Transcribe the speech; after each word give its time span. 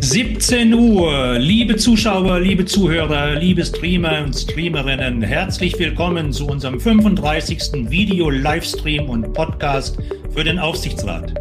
17 0.00 0.72
Uhr, 0.74 1.38
liebe 1.40 1.74
Zuschauer, 1.74 2.38
liebe 2.38 2.64
Zuhörer, 2.64 3.34
liebe 3.34 3.64
Streamer 3.64 4.22
und 4.22 4.32
Streamerinnen, 4.32 5.22
herzlich 5.22 5.76
willkommen 5.76 6.30
zu 6.30 6.46
unserem 6.46 6.78
35. 6.78 7.90
Video-Livestream 7.90 9.10
und 9.10 9.32
Podcast 9.32 9.98
für 10.30 10.44
den 10.44 10.60
Aufsichtsrat. 10.60 11.34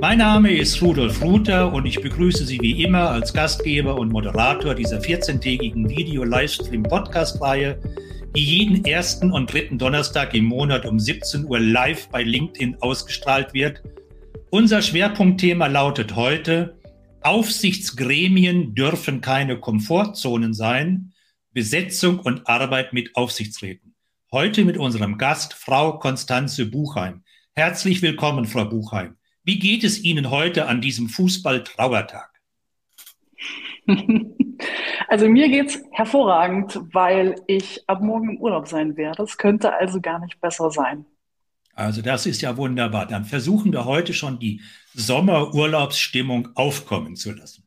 Mein 0.00 0.16
Name 0.16 0.56
ist 0.56 0.80
Rudolf 0.80 1.22
Ruther 1.22 1.70
und 1.74 1.84
ich 1.84 2.00
begrüße 2.00 2.46
Sie 2.46 2.58
wie 2.62 2.82
immer 2.82 3.10
als 3.10 3.34
Gastgeber 3.34 3.96
und 3.98 4.10
Moderator 4.10 4.74
dieser 4.74 5.00
14-tägigen 5.00 5.86
Video-Livestream-Podcast-Reihe, 5.86 7.78
die 8.34 8.44
jeden 8.44 8.86
ersten 8.86 9.30
und 9.30 9.52
dritten 9.52 9.76
Donnerstag 9.76 10.32
im 10.32 10.46
Monat 10.46 10.86
um 10.86 10.98
17 10.98 11.44
Uhr 11.44 11.60
live 11.60 12.08
bei 12.08 12.22
LinkedIn 12.22 12.78
ausgestrahlt 12.80 13.52
wird. 13.52 13.82
Unser 14.48 14.80
Schwerpunktthema 14.80 15.66
lautet 15.66 16.16
heute 16.16 16.76
Aufsichtsgremien 17.24 18.74
dürfen 18.74 19.22
keine 19.22 19.58
Komfortzonen 19.58 20.52
sein. 20.52 21.14
Besetzung 21.52 22.18
und 22.18 22.46
Arbeit 22.46 22.92
mit 22.92 23.16
Aufsichtsräten. 23.16 23.94
Heute 24.30 24.62
mit 24.66 24.76
unserem 24.76 25.16
Gast, 25.16 25.54
Frau 25.54 25.98
Konstanze 25.98 26.66
Buchheim. 26.66 27.22
Herzlich 27.54 28.02
willkommen, 28.02 28.44
Frau 28.44 28.66
Buchheim. 28.66 29.16
Wie 29.42 29.58
geht 29.58 29.84
es 29.84 30.04
Ihnen 30.04 30.28
heute 30.28 30.66
an 30.66 30.82
diesem 30.82 31.08
Fußball-Trauertag? 31.08 32.30
Also 35.08 35.28
mir 35.28 35.48
geht's 35.48 35.80
hervorragend, 35.92 36.80
weil 36.92 37.36
ich 37.46 37.86
ab 37.88 38.00
morgen 38.00 38.30
im 38.30 38.38
Urlaub 38.38 38.66
sein 38.66 38.96
werde. 38.96 39.22
Es 39.22 39.36
könnte 39.36 39.72
also 39.74 40.00
gar 40.00 40.18
nicht 40.18 40.40
besser 40.40 40.70
sein. 40.70 41.04
Also 41.74 42.02
das 42.02 42.26
ist 42.26 42.42
ja 42.42 42.56
wunderbar. 42.56 43.06
Dann 43.06 43.24
versuchen 43.24 43.72
wir 43.72 43.84
heute 43.84 44.14
schon 44.14 44.38
die 44.38 44.60
Sommerurlaubsstimmung 44.94 46.50
aufkommen 46.54 47.16
zu 47.16 47.32
lassen. 47.32 47.64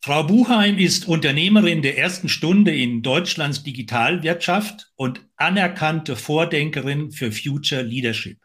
Frau 0.00 0.24
Buchheim 0.24 0.76
ist 0.76 1.08
Unternehmerin 1.08 1.80
der 1.80 1.96
ersten 1.96 2.28
Stunde 2.28 2.74
in 2.76 3.00
Deutschlands 3.02 3.62
Digitalwirtschaft 3.62 4.92
und 4.96 5.22
anerkannte 5.36 6.14
Vordenkerin 6.14 7.10
für 7.10 7.32
Future 7.32 7.80
Leadership. 7.80 8.38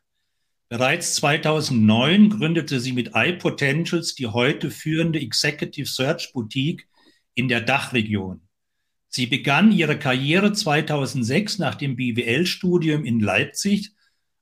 Bereits 0.70 1.16
2009 1.16 2.30
gründete 2.30 2.80
sie 2.80 2.94
mit 2.94 3.12
iPotentials 3.14 4.16
die 4.16 4.28
heute 4.28 4.72
führende 4.72 5.20
Executive 5.20 5.88
Search 5.88 6.32
Boutique 6.32 6.88
in 7.34 7.50
der 7.50 7.60
Dachregion. 7.60 8.42
Sie 9.10 9.26
begann 9.26 9.72
ihre 9.72 9.98
Karriere 9.98 10.54
2006 10.54 11.58
nach 11.58 11.76
dem 11.76 11.96
BWL-Studium 11.96 13.04
in 13.04 13.20
Leipzig 13.20 13.92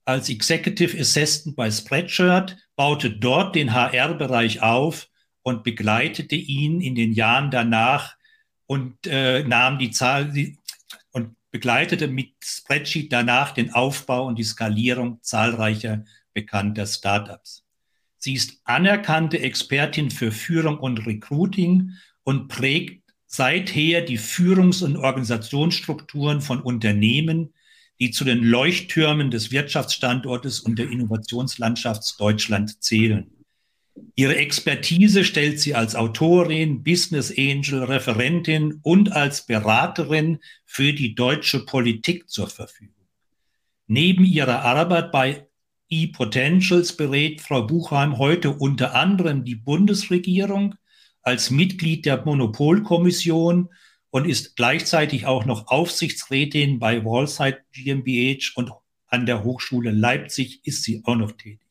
als 0.08 0.30
Executive 0.30 0.98
Assistant 0.98 1.58
bei 1.58 1.70
Spreadshirt, 1.70 2.58
baute 2.78 3.12
dort 3.12 3.56
den 3.56 3.74
HR-Bereich 3.74 4.62
auf 4.62 5.10
und 5.44 5.64
begleitete 5.64 6.36
ihn 6.36 6.80
in 6.80 6.96
den 6.96 7.12
Jahren 7.12 7.52
danach 7.52 8.16
und 8.68 8.96
äh, 9.06 9.44
nahm 9.44 9.80
die 9.80 9.92
Zahl 9.92 10.32
und 11.12 11.36
begleitete 11.52 12.08
mit 12.08 12.30
Spreadsheet 12.42 13.12
danach 13.12 13.52
den 13.52 13.74
Aufbau 13.74 14.26
und 14.26 14.40
die 14.40 14.46
Skalierung 14.46 15.20
zahlreicher 15.24 16.06
bekannter 16.34 16.86
Startups. 16.86 17.66
Sie 18.18 18.34
ist 18.34 18.62
anerkannte 18.64 19.40
Expertin 19.40 20.10
für 20.10 20.32
Führung 20.32 20.78
und 20.80 21.06
Recruiting 21.06 21.92
und 22.24 22.48
prägt 22.48 23.04
seither 23.26 24.02
die 24.02 24.18
Führungs- 24.18 24.84
und 24.84 24.96
Organisationsstrukturen 24.96 26.40
von 26.40 26.62
Unternehmen 26.62 27.54
die 28.00 28.12
zu 28.12 28.24
den 28.24 28.44
Leuchttürmen 28.44 29.32
des 29.32 29.52
Wirtschaftsstandortes 29.52 30.60
und 30.60 30.78
der 30.78 30.90
Innovationslandschaft 30.90 32.20
Deutschland 32.20 32.84
zählen. 32.84 33.32
Ihre 34.16 34.36
Expertise 34.36 35.24
stellt 35.24 35.60
sie 35.60 35.76
als 35.76 35.96
Autorin, 35.96 36.84
Business 36.84 37.34
Angel, 37.36 37.84
Referentin 37.84 38.80
und 38.84 39.12
als 39.12 39.46
Beraterin 39.46 40.40
für 40.66 40.94
die 40.94 41.16
deutsche 41.16 41.66
Politik 41.66 42.30
zur 42.30 42.48
Verfügung. 42.48 42.94
Neben 43.88 44.26
ihrer 44.26 44.64
Arbeit 44.64 45.12
bei 45.12 45.48
E-Potentials 45.90 46.98
berät 46.98 47.42
Frau 47.42 47.66
Buchheim 47.66 48.18
heute 48.18 48.52
unter 48.52 48.94
anderem 48.96 49.46
die 49.46 49.56
Bundesregierung 49.56 50.76
als 51.22 51.50
Mitglied 51.50 52.06
der 52.06 52.24
Monopolkommission 52.26 53.70
und 54.18 54.26
ist 54.26 54.56
gleichzeitig 54.56 55.28
auch 55.28 55.46
noch 55.46 55.68
Aufsichtsrätin 55.68 56.80
bei 56.80 57.06
Wallside 57.06 57.60
GmbH 57.72 58.52
und 58.56 58.72
an 59.06 59.28
der 59.28 59.44
Hochschule 59.44 59.92
Leipzig 59.92 60.66
ist 60.66 60.84
sie 60.84 61.04
auch 61.06 61.16
noch 61.16 61.34
tätig. 61.34 61.62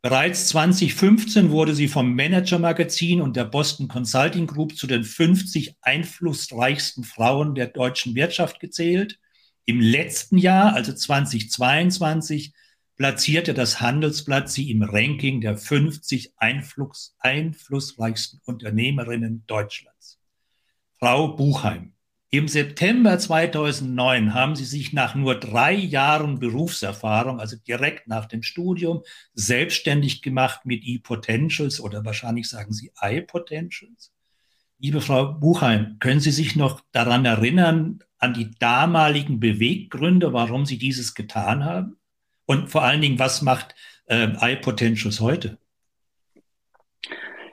Bereits 0.00 0.46
2015 0.46 1.50
wurde 1.50 1.74
sie 1.74 1.88
vom 1.88 2.14
Manager 2.14 2.60
Magazin 2.60 3.20
und 3.20 3.34
der 3.34 3.46
Boston 3.46 3.88
Consulting 3.88 4.46
Group 4.46 4.76
zu 4.76 4.86
den 4.86 5.02
50 5.02 5.74
einflussreichsten 5.82 7.02
Frauen 7.02 7.56
der 7.56 7.66
deutschen 7.66 8.14
Wirtschaft 8.14 8.60
gezählt. 8.60 9.18
Im 9.64 9.80
letzten 9.80 10.38
Jahr, 10.38 10.74
also 10.74 10.92
2022, 10.92 12.52
platzierte 12.96 13.54
das 13.54 13.80
Handelsblatt 13.80 14.48
sie 14.48 14.70
im 14.70 14.84
Ranking 14.84 15.40
der 15.40 15.56
50 15.56 16.34
einfluss, 16.36 17.16
einflussreichsten 17.18 18.40
Unternehmerinnen 18.44 19.42
Deutschlands. 19.48 20.19
Frau 21.02 21.28
Buchheim. 21.28 21.94
Im 22.28 22.46
September 22.46 23.18
2009 23.18 24.34
haben 24.34 24.54
Sie 24.54 24.66
sich 24.66 24.92
nach 24.92 25.14
nur 25.14 25.34
drei 25.34 25.72
Jahren 25.72 26.38
Berufserfahrung, 26.38 27.40
also 27.40 27.56
direkt 27.56 28.06
nach 28.06 28.26
dem 28.26 28.42
Studium, 28.42 29.02
selbstständig 29.32 30.20
gemacht 30.20 30.66
mit 30.66 30.84
E-Potentials 30.84 31.80
oder 31.80 32.04
wahrscheinlich 32.04 32.50
sagen 32.50 32.74
Sie 32.74 32.92
I-Potentials. 33.02 34.12
Liebe 34.78 35.00
Frau 35.00 35.32
Buchheim, 35.32 35.96
können 36.00 36.20
Sie 36.20 36.32
sich 36.32 36.54
noch 36.54 36.82
daran 36.92 37.24
erinnern, 37.24 38.00
an 38.18 38.34
die 38.34 38.50
damaligen 38.58 39.40
Beweggründe, 39.40 40.34
warum 40.34 40.66
Sie 40.66 40.76
dieses 40.76 41.14
getan 41.14 41.64
haben? 41.64 41.96
Und 42.44 42.68
vor 42.68 42.82
allen 42.82 43.00
Dingen, 43.00 43.18
was 43.18 43.40
macht 43.40 43.74
äh, 44.04 44.28
iPotentials 44.38 45.20
heute? 45.20 45.56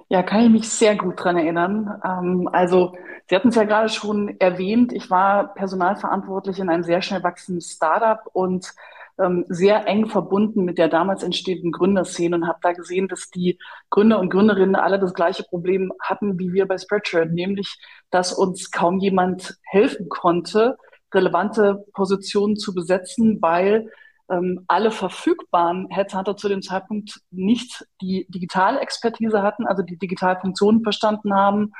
Ja, 0.09 0.21
kann 0.21 0.43
ich 0.43 0.49
mich 0.49 0.67
sehr 0.67 0.97
gut 0.97 1.23
dran 1.23 1.37
erinnern. 1.37 2.01
Ähm, 2.03 2.49
also 2.51 2.93
Sie 3.29 3.35
hatten 3.35 3.49
es 3.49 3.55
ja 3.55 3.65
gerade 3.65 3.89
schon 3.89 4.39
erwähnt, 4.39 4.93
ich 4.93 5.09
war 5.09 5.53
personalverantwortlich 5.53 6.59
in 6.59 6.69
einem 6.69 6.83
sehr 6.83 7.01
schnell 7.01 7.23
wachsenden 7.23 7.61
Startup 7.61 8.21
und 8.31 8.73
ähm, 9.19 9.45
sehr 9.49 9.87
eng 9.87 10.07
verbunden 10.07 10.63
mit 10.63 10.77
der 10.77 10.87
damals 10.87 11.23
entstehenden 11.23 11.71
Gründerszene 11.71 12.35
und 12.35 12.47
habe 12.47 12.59
da 12.61 12.71
gesehen, 12.71 13.07
dass 13.07 13.29
die 13.29 13.59
Gründer 13.89 14.19
und 14.19 14.29
Gründerinnen 14.29 14.75
alle 14.75 14.99
das 14.99 15.13
gleiche 15.13 15.43
Problem 15.43 15.91
hatten 16.01 16.39
wie 16.39 16.53
wir 16.53 16.67
bei 16.67 16.77
Spreadshirt, 16.77 17.33
nämlich 17.33 17.77
dass 18.11 18.31
uns 18.31 18.71
kaum 18.71 18.99
jemand 18.99 19.57
helfen 19.63 20.07
konnte, 20.07 20.77
relevante 21.13 21.85
Positionen 21.93 22.55
zu 22.55 22.73
besetzen, 22.73 23.41
weil 23.41 23.89
ähm, 24.29 24.63
alle 24.67 24.91
verfügbaren 24.91 25.89
Headhunter 25.89 26.37
zu 26.37 26.47
dem 26.47 26.61
Zeitpunkt 26.61 27.21
nicht 27.31 27.85
die 28.01 28.25
digitale 28.29 28.79
Expertise 28.79 29.41
hatten, 29.41 29.65
also 29.65 29.83
die 29.83 29.97
Digitalfunktionen 29.97 30.83
verstanden 30.83 31.33
haben 31.33 31.73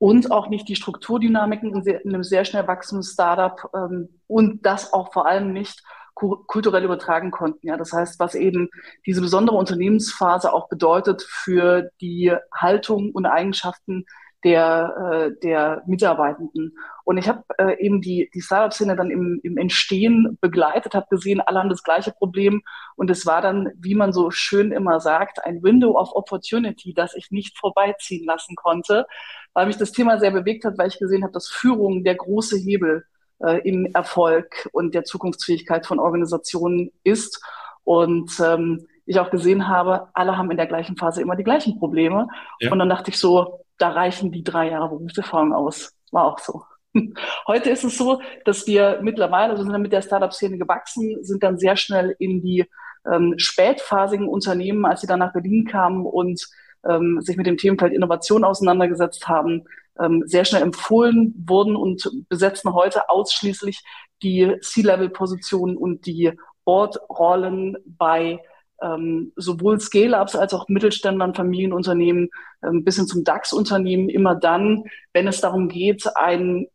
und 0.00 0.32
auch 0.32 0.48
nicht 0.48 0.66
die 0.66 0.76
Strukturdynamiken 0.76 1.74
in, 1.74 1.82
sehr, 1.82 2.02
in 2.04 2.14
einem 2.14 2.24
sehr 2.24 2.46
schnell 2.46 2.66
wachsenden 2.66 3.04
Startup 3.04 3.70
ähm, 3.74 4.08
und 4.26 4.64
das 4.64 4.94
auch 4.94 5.12
vor 5.12 5.26
allem 5.26 5.52
nicht 5.52 5.84
kulturell 6.14 6.84
übertragen 6.84 7.30
konnten. 7.30 7.66
Ja, 7.66 7.76
das 7.76 7.92
heißt, 7.92 8.18
was 8.18 8.34
eben 8.34 8.68
diese 9.06 9.20
besondere 9.20 9.56
Unternehmensphase 9.56 10.52
auch 10.52 10.68
bedeutet 10.68 11.22
für 11.22 11.90
die 12.00 12.32
Haltung 12.54 13.12
und 13.12 13.26
Eigenschaften 13.26 14.04
der, 14.44 14.94
äh, 15.12 15.40
der 15.42 15.82
Mitarbeitenden. 15.86 16.76
Und 17.04 17.18
ich 17.18 17.28
habe 17.28 17.42
äh, 17.58 17.84
eben 17.84 18.00
die, 18.00 18.30
die 18.32 18.40
Startup-Szene 18.40 18.96
dann 18.96 19.10
im, 19.10 19.40
im 19.42 19.58
Entstehen 19.58 20.38
begleitet, 20.40 20.94
habe 20.94 21.06
gesehen, 21.10 21.40
alle 21.40 21.58
haben 21.58 21.68
das 21.68 21.82
gleiche 21.82 22.12
Problem. 22.12 22.62
Und 22.96 23.10
es 23.10 23.26
war 23.26 23.42
dann, 23.42 23.70
wie 23.76 23.94
man 23.94 24.12
so 24.12 24.30
schön 24.30 24.72
immer 24.72 25.00
sagt, 25.00 25.44
ein 25.44 25.62
Window 25.62 25.98
of 25.98 26.12
Opportunity, 26.12 26.94
das 26.94 27.14
ich 27.14 27.30
nicht 27.30 27.58
vorbeiziehen 27.58 28.24
lassen 28.24 28.56
konnte, 28.56 29.06
weil 29.52 29.66
mich 29.66 29.76
das 29.76 29.92
Thema 29.92 30.18
sehr 30.18 30.30
bewegt 30.30 30.64
hat, 30.64 30.78
weil 30.78 30.88
ich 30.88 30.98
gesehen 30.98 31.22
habe, 31.22 31.32
dass 31.32 31.48
Führung 31.48 32.04
der 32.04 32.14
große 32.14 32.56
Hebel 32.56 33.04
äh, 33.40 33.60
im 33.68 33.86
Erfolg 33.94 34.68
und 34.72 34.94
der 34.94 35.04
Zukunftsfähigkeit 35.04 35.86
von 35.86 35.98
Organisationen 35.98 36.92
ist. 37.02 37.42
Und 37.84 38.30
ähm, 38.40 38.86
ich 39.06 39.18
auch 39.18 39.30
gesehen 39.30 39.68
habe, 39.68 40.08
alle 40.14 40.36
haben 40.36 40.50
in 40.50 40.56
der 40.56 40.66
gleichen 40.66 40.96
Phase 40.96 41.20
immer 41.20 41.36
die 41.36 41.44
gleichen 41.44 41.78
Probleme. 41.78 42.28
Ja. 42.60 42.70
Und 42.70 42.78
dann 42.78 42.88
dachte 42.88 43.10
ich 43.10 43.18
so, 43.18 43.64
da 43.80 43.90
reichen 43.90 44.30
die 44.30 44.44
drei 44.44 44.70
Jahre 44.70 44.88
Berufserfahrung 44.90 45.52
aus. 45.52 45.94
War 46.12 46.24
auch 46.24 46.38
so. 46.38 46.62
Heute 47.46 47.70
ist 47.70 47.84
es 47.84 47.96
so, 47.96 48.20
dass 48.44 48.66
wir 48.66 49.00
mittlerweile, 49.02 49.52
also 49.52 49.62
sind 49.62 49.72
dann 49.72 49.82
mit 49.82 49.92
der 49.92 50.02
Startup-Szene 50.02 50.58
gewachsen, 50.58 51.22
sind 51.22 51.42
dann 51.42 51.58
sehr 51.58 51.76
schnell 51.76 52.14
in 52.18 52.42
die 52.42 52.66
ähm, 53.10 53.34
spätphasigen 53.38 54.28
Unternehmen, 54.28 54.84
als 54.84 55.00
sie 55.00 55.06
dann 55.06 55.20
nach 55.20 55.32
Berlin 55.32 55.66
kamen 55.66 56.04
und 56.04 56.46
ähm, 56.88 57.20
sich 57.20 57.36
mit 57.36 57.46
dem 57.46 57.56
Themenfeld 57.56 57.92
Innovation 57.92 58.44
auseinandergesetzt 58.44 59.28
haben, 59.28 59.64
ähm, 59.98 60.22
sehr 60.26 60.44
schnell 60.44 60.62
empfohlen 60.62 61.34
wurden 61.46 61.76
und 61.76 62.10
besetzen 62.28 62.74
heute 62.74 63.08
ausschließlich 63.08 63.82
die 64.22 64.56
C-Level-Positionen 64.60 65.76
und 65.76 66.06
die 66.06 66.32
Board-Rollen 66.64 67.76
bei 67.86 68.40
ähm, 68.82 69.32
sowohl 69.36 69.80
Scale-Ups 69.80 70.36
als 70.36 70.54
auch 70.54 70.68
Mittelständlern, 70.68 71.34
Familienunternehmen 71.34 72.30
ähm, 72.62 72.84
bis 72.84 72.96
hin 72.96 73.06
zum 73.06 73.24
DAX-Unternehmen 73.24 74.08
immer 74.08 74.34
dann, 74.34 74.84
wenn 75.12 75.28
es 75.28 75.40
darum 75.40 75.68
geht, 75.68 76.04
ein 76.16 76.66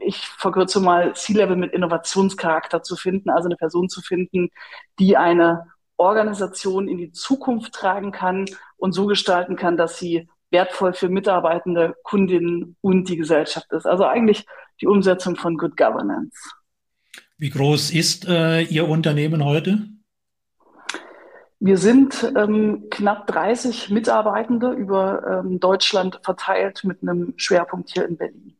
ich 0.00 0.16
verkürze 0.18 0.80
mal 0.80 1.14
C-Level 1.14 1.56
mit 1.56 1.72
Innovationscharakter 1.72 2.82
zu 2.82 2.96
finden, 2.96 3.30
also 3.30 3.46
eine 3.46 3.56
Person 3.56 3.88
zu 3.88 4.00
finden, 4.02 4.48
die 4.98 5.16
eine 5.16 5.66
Organisation 5.96 6.88
in 6.88 6.98
die 6.98 7.12
Zukunft 7.12 7.72
tragen 7.72 8.12
kann 8.12 8.46
und 8.76 8.92
so 8.92 9.06
gestalten 9.06 9.56
kann, 9.56 9.76
dass 9.76 9.98
sie 9.98 10.28
wertvoll 10.50 10.92
für 10.92 11.08
Mitarbeitende, 11.08 11.94
Kundinnen 12.02 12.76
und 12.80 13.08
die 13.08 13.16
Gesellschaft 13.16 13.72
ist. 13.72 13.86
Also 13.86 14.04
eigentlich 14.04 14.44
die 14.80 14.86
Umsetzung 14.86 15.36
von 15.36 15.56
Good 15.56 15.76
Governance. 15.76 16.36
Wie 17.38 17.50
groß 17.50 17.90
ist 17.90 18.26
äh, 18.26 18.62
Ihr 18.62 18.88
Unternehmen 18.88 19.44
heute? 19.44 19.88
Wir 21.58 21.78
sind 21.78 22.32
ähm, 22.36 22.84
knapp 22.90 23.26
30 23.28 23.90
Mitarbeitende 23.90 24.72
über 24.72 25.42
ähm, 25.44 25.58
Deutschland 25.58 26.20
verteilt 26.22 26.84
mit 26.84 27.02
einem 27.02 27.32
Schwerpunkt 27.36 27.90
hier 27.92 28.06
in 28.06 28.16
Berlin. 28.16 28.56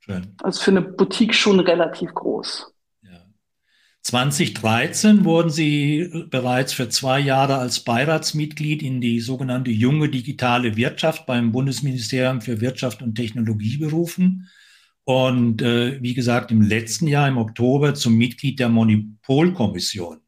Schön. 0.00 0.34
Also 0.42 0.60
für 0.60 0.70
eine 0.72 0.82
Boutique 0.82 1.34
schon 1.34 1.60
relativ 1.60 2.12
groß. 2.14 2.74
Ja. 3.02 3.24
2013 4.02 5.24
wurden 5.24 5.50
Sie 5.50 6.26
bereits 6.30 6.72
für 6.72 6.88
zwei 6.88 7.20
Jahre 7.20 7.58
als 7.58 7.80
Beiratsmitglied 7.80 8.82
in 8.82 9.00
die 9.00 9.20
sogenannte 9.20 9.70
junge 9.70 10.08
digitale 10.08 10.76
Wirtschaft 10.76 11.24
beim 11.24 11.52
Bundesministerium 11.52 12.40
für 12.40 12.60
Wirtschaft 12.60 13.00
und 13.00 13.14
Technologie 13.14 13.76
berufen. 13.76 14.48
Und 15.04 15.62
äh, 15.62 16.02
wie 16.02 16.14
gesagt, 16.14 16.50
im 16.50 16.62
letzten 16.62 17.06
Jahr, 17.06 17.28
im 17.28 17.38
Oktober, 17.38 17.94
zum 17.94 18.16
Mitglied 18.18 18.58
der 18.58 18.68
Monopolkommission. 18.68 20.20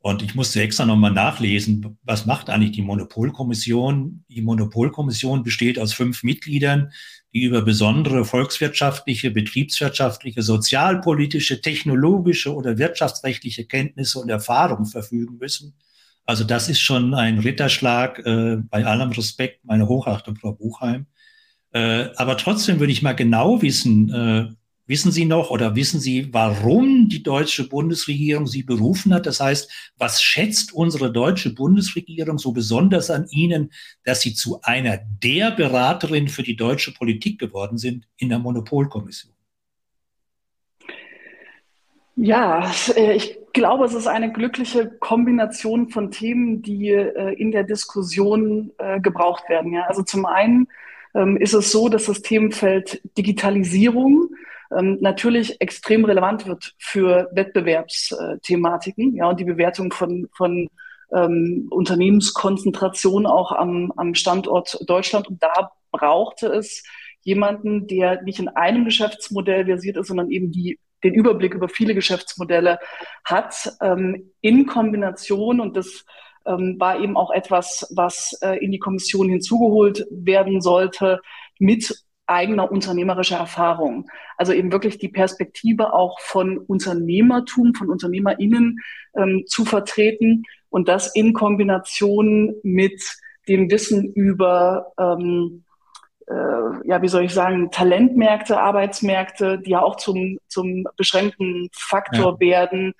Und 0.00 0.22
ich 0.22 0.34
musste 0.34 0.62
extra 0.62 0.86
nochmal 0.86 1.12
nachlesen, 1.12 1.98
was 2.02 2.24
macht 2.24 2.50
eigentlich 2.50 2.72
die 2.72 2.82
Monopolkommission? 2.82 4.24
Die 4.28 4.42
Monopolkommission 4.42 5.42
besteht 5.42 5.78
aus 5.78 5.92
fünf 5.92 6.22
Mitgliedern, 6.22 6.92
die 7.34 7.42
über 7.42 7.62
besondere 7.62 8.24
volkswirtschaftliche, 8.24 9.30
betriebswirtschaftliche, 9.32 10.42
sozialpolitische, 10.42 11.60
technologische 11.60 12.54
oder 12.54 12.78
wirtschaftsrechtliche 12.78 13.66
Kenntnisse 13.66 14.20
und 14.20 14.28
Erfahrung 14.28 14.86
verfügen 14.86 15.38
müssen. 15.38 15.74
Also 16.24 16.44
das 16.44 16.68
ist 16.68 16.80
schon 16.80 17.14
ein 17.14 17.38
Ritterschlag, 17.38 18.18
äh, 18.20 18.58
bei 18.70 18.84
allem 18.84 19.10
Respekt, 19.10 19.64
meine 19.64 19.88
Hochachtung, 19.88 20.36
Frau 20.36 20.52
Buchheim. 20.52 21.06
Äh, 21.72 22.08
aber 22.16 22.36
trotzdem 22.36 22.80
würde 22.80 22.92
ich 22.92 23.02
mal 23.02 23.14
genau 23.14 23.62
wissen, 23.62 24.10
äh, 24.10 24.48
Wissen 24.88 25.12
Sie 25.12 25.26
noch 25.26 25.50
oder 25.50 25.76
wissen 25.76 26.00
Sie, 26.00 26.32
warum 26.32 27.10
die 27.10 27.22
deutsche 27.22 27.68
Bundesregierung 27.68 28.46
Sie 28.46 28.62
berufen 28.62 29.12
hat? 29.12 29.26
Das 29.26 29.38
heißt, 29.38 29.92
was 29.98 30.22
schätzt 30.22 30.72
unsere 30.72 31.12
deutsche 31.12 31.54
Bundesregierung 31.54 32.38
so 32.38 32.52
besonders 32.52 33.10
an 33.10 33.26
Ihnen, 33.28 33.70
dass 34.04 34.22
Sie 34.22 34.32
zu 34.32 34.60
einer 34.62 34.98
der 35.22 35.50
Beraterin 35.50 36.28
für 36.28 36.42
die 36.42 36.56
deutsche 36.56 36.94
Politik 36.94 37.38
geworden 37.38 37.76
sind 37.76 38.08
in 38.16 38.30
der 38.30 38.38
Monopolkommission? 38.38 39.34
Ja, 42.16 42.72
äh, 42.96 43.12
ich 43.12 43.38
glaube, 43.52 43.84
es 43.84 43.92
ist 43.92 44.06
eine 44.06 44.32
glückliche 44.32 44.88
Kombination 45.00 45.90
von 45.90 46.10
Themen, 46.10 46.62
die 46.62 46.88
äh, 46.88 47.34
in 47.34 47.52
der 47.52 47.64
Diskussion 47.64 48.72
äh, 48.78 49.00
gebraucht 49.00 49.50
werden. 49.50 49.76
Also 49.86 50.02
zum 50.02 50.24
einen 50.24 50.66
ähm, 51.14 51.36
ist 51.36 51.52
es 51.52 51.70
so, 51.70 51.90
dass 51.90 52.06
das 52.06 52.22
Themenfeld 52.22 53.02
Digitalisierung 53.18 54.30
ähm, 54.76 54.98
natürlich 55.00 55.60
extrem 55.60 56.04
relevant 56.04 56.46
wird 56.46 56.74
für 56.78 57.28
Wettbewerbsthematiken 57.32 59.16
ja, 59.16 59.28
und 59.28 59.40
die 59.40 59.44
Bewertung 59.44 59.92
von, 59.92 60.28
von 60.36 60.68
ähm, 61.14 61.68
Unternehmenskonzentration 61.70 63.26
auch 63.26 63.52
am, 63.52 63.92
am 63.96 64.14
Standort 64.14 64.78
Deutschland. 64.86 65.28
Und 65.28 65.42
da 65.42 65.72
brauchte 65.90 66.48
es 66.48 66.82
jemanden, 67.22 67.86
der 67.86 68.22
nicht 68.22 68.38
in 68.38 68.48
einem 68.48 68.84
Geschäftsmodell 68.84 69.66
versiert 69.66 69.96
ist, 69.96 70.08
sondern 70.08 70.30
eben 70.30 70.52
die 70.52 70.78
den 71.04 71.14
Überblick 71.14 71.54
über 71.54 71.68
viele 71.68 71.94
Geschäftsmodelle 71.94 72.78
hat, 73.24 73.72
ähm, 73.80 74.32
in 74.40 74.66
Kombination, 74.66 75.60
und 75.60 75.76
das 75.76 76.04
ähm, 76.46 76.76
war 76.78 76.98
eben 77.00 77.16
auch 77.16 77.30
etwas, 77.30 77.86
was 77.94 78.36
äh, 78.42 78.58
in 78.58 78.72
die 78.72 78.78
Kommission 78.78 79.28
hinzugeholt 79.28 80.06
werden 80.10 80.60
sollte, 80.60 81.20
mit 81.58 82.04
eigener 82.28 82.70
unternehmerischer 82.70 83.38
Erfahrung. 83.38 84.08
Also 84.36 84.52
eben 84.52 84.70
wirklich 84.70 84.98
die 84.98 85.08
Perspektive 85.08 85.92
auch 85.92 86.20
von 86.20 86.58
Unternehmertum, 86.58 87.74
von 87.74 87.90
UnternehmerInnen 87.90 88.78
ähm, 89.16 89.44
zu 89.46 89.64
vertreten 89.64 90.44
und 90.68 90.88
das 90.88 91.14
in 91.14 91.32
Kombination 91.32 92.54
mit 92.62 93.02
dem 93.48 93.70
Wissen 93.70 94.12
über, 94.12 94.92
ähm, 94.98 95.64
äh, 96.26 96.88
ja, 96.88 97.00
wie 97.00 97.08
soll 97.08 97.24
ich 97.24 97.32
sagen, 97.32 97.70
Talentmärkte, 97.70 98.60
Arbeitsmärkte, 98.60 99.58
die 99.58 99.70
ja 99.70 99.82
auch 99.82 99.96
zum, 99.96 100.38
zum 100.48 100.86
beschränkten 100.96 101.68
Faktor 101.72 102.34
ja. 102.34 102.40
werden, 102.40 102.94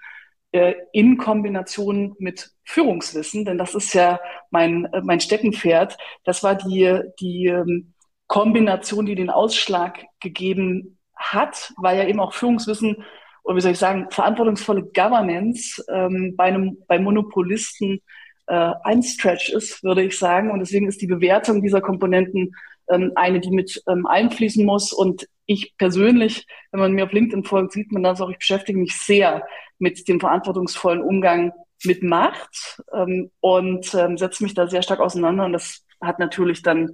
äh, 0.52 0.74
in 0.92 1.18
Kombination 1.18 2.14
mit 2.18 2.50
Führungswissen, 2.64 3.44
denn 3.44 3.58
das 3.58 3.74
ist 3.74 3.92
ja 3.92 4.18
mein, 4.50 4.86
äh, 4.86 5.02
mein 5.02 5.20
Steckenpferd. 5.20 5.98
Das 6.24 6.42
war 6.42 6.54
die, 6.54 7.02
die, 7.20 7.46
ähm, 7.46 7.92
Kombination, 8.28 9.06
die 9.06 9.14
den 9.14 9.30
Ausschlag 9.30 10.04
gegeben 10.20 10.98
hat, 11.16 11.72
weil 11.76 11.98
ja 11.98 12.06
eben 12.06 12.20
auch 12.20 12.32
Führungswissen 12.32 13.04
oder 13.42 13.56
wie 13.56 13.60
soll 13.62 13.72
ich 13.72 13.78
sagen, 13.78 14.08
verantwortungsvolle 14.10 14.82
Governance 14.94 15.82
ähm, 15.90 16.34
bei 16.36 16.44
einem 16.44 16.78
bei 16.86 16.98
Monopolisten 16.98 18.02
äh, 18.46 18.72
ein 18.84 19.02
Stretch 19.02 19.48
ist, 19.48 19.82
würde 19.82 20.02
ich 20.02 20.18
sagen. 20.18 20.50
Und 20.50 20.60
deswegen 20.60 20.86
ist 20.86 21.00
die 21.00 21.06
Bewertung 21.06 21.62
dieser 21.62 21.80
Komponenten 21.80 22.54
ähm, 22.90 23.12
eine, 23.14 23.40
die 23.40 23.50
mit 23.50 23.82
ähm, 23.88 24.06
einfließen 24.06 24.64
muss. 24.64 24.92
Und 24.92 25.26
ich 25.46 25.74
persönlich, 25.78 26.46
wenn 26.72 26.80
man 26.80 26.92
mir 26.92 27.04
auf 27.04 27.12
LinkedIn 27.12 27.44
folgt, 27.44 27.72
sieht 27.72 27.90
man 27.90 28.02
das 28.02 28.20
auch, 28.20 28.30
ich 28.30 28.38
beschäftige 28.38 28.78
mich 28.78 28.94
sehr 28.96 29.46
mit 29.78 30.08
dem 30.08 30.20
verantwortungsvollen 30.20 31.02
Umgang 31.02 31.52
mit 31.84 32.02
Macht 32.02 32.82
ähm, 32.92 33.30
und 33.40 33.94
ähm, 33.94 34.18
setze 34.18 34.42
mich 34.42 34.54
da 34.54 34.66
sehr 34.66 34.82
stark 34.82 35.00
auseinander. 35.00 35.46
Und 35.46 35.52
das 35.52 35.86
hat 36.02 36.18
natürlich 36.18 36.62
dann 36.62 36.92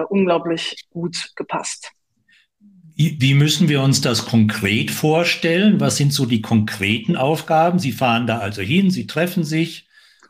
unglaublich 0.00 0.86
gut 0.90 1.30
gepasst. 1.36 1.92
Wie 2.94 3.34
müssen 3.34 3.68
wir 3.68 3.80
uns 3.80 4.00
das 4.00 4.26
konkret 4.26 4.90
vorstellen? 4.90 5.80
Was 5.80 5.96
sind 5.96 6.12
so 6.12 6.26
die 6.26 6.42
konkreten 6.42 7.16
Aufgaben? 7.16 7.78
Sie 7.78 7.92
fahren 7.92 8.26
da 8.26 8.38
also 8.38 8.60
hin, 8.60 8.90
Sie 8.90 9.06
treffen 9.06 9.44
sich, 9.44 9.88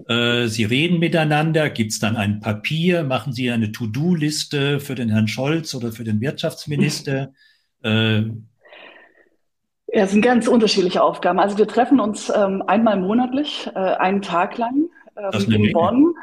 äh, 0.08 0.46
Sie 0.46 0.64
reden 0.64 1.00
miteinander. 1.00 1.70
Gibt 1.70 1.90
es 1.92 1.98
dann 1.98 2.16
ein 2.16 2.40
Papier? 2.40 3.02
Machen 3.02 3.32
Sie 3.32 3.50
eine 3.50 3.72
To-Do-Liste 3.72 4.78
für 4.78 4.94
den 4.94 5.10
Herrn 5.10 5.28
Scholz 5.28 5.74
oder 5.74 5.92
für 5.92 6.04
den 6.04 6.20
Wirtschaftsminister? 6.20 7.32
Äh, 7.84 8.20
ja, 9.88 10.04
es 10.04 10.12
sind 10.12 10.22
ganz 10.22 10.46
unterschiedliche 10.46 11.02
Aufgaben. 11.02 11.40
Also 11.40 11.58
wir 11.58 11.66
treffen 11.66 11.98
uns 11.98 12.32
ähm, 12.32 12.62
einmal 12.68 12.96
monatlich, 12.96 13.68
äh, 13.74 13.78
einen 13.78 14.22
Tag 14.22 14.56
lang 14.56 14.88
ähm, 15.16 15.52
in 15.52 15.72
Bonn. 15.72 16.14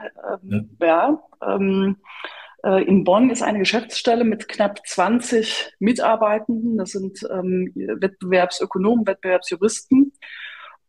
Ähm, 0.41 0.69
ja. 0.79 0.87
ja 0.87 1.55
ähm, 1.55 1.97
äh, 1.97 2.38
in 2.63 3.03
Bonn 3.03 3.29
ist 3.29 3.41
eine 3.41 3.59
Geschäftsstelle 3.59 4.23
mit 4.23 4.47
knapp 4.47 4.85
20 4.85 5.75
Mitarbeitenden. 5.79 6.77
Das 6.77 6.91
sind 6.91 7.19
ähm, 7.31 7.71
Wettbewerbsökonomen, 7.75 9.07
Wettbewerbsjuristen. 9.07 10.13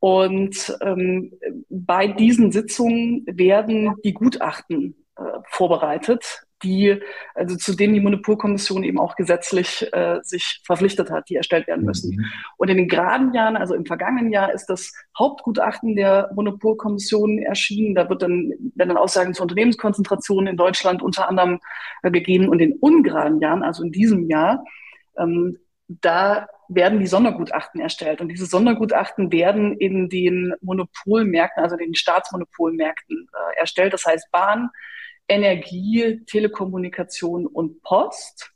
Und 0.01 0.77
ähm, 0.81 1.33
bei 1.69 2.09
diesen 2.09 2.53
Sitzungen 2.53 3.25
werden 3.27 3.95
die 4.03 4.15
Gutachten 4.15 4.97
äh, 5.17 5.23
vorbereitet, 5.49 6.47
die, 6.63 7.01
also 7.35 7.57
zu 7.57 7.75
denen 7.75 7.95
die 7.95 8.01
Monopolkommission 8.01 8.85
eben 8.85 8.99
auch 8.99 9.17
gesetzlich 9.17 9.87
äh, 9.93 10.19
sich 10.23 10.61
verpflichtet 10.65 11.11
hat, 11.11 11.29
die 11.29 11.37
erstellt 11.37 11.67
werden 11.67 11.85
müssen. 11.85 12.17
Mhm. 12.17 12.25
Und 12.57 12.69
in 12.69 12.77
den 12.77 12.89
geraden 12.89 13.35
Jahren, 13.35 13.57
also 13.57 13.75
im 13.75 13.87
vergangenen 13.87 14.33
Jahr, 14.33 14.53
ist 14.53 14.67
das 14.67 14.93
Hauptgutachten 15.19 15.97
der 15.97 16.31
Monopolkommission 16.35 17.39
erschienen. 17.39 17.95
Da 17.95 18.09
wird 18.09 18.23
dann, 18.23 18.53
werden 18.75 18.89
dann 18.89 18.97
Aussagen 18.97 19.35
zur 19.35 19.45
Unternehmenskonzentration 19.45 20.47
in 20.47 20.57
Deutschland 20.57 21.03
unter 21.03 21.29
anderem 21.29 21.61
äh, 22.03 22.11
gegeben. 22.11 22.49
Und 22.49 22.61
in 22.61 22.75
ungeraden 22.75 23.41
Jahren, 23.41 23.63
also 23.63 23.83
in 23.83 23.93
diesem 23.93 24.29
Jahr, 24.29 24.65
ähm, 25.19 25.59
da 25.89 26.49
werden 26.69 27.01
die 27.01 27.07
Sondergutachten 27.07 27.81
erstellt. 27.81 28.21
Und 28.21 28.29
diese 28.29 28.47
Sondergutachten 28.47 29.33
werden 29.33 29.77
in 29.77 30.09
den 30.09 30.55
Monopolmärkten, 30.61 31.63
also 31.63 31.77
den 31.77 31.95
Staatsmonopolmärkten 31.95 33.29
äh, 33.33 33.59
erstellt. 33.59 33.93
Das 33.93 34.07
heißt 34.07 34.31
Bahn, 34.31 34.71
Energie, 35.31 36.23
Telekommunikation 36.27 37.47
und 37.47 37.83
Post. 37.83 38.51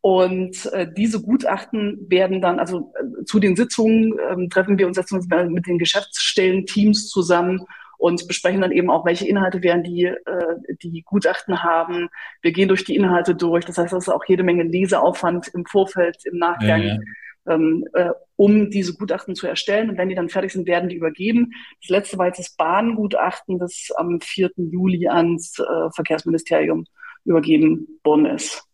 Und 0.00 0.66
äh, 0.66 0.86
diese 0.94 1.22
Gutachten 1.22 1.98
werden 2.10 2.42
dann, 2.42 2.58
also 2.58 2.92
äh, 3.00 3.24
zu 3.24 3.40
den 3.40 3.56
Sitzungen 3.56 4.18
äh, 4.18 4.48
treffen 4.48 4.78
wir 4.78 4.86
uns, 4.86 4.98
uns 4.98 5.28
mit 5.48 5.66
den 5.66 5.78
Geschäftsstellen-Teams 5.78 7.08
zusammen 7.08 7.64
und 7.96 8.28
besprechen 8.28 8.60
dann 8.60 8.70
eben 8.70 8.90
auch, 8.90 9.06
welche 9.06 9.26
Inhalte 9.26 9.62
werden 9.62 9.82
die, 9.82 10.04
äh, 10.04 10.74
die 10.82 11.02
Gutachten 11.06 11.62
haben. 11.62 12.10
Wir 12.42 12.52
gehen 12.52 12.68
durch 12.68 12.84
die 12.84 12.96
Inhalte 12.96 13.34
durch. 13.34 13.64
Das 13.64 13.78
heißt, 13.78 13.94
das 13.94 14.04
ist 14.04 14.12
auch 14.12 14.24
jede 14.26 14.42
Menge 14.42 14.64
Leseaufwand 14.64 15.48
im 15.48 15.64
Vorfeld, 15.64 16.18
im 16.26 16.36
Nachgang. 16.36 16.82
Ja, 16.82 16.94
ja. 16.94 16.98
Ähm, 17.46 17.84
äh, 17.92 18.10
um 18.36 18.70
diese 18.70 18.94
Gutachten 18.94 19.34
zu 19.34 19.46
erstellen. 19.46 19.90
Und 19.90 19.98
wenn 19.98 20.08
die 20.08 20.14
dann 20.14 20.28
fertig 20.28 20.52
sind, 20.52 20.66
werden 20.66 20.88
die 20.88 20.96
übergeben. 20.96 21.52
Das 21.82 21.90
letzte 21.90 22.18
war 22.18 22.26
jetzt 22.26 22.38
das 22.38 22.56
Bahngutachten, 22.56 23.58
das 23.58 23.90
am 23.96 24.20
4. 24.20 24.50
Juli 24.56 25.08
ans 25.08 25.58
äh, 25.58 25.90
Verkehrsministerium 25.94 26.86
übergeben 27.24 28.00
worden 28.02 28.26
ist. 28.26 28.64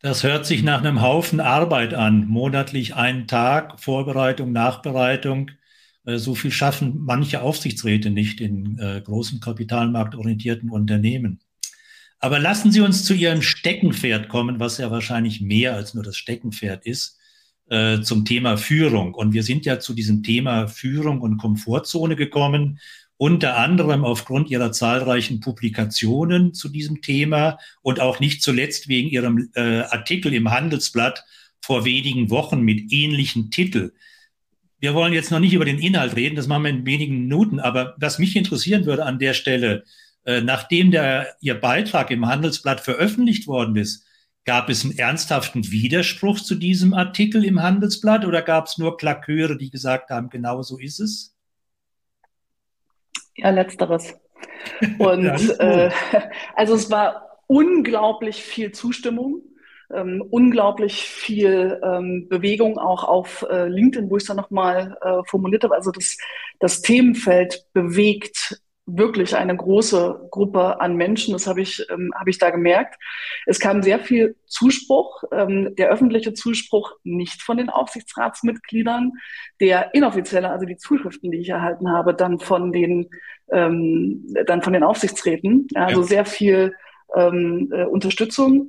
Das 0.00 0.22
hört 0.22 0.46
sich 0.46 0.62
nach 0.62 0.78
einem 0.78 1.02
Haufen 1.02 1.40
Arbeit 1.40 1.92
an. 1.92 2.28
Monatlich 2.28 2.94
einen 2.94 3.26
Tag, 3.26 3.80
Vorbereitung, 3.80 4.52
Nachbereitung. 4.52 5.50
Äh, 6.04 6.18
so 6.18 6.34
viel 6.34 6.50
schaffen 6.50 7.00
manche 7.04 7.42
Aufsichtsräte 7.42 8.10
nicht 8.10 8.40
in 8.40 8.78
äh, 8.78 9.00
großen 9.00 9.40
kapitalmarktorientierten 9.40 10.70
Unternehmen. 10.70 11.40
Aber 12.20 12.38
lassen 12.38 12.72
Sie 12.72 12.80
uns 12.80 13.04
zu 13.04 13.14
Ihrem 13.14 13.42
Steckenpferd 13.42 14.28
kommen, 14.28 14.58
was 14.58 14.78
ja 14.78 14.90
wahrscheinlich 14.90 15.40
mehr 15.40 15.74
als 15.74 15.94
nur 15.94 16.02
das 16.02 16.16
Steckenpferd 16.16 16.86
ist, 16.86 17.17
äh, 17.70 18.00
zum 18.00 18.24
Thema 18.24 18.56
Führung. 18.56 19.14
Und 19.14 19.32
wir 19.32 19.42
sind 19.42 19.66
ja 19.66 19.78
zu 19.78 19.94
diesem 19.94 20.22
Thema 20.22 20.68
Führung 20.68 21.20
und 21.20 21.38
Komfortzone 21.38 22.16
gekommen, 22.16 22.78
unter 23.18 23.56
anderem 23.56 24.04
aufgrund 24.04 24.48
ihrer 24.48 24.72
zahlreichen 24.72 25.40
Publikationen 25.40 26.54
zu 26.54 26.68
diesem 26.68 27.02
Thema 27.02 27.58
und 27.82 28.00
auch 28.00 28.20
nicht 28.20 28.42
zuletzt 28.42 28.88
wegen 28.88 29.08
ihrem 29.08 29.50
äh, 29.54 29.80
Artikel 29.80 30.32
im 30.32 30.50
Handelsblatt 30.50 31.24
vor 31.60 31.84
wenigen 31.84 32.30
Wochen 32.30 32.60
mit 32.60 32.92
ähnlichen 32.92 33.50
Titel. 33.50 33.92
Wir 34.78 34.94
wollen 34.94 35.12
jetzt 35.12 35.32
noch 35.32 35.40
nicht 35.40 35.54
über 35.54 35.64
den 35.64 35.80
Inhalt 35.80 36.14
reden, 36.14 36.36
das 36.36 36.46
machen 36.46 36.62
wir 36.62 36.70
in 36.70 36.86
wenigen 36.86 37.22
Minuten, 37.22 37.58
aber 37.58 37.96
was 37.98 38.20
mich 38.20 38.36
interessieren 38.36 38.86
würde 38.86 39.04
an 39.04 39.18
der 39.18 39.34
Stelle, 39.34 39.84
äh, 40.24 40.40
nachdem 40.40 40.92
der, 40.92 41.34
Ihr 41.40 41.54
Beitrag 41.54 42.12
im 42.12 42.26
Handelsblatt 42.26 42.80
veröffentlicht 42.80 43.48
worden 43.48 43.74
ist, 43.74 44.04
gab 44.48 44.70
es 44.70 44.82
einen 44.82 44.96
ernsthaften 44.96 45.70
Widerspruch 45.70 46.40
zu 46.40 46.54
diesem 46.54 46.94
Artikel 46.94 47.44
im 47.44 47.62
Handelsblatt 47.62 48.24
oder 48.24 48.40
gab 48.40 48.64
es 48.64 48.78
nur 48.78 48.96
Klaköre, 48.96 49.58
die 49.58 49.70
gesagt 49.70 50.08
haben, 50.08 50.30
genau 50.30 50.62
so 50.62 50.78
ist 50.78 51.00
es? 51.00 51.36
Ja, 53.36 53.50
letzteres. 53.50 54.14
Und 54.98 55.26
äh, 55.60 55.90
also 56.56 56.76
es 56.76 56.90
war 56.90 57.40
unglaublich 57.46 58.42
viel 58.42 58.72
Zustimmung, 58.72 59.42
ähm, 59.92 60.24
unglaublich 60.30 61.02
viel 61.02 61.78
ähm, 61.84 62.26
Bewegung 62.30 62.78
auch 62.78 63.04
auf 63.04 63.44
äh, 63.50 63.68
LinkedIn, 63.68 64.08
wo 64.08 64.16
ich 64.16 64.22
es 64.22 64.28
dann 64.28 64.38
nochmal 64.38 64.96
äh, 65.02 65.18
formuliert 65.26 65.64
habe. 65.64 65.74
Also 65.74 65.90
das, 65.90 66.16
das 66.58 66.80
Themenfeld 66.80 67.66
bewegt 67.74 68.62
wirklich 68.88 69.36
eine 69.36 69.54
große 69.54 70.28
Gruppe 70.30 70.80
an 70.80 70.96
Menschen. 70.96 71.32
Das 71.32 71.46
habe 71.46 71.60
ich, 71.60 71.84
ähm, 71.90 72.10
habe 72.18 72.30
ich 72.30 72.38
da 72.38 72.50
gemerkt. 72.50 72.96
Es 73.46 73.60
kam 73.60 73.82
sehr 73.82 73.98
viel 73.98 74.36
Zuspruch, 74.46 75.24
ähm, 75.30 75.76
der 75.76 75.90
öffentliche 75.90 76.32
Zuspruch 76.32 76.92
nicht 77.04 77.42
von 77.42 77.58
den 77.58 77.68
Aufsichtsratsmitgliedern, 77.68 79.12
der 79.60 79.94
inoffizielle, 79.94 80.50
also 80.50 80.64
die 80.64 80.76
Zuschriften, 80.76 81.30
die 81.30 81.38
ich 81.38 81.50
erhalten 81.50 81.90
habe, 81.90 82.14
dann 82.14 82.40
von 82.40 82.72
den, 82.72 83.10
ähm, 83.52 84.26
dann 84.46 84.62
von 84.62 84.72
den 84.72 84.82
Aufsichtsräten. 84.82 85.68
Also 85.74 86.00
ja. 86.00 86.06
sehr 86.06 86.24
viel 86.24 86.74
ähm, 87.14 87.70
äh, 87.72 87.84
Unterstützung 87.84 88.68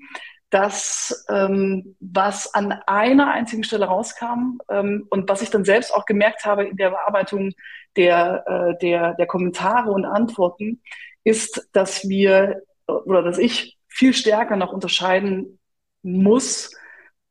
das, 0.50 1.26
ähm, 1.30 1.96
was 2.00 2.54
an 2.54 2.72
einer 2.88 3.32
einzigen 3.32 3.64
Stelle 3.64 3.86
rauskam 3.86 4.60
ähm, 4.70 5.06
und 5.10 5.30
was 5.30 5.42
ich 5.42 5.50
dann 5.50 5.64
selbst 5.64 5.94
auch 5.94 6.06
gemerkt 6.06 6.46
habe 6.46 6.66
in 6.66 6.78
der 6.78 6.90
Bearbeitung 6.90 7.52
der, 7.96 8.44
äh, 8.48 8.78
der, 8.80 9.14
der 9.14 9.28
Kommentare 9.28 9.92
und 9.92 10.06
Antworten, 10.06 10.82
ist, 11.24 11.70
dass 11.74 12.08
wir 12.08 12.64
oder 12.88 13.22
dass 13.22 13.38
ich 13.38 13.78
viel 13.88 14.14
stärker 14.14 14.56
noch 14.56 14.74
unterscheiden 14.74 15.60
muss, 16.02 16.76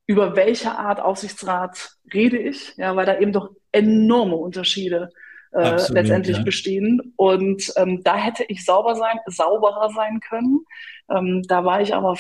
über 0.07 0.37
welche 0.37 0.79
Art 0.79 1.01
Aufsichtsrat 1.01 1.97
rede 2.13 2.39
ich, 2.39 2.75
ja, 2.77 2.95
weil 2.95 3.07
da 3.07 3.19
eben 3.19 3.33
doch 3.33 3.51
enorme 3.73 4.37
Unterschiede 4.37 5.11
äh, 5.11 5.28
Absolut, 5.53 6.03
letztendlich 6.03 6.37
ja. 6.39 6.43
bestehen. 6.43 7.13
Und 7.17 7.73
ähm, 7.77 8.03
da 8.05 8.17
hätte 8.17 8.45
ich 8.49 8.65
sauber 8.65 8.95
sein, 8.95 9.19
sauberer 9.27 9.91
sein 9.91 10.21
können. 10.21 10.65
Ähm, 11.11 11.43
da 11.49 11.65
war 11.65 11.81
ich 11.81 11.95
aber 11.95 12.17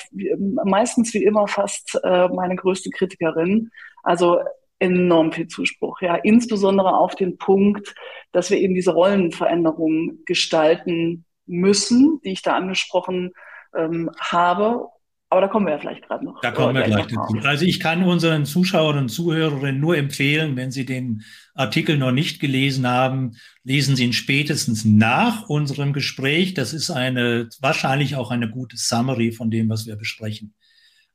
meistens 0.64 1.12
wie 1.14 1.24
immer 1.24 1.46
fast 1.46 1.98
äh, 2.02 2.28
meine 2.28 2.56
größte 2.56 2.90
Kritikerin. 2.90 3.70
Also 4.02 4.40
enorm 4.78 5.32
viel 5.32 5.48
Zuspruch, 5.48 6.00
ja, 6.02 6.14
insbesondere 6.14 6.96
auf 6.96 7.16
den 7.16 7.36
Punkt, 7.36 7.94
dass 8.32 8.50
wir 8.50 8.58
eben 8.58 8.74
diese 8.74 8.92
Rollenveränderungen 8.92 10.22
gestalten 10.24 11.24
müssen, 11.46 12.20
die 12.24 12.30
ich 12.30 12.42
da 12.42 12.54
angesprochen 12.54 13.32
ähm, 13.74 14.10
habe 14.20 14.88
aber 15.30 15.42
da 15.42 15.48
kommen 15.48 15.66
wir 15.66 15.74
ja 15.74 15.78
vielleicht 15.78 16.06
gerade 16.06 16.24
noch. 16.24 16.40
Da 16.40 16.50
kommen 16.50 16.74
wir 16.74 16.82
gleich 16.84 17.06
dazu. 17.06 17.38
Also 17.42 17.66
ich 17.66 17.80
kann 17.80 18.02
unseren 18.02 18.46
Zuschauern 18.46 18.96
und 18.96 19.08
Zuhörerinnen 19.10 19.80
nur 19.80 19.96
empfehlen, 19.96 20.56
wenn 20.56 20.70
sie 20.70 20.86
den 20.86 21.22
Artikel 21.54 21.98
noch 21.98 22.12
nicht 22.12 22.40
gelesen 22.40 22.86
haben, 22.86 23.36
lesen 23.62 23.94
Sie 23.94 24.04
ihn 24.04 24.14
spätestens 24.14 24.86
nach 24.86 25.48
unserem 25.48 25.92
Gespräch. 25.92 26.54
Das 26.54 26.72
ist 26.72 26.90
eine, 26.90 27.48
wahrscheinlich 27.60 28.16
auch 28.16 28.30
eine 28.30 28.48
gute 28.48 28.78
Summary 28.78 29.32
von 29.32 29.50
dem, 29.50 29.68
was 29.68 29.86
wir 29.86 29.96
besprechen. 29.96 30.54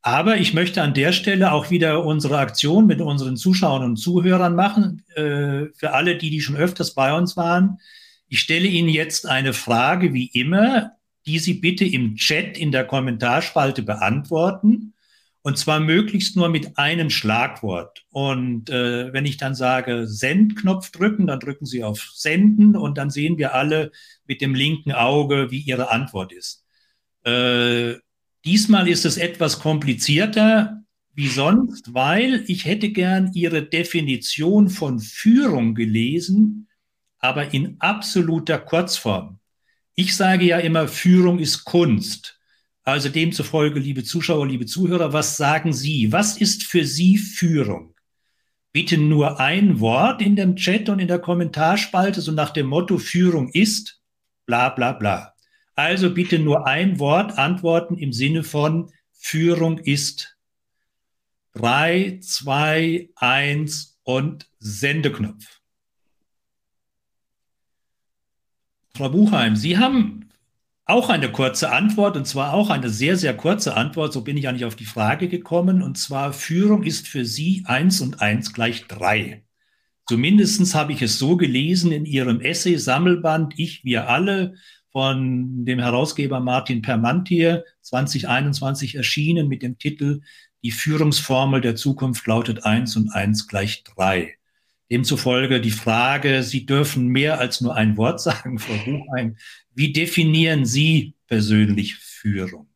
Aber 0.04 0.38
ich 0.38 0.54
möchte 0.54 0.84
an 0.84 0.94
der 0.94 1.14
Stelle 1.14 1.54
auch 1.54 1.72
wieder 1.72 2.06
unsere 2.06 2.38
Aktion 2.38 2.86
mit 2.86 3.02
unseren 3.02 3.38
Zuschauern 3.38 3.84
und 3.84 3.96
Zuhörern 3.96 4.54
machen. 4.54 5.06
Äh, 5.16 5.68
für 5.76 5.94
alle, 5.94 6.18
die, 6.18 6.30
die 6.30 6.42
schon 6.42 6.58
öfters 6.58 6.94
bei 6.94 7.14
uns 7.14 7.36
waren. 7.36 7.80
Ich 8.28 8.42
stelle 8.42 8.68
Ihnen 8.68 8.90
jetzt 8.90 9.28
eine 9.28 9.54
Frage, 9.54 10.14
wie 10.14 10.28
immer 10.28 10.92
die 11.26 11.40
Sie 11.40 11.56
bitte 11.56 11.86
im 11.86 12.16
Chat 12.16 12.58
in 12.58 12.72
der 12.72 12.86
Kommentarspalte 12.86 13.84
beantworten. 13.84 14.94
Und 15.46 15.58
zwar 15.58 15.82
möglichst 15.82 16.38
nur 16.38 16.48
mit 16.48 16.78
einem 16.78 17.10
Schlagwort. 17.10 18.06
Und 18.12 18.70
äh, 18.70 19.12
wenn 19.12 19.26
ich 19.26 19.36
dann 19.36 19.56
sage 19.56 20.08
Send-Knopf 20.08 20.92
drücken, 20.92 21.28
dann 21.28 21.42
drücken 21.42 21.66
Sie 21.66 21.84
auf 21.84 22.02
Senden 22.14 22.78
und 22.78 22.98
dann 22.98 23.10
sehen 23.10 23.38
wir 23.38 23.54
alle 23.54 23.92
mit 24.26 24.40
dem 24.40 24.56
linken 24.56 24.94
Auge, 24.94 25.52
wie 25.52 25.60
Ihre 25.60 25.92
Antwort 25.92 26.32
ist. 26.32 26.64
Äh, 27.24 27.96
diesmal 28.46 28.88
ist 28.88 29.06
es 29.06 29.18
etwas 29.18 29.60
komplizierter 29.60 30.84
wie 31.16 31.28
sonst, 31.28 31.94
weil 31.94 32.44
ich 32.48 32.66
hätte 32.66 32.90
gern 32.90 33.32
Ihre 33.34 33.64
Definition 33.64 34.70
von 34.70 35.00
Führung 35.00 35.76
gelesen, 35.76 36.68
aber 37.20 37.54
in 37.54 37.76
absoluter 37.80 38.58
Kurzform. 38.58 39.40
Ich 39.96 40.16
sage 40.16 40.46
ja 40.46 40.58
immer, 40.60 40.88
Führung 40.88 41.40
ist 41.40 41.66
Kunst. 41.66 42.40
Also 42.84 43.10
demzufolge, 43.10 43.80
liebe 43.80 44.04
Zuschauer, 44.04 44.48
liebe 44.48 44.66
Zuhörer, 44.66 45.14
was 45.14 45.38
sagen 45.38 45.72
Sie? 45.72 46.12
Was 46.12 46.38
ist 46.38 46.64
für 46.64 46.86
Sie 46.86 47.18
Führung? 47.18 47.94
Bitte 48.72 48.98
nur 48.98 49.40
ein 49.40 49.80
Wort 49.80 50.22
in 50.22 50.36
dem 50.36 50.56
Chat 50.56 50.90
und 50.90 51.00
in 51.00 51.08
der 51.08 51.20
Kommentarspalte, 51.20 52.22
so 52.22 52.32
nach 52.32 52.50
dem 52.50 52.68
Motto, 52.68 52.98
Führung 52.98 53.50
ist, 53.50 54.02
bla 54.48 54.70
bla 54.70 54.94
bla. 54.94 55.34
Also 55.76 56.14
bitte 56.14 56.40
nur 56.40 56.68
ein 56.68 57.00
Wort 57.00 57.38
antworten 57.38 57.98
im 57.98 58.14
Sinne 58.14 58.44
von 58.44 58.92
Führung 59.12 59.78
ist. 59.78 60.36
Drei, 61.54 62.20
zwei, 62.22 63.10
eins 63.16 64.00
und 64.04 64.50
Sendeknopf. 64.60 65.62
Frau 68.96 69.10
Buchheim, 69.10 69.56
Sie 69.56 69.80
haben 69.80 70.30
auch 70.86 71.10
eine 71.10 71.32
kurze 71.32 71.72
Antwort 71.72 72.16
und 72.16 72.28
zwar 72.28 72.54
auch 72.54 72.70
eine 72.70 72.90
sehr, 72.90 73.18
sehr 73.18 73.36
kurze 73.36 73.76
Antwort. 73.76 74.14
So 74.14 74.22
bin 74.22 74.38
ich 74.38 74.48
eigentlich 74.48 74.66
auf 74.66 74.76
die 74.76 74.86
Frage 74.86 75.30
gekommen. 75.30 75.82
Und 75.82 75.98
zwar, 75.98 76.32
Führung 76.32 76.84
ist 76.84 77.08
für 77.08 77.26
Sie 77.26 77.64
eins 77.66 78.02
und 78.02 78.22
eins 78.22 78.54
gleich 78.54 78.86
drei. 78.86 79.44
Zumindest 80.08 80.76
habe 80.76 80.92
ich 80.92 81.02
es 81.02 81.18
so 81.18 81.38
gelesen 81.38 81.92
in 81.92 82.06
Ihrem 82.06 82.40
Essay-Sammelband 82.40 83.58
Ich, 83.58 83.84
wir 83.84 84.10
alle 84.10 84.56
von 84.92 85.66
dem 85.66 85.80
Herausgeber 85.80 86.40
Martin 86.40 86.84
Permantier 86.84 87.64
2021 87.82 88.94
erschienen 88.94 89.48
mit 89.48 89.64
dem 89.64 89.80
Titel 89.80 90.22
Die 90.62 90.72
Führungsformel 90.72 91.62
der 91.62 91.76
Zukunft 91.76 92.28
lautet 92.28 92.64
eins 92.64 92.96
und 92.96 93.10
eins 93.10 93.48
gleich 93.48 93.84
drei. 93.84 94.36
Demzufolge 94.94 95.60
die 95.60 95.72
Frage, 95.72 96.44
Sie 96.44 96.68
dürfen 96.68 97.08
mehr 97.08 97.40
als 97.40 97.62
nur 97.62 97.76
ein 97.76 97.98
Wort 97.98 98.22
sagen, 98.22 98.60
Frau 98.60 98.76
Buchheim. 98.86 99.38
Wie 99.74 99.92
definieren 99.92 100.66
Sie 100.66 101.16
persönlich 101.28 101.96
Führung? 101.96 102.68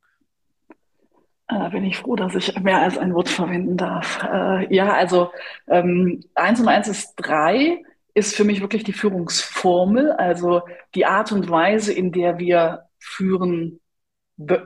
Da 1.48 1.70
bin 1.70 1.84
ich 1.84 1.98
froh, 1.98 2.16
dass 2.16 2.34
ich 2.34 2.60
mehr 2.60 2.82
als 2.82 2.98
ein 2.98 3.14
Wort 3.14 3.30
verwenden 3.30 3.78
darf. 3.78 4.24
Äh, 4.24 4.74
ja, 4.74 4.94
also 4.94 5.32
ähm, 5.68 6.24
eins 6.34 6.60
und 6.60 6.68
eins 6.68 6.88
ist 6.88 7.14
drei, 7.18 7.84
ist 8.16 8.36
für 8.36 8.46
mich 8.46 8.62
wirklich 8.62 8.84
die 8.84 8.94
Führungsformel, 8.94 10.12
also 10.14 10.64
die 10.96 11.06
Art 11.06 11.32
und 11.32 11.52
Weise, 11.52 11.94
in 11.94 12.12
der 12.12 12.40
wir 12.40 12.86
führen 12.98 13.80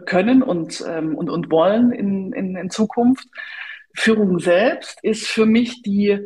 können 0.06 0.42
und, 0.42 0.86
ähm, 0.88 1.16
und, 1.16 1.30
und 1.30 1.52
wollen 1.52 1.92
in, 1.92 2.32
in, 2.32 2.56
in 2.56 2.70
Zukunft. 2.70 3.28
Führung 3.94 4.40
selbst 4.40 5.00
ist 5.04 5.28
für 5.28 5.46
mich 5.46 5.82
die 5.82 6.26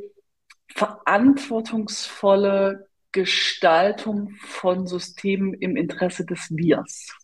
verantwortungsvolle 0.76 2.88
Gestaltung 3.12 4.32
von 4.42 4.88
Systemen 4.88 5.54
im 5.54 5.78
Interesse 5.78 6.26
des 6.26 6.50
Wirs. 6.52 7.16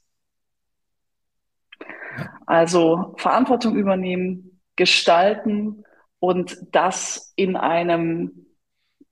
Also 2.45 3.15
Verantwortung 3.17 3.75
übernehmen, 3.75 4.61
gestalten 4.77 5.83
und 6.19 6.57
das 6.71 7.33
in 7.35 7.57
einem, 7.57 8.45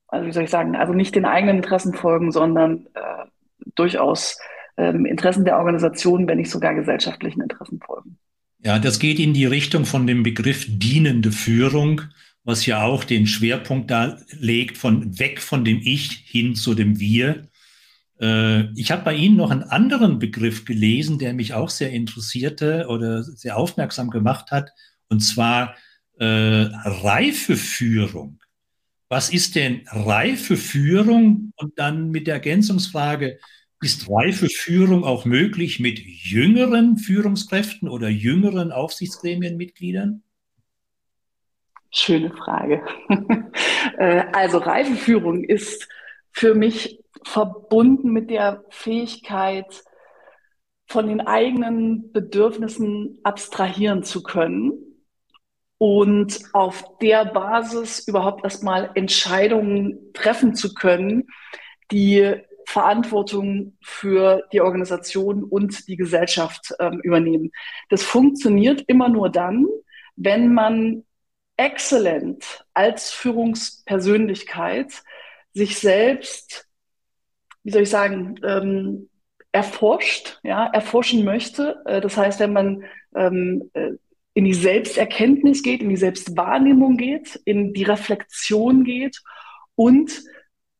also 0.07 0.25
wie 0.25 0.31
soll 0.31 0.43
ich 0.43 0.49
sagen, 0.49 0.75
also 0.75 0.93
nicht 0.93 1.15
den 1.15 1.25
eigenen 1.25 1.57
Interessen 1.57 1.93
folgen, 1.93 2.31
sondern 2.31 2.87
äh, 2.93 3.25
durchaus 3.75 4.39
ähm, 4.77 5.05
Interessen 5.05 5.43
der 5.43 5.57
Organisation, 5.57 6.27
wenn 6.27 6.37
nicht 6.37 6.51
sogar 6.51 6.73
gesellschaftlichen 6.75 7.41
Interessen 7.41 7.81
folgen. 7.85 8.17
Ja, 8.63 8.79
das 8.79 8.99
geht 8.99 9.19
in 9.19 9.33
die 9.33 9.45
Richtung 9.45 9.85
von 9.85 10.07
dem 10.07 10.23
Begriff 10.23 10.65
dienende 10.67 11.31
Führung, 11.31 12.01
was 12.49 12.65
ja 12.65 12.81
auch 12.81 13.03
den 13.03 13.27
Schwerpunkt 13.27 13.91
da 13.91 14.17
legt 14.31 14.77
von 14.77 15.19
weg 15.19 15.39
von 15.39 15.63
dem 15.63 15.79
Ich 15.83 16.23
hin 16.25 16.55
zu 16.55 16.73
dem 16.73 16.99
Wir. 16.99 17.47
Äh, 18.19 18.73
ich 18.73 18.91
habe 18.91 19.03
bei 19.03 19.13
Ihnen 19.13 19.37
noch 19.37 19.51
einen 19.51 19.63
anderen 19.63 20.19
Begriff 20.19 20.65
gelesen, 20.65 21.19
der 21.19 21.33
mich 21.33 21.53
auch 21.53 21.69
sehr 21.69 21.91
interessierte 21.91 22.87
oder 22.89 23.23
sehr 23.23 23.55
aufmerksam 23.55 24.09
gemacht 24.09 24.51
hat, 24.51 24.71
und 25.07 25.21
zwar 25.21 25.75
äh, 26.17 26.25
Reifeführung. 26.25 28.39
Was 29.09 29.31
ist 29.31 29.55
denn 29.55 29.81
Reifeführung? 29.87 31.53
Und 31.55 31.77
dann 31.77 32.09
mit 32.09 32.27
der 32.27 32.35
Ergänzungsfrage, 32.35 33.39
ist 33.81 34.09
reife 34.09 34.49
Führung 34.49 35.03
auch 35.03 35.25
möglich 35.25 35.79
mit 35.79 35.99
jüngeren 35.99 36.97
Führungskräften 36.97 37.87
oder 37.87 38.09
jüngeren 38.09 38.71
Aufsichtsgremienmitgliedern? 38.71 40.23
Schöne 41.91 42.31
Frage. 42.31 42.83
Äh, 43.97 44.25
also 44.33 44.59
reife 44.59 44.95
Führung 44.95 45.43
ist 45.43 45.87
für 46.31 46.53
mich 46.53 47.01
verbunden 47.23 48.11
mit 48.11 48.29
der 48.29 48.63
Fähigkeit, 48.69 49.83
von 50.87 51.07
den 51.07 51.21
eigenen 51.21 52.11
Bedürfnissen 52.11 53.19
abstrahieren 53.23 54.03
zu 54.03 54.21
können 54.23 54.73
und 55.77 56.39
auf 56.53 56.97
der 56.99 57.25
Basis 57.25 58.07
überhaupt 58.07 58.43
erstmal 58.43 58.91
Entscheidungen 58.95 60.11
treffen 60.13 60.55
zu 60.55 60.73
können, 60.73 61.27
die 61.91 62.35
Verantwortung 62.65 63.77
für 63.81 64.43
die 64.51 64.61
Organisation 64.61 65.43
und 65.43 65.87
die 65.87 65.95
Gesellschaft 65.95 66.73
ähm, 66.79 66.99
übernehmen. 67.01 67.51
Das 67.89 68.03
funktioniert 68.03 68.83
immer 68.87 69.09
nur 69.09 69.29
dann, 69.29 69.65
wenn 70.15 70.53
man 70.53 71.03
exzellent 71.59 72.63
als 72.73 73.11
Führungspersönlichkeit 73.11 75.03
sich 75.53 75.77
selbst, 75.77 76.67
wie 77.63 77.71
soll 77.71 77.81
ich 77.81 77.89
sagen, 77.89 78.39
ähm, 78.43 79.09
erforscht, 79.51 80.39
ja, 80.43 80.67
erforschen 80.67 81.25
möchte. 81.25 81.81
Äh, 81.85 81.99
das 81.99 82.15
heißt, 82.15 82.39
wenn 82.39 82.53
man 82.53 82.83
ähm, 83.13 83.69
äh, 83.73 83.91
in 84.33 84.45
die 84.45 84.53
Selbsterkenntnis 84.53 85.61
geht, 85.61 85.81
in 85.81 85.89
die 85.89 85.97
Selbstwahrnehmung 85.97 86.95
geht, 86.95 87.35
in 87.43 87.73
die 87.73 87.83
Reflexion 87.83 88.85
geht 88.85 89.21
und 89.75 90.21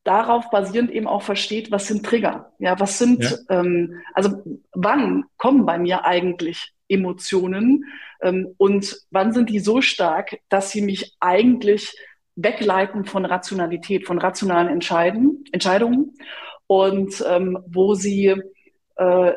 darauf 0.04 0.48
basierend 0.50 0.90
eben 0.90 1.06
auch 1.06 1.22
versteht, 1.22 1.70
was 1.70 1.88
sind 1.88 2.06
Trigger? 2.06 2.54
Ja, 2.58 2.80
was 2.80 2.98
sind, 2.98 3.22
ja. 3.22 3.36
Ähm, 3.50 4.00
also 4.14 4.42
wann 4.72 5.24
kommen 5.36 5.66
bei 5.66 5.78
mir 5.78 6.06
eigentlich 6.06 6.72
Emotionen 6.90 7.84
ähm, 8.20 8.54
und 8.58 8.96
wann 9.10 9.32
sind 9.32 9.50
die 9.50 9.60
so 9.60 9.80
stark, 9.80 10.38
dass 10.48 10.70
sie 10.70 10.82
mich 10.82 11.16
eigentlich 11.20 11.94
wegleiten 12.36 13.04
von 13.04 13.24
Rationalität, 13.24 14.06
von 14.06 14.18
rationalen 14.18 14.68
Entscheiden, 14.68 15.44
Entscheidungen 15.52 16.14
und 16.66 17.24
ähm, 17.28 17.58
wo 17.66 17.94
sie, 17.94 18.34
äh, 18.96 19.32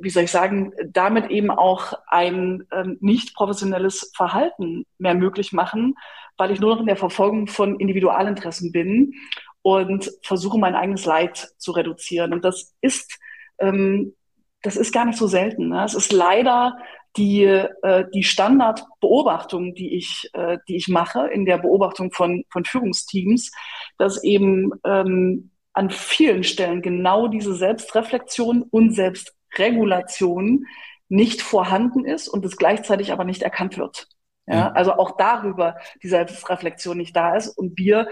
wie 0.00 0.10
soll 0.10 0.24
ich 0.24 0.30
sagen, 0.30 0.72
damit 0.86 1.30
eben 1.30 1.50
auch 1.50 1.92
ein 2.06 2.66
ähm, 2.72 2.98
nicht 3.00 3.34
professionelles 3.34 4.12
Verhalten 4.16 4.86
mehr 4.98 5.14
möglich 5.14 5.52
machen, 5.52 5.94
weil 6.36 6.50
ich 6.50 6.60
nur 6.60 6.74
noch 6.74 6.80
in 6.80 6.86
der 6.86 6.96
Verfolgung 6.96 7.46
von 7.46 7.78
Individualinteressen 7.78 8.72
bin 8.72 9.14
und 9.62 10.10
versuche 10.22 10.58
mein 10.58 10.74
eigenes 10.74 11.04
Leid 11.04 11.52
zu 11.58 11.72
reduzieren. 11.72 12.32
Und 12.32 12.44
das 12.44 12.74
ist, 12.80 13.18
ähm, 13.58 14.14
das 14.62 14.76
ist 14.76 14.92
gar 14.92 15.04
nicht 15.04 15.18
so 15.18 15.26
selten. 15.26 15.68
Ne? 15.68 15.84
Es 15.84 15.94
ist 15.94 16.12
leider 16.12 16.78
die, 17.18 17.42
äh, 17.42 18.04
die 18.14 18.22
Standardbeobachtung, 18.22 19.74
die 19.74 19.96
ich, 19.96 20.30
äh, 20.32 20.58
die 20.68 20.76
ich 20.76 20.88
mache 20.88 21.26
in 21.26 21.44
der 21.44 21.58
Beobachtung 21.58 22.12
von, 22.12 22.44
von 22.48 22.64
Führungsteams, 22.64 23.50
dass 23.98 24.22
eben 24.22 24.72
ähm, 24.84 25.50
an 25.72 25.90
vielen 25.90 26.44
Stellen 26.44 26.80
genau 26.80 27.28
diese 27.28 27.54
Selbstreflexion 27.54 28.62
und 28.62 28.92
Selbstregulation 28.94 30.64
nicht 31.08 31.42
vorhanden 31.42 32.04
ist 32.04 32.28
und 32.28 32.44
es 32.44 32.56
gleichzeitig 32.56 33.12
aber 33.12 33.24
nicht 33.24 33.42
erkannt 33.42 33.76
wird. 33.76 34.08
Ja, 34.50 34.72
also 34.72 34.94
auch 34.94 35.18
darüber 35.18 35.76
die 36.02 36.08
Selbstreflexion 36.08 36.96
nicht 36.96 37.14
da 37.14 37.36
ist 37.36 37.48
und 37.48 37.76
wir 37.76 38.08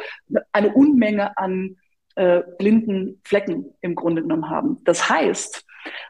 eine 0.52 0.74
Unmenge 0.74 1.38
an 1.38 1.76
äh, 2.14 2.42
blinden 2.58 3.22
Flecken 3.24 3.74
im 3.80 3.94
Grunde 3.94 4.20
genommen 4.20 4.50
haben. 4.50 4.82
Das 4.84 5.08
heißt, 5.08 5.64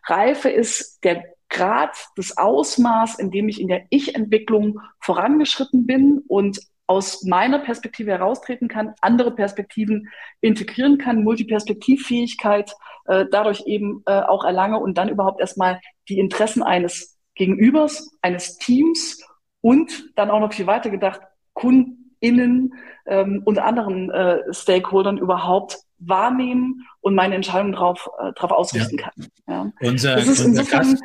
Reife 0.08 0.48
ist 0.48 1.04
der 1.04 1.35
Grad 1.48 1.96
des 2.16 2.36
Ausmaß, 2.36 3.18
in 3.18 3.30
dem 3.30 3.48
ich 3.48 3.60
in 3.60 3.68
der 3.68 3.86
Ich-Entwicklung 3.90 4.80
vorangeschritten 5.00 5.86
bin 5.86 6.22
und 6.26 6.60
aus 6.88 7.24
meiner 7.24 7.58
Perspektive 7.58 8.12
heraustreten 8.12 8.68
kann, 8.68 8.94
andere 9.00 9.34
Perspektiven 9.34 10.08
integrieren 10.40 10.98
kann, 10.98 11.24
Multiperspektivfähigkeit 11.24 12.72
äh, 13.06 13.26
dadurch 13.30 13.64
eben 13.66 14.02
äh, 14.06 14.20
auch 14.20 14.44
erlange 14.44 14.78
und 14.78 14.96
dann 14.98 15.08
überhaupt 15.08 15.40
erstmal 15.40 15.80
die 16.08 16.18
Interessen 16.18 16.62
eines 16.62 17.18
Gegenübers, 17.34 18.16
eines 18.22 18.56
Teams 18.58 19.22
und 19.60 20.10
dann 20.16 20.30
auch 20.30 20.40
noch 20.40 20.52
viel 20.52 20.66
weiter 20.66 20.90
gedacht, 20.90 21.20
KundInnen 21.54 22.74
ähm, 23.06 23.42
und 23.44 23.58
anderen 23.58 24.10
äh, 24.10 24.42
Stakeholdern 24.52 25.18
überhaupt 25.18 25.78
wahrnehmen 25.98 26.86
und 27.00 27.14
meine 27.14 27.34
Entscheidung 27.34 27.72
darauf 27.72 28.08
äh, 28.18 28.32
drauf 28.32 28.52
ausrichten 28.52 28.98
ja. 28.98 29.04
kann. 29.04 29.26
Ja. 29.48 29.72
Unser, 29.88 30.16
das 30.16 30.28
ist 30.28 30.44
unser 30.44 30.60
insofern, 30.60 30.92
Gast, 30.92 31.02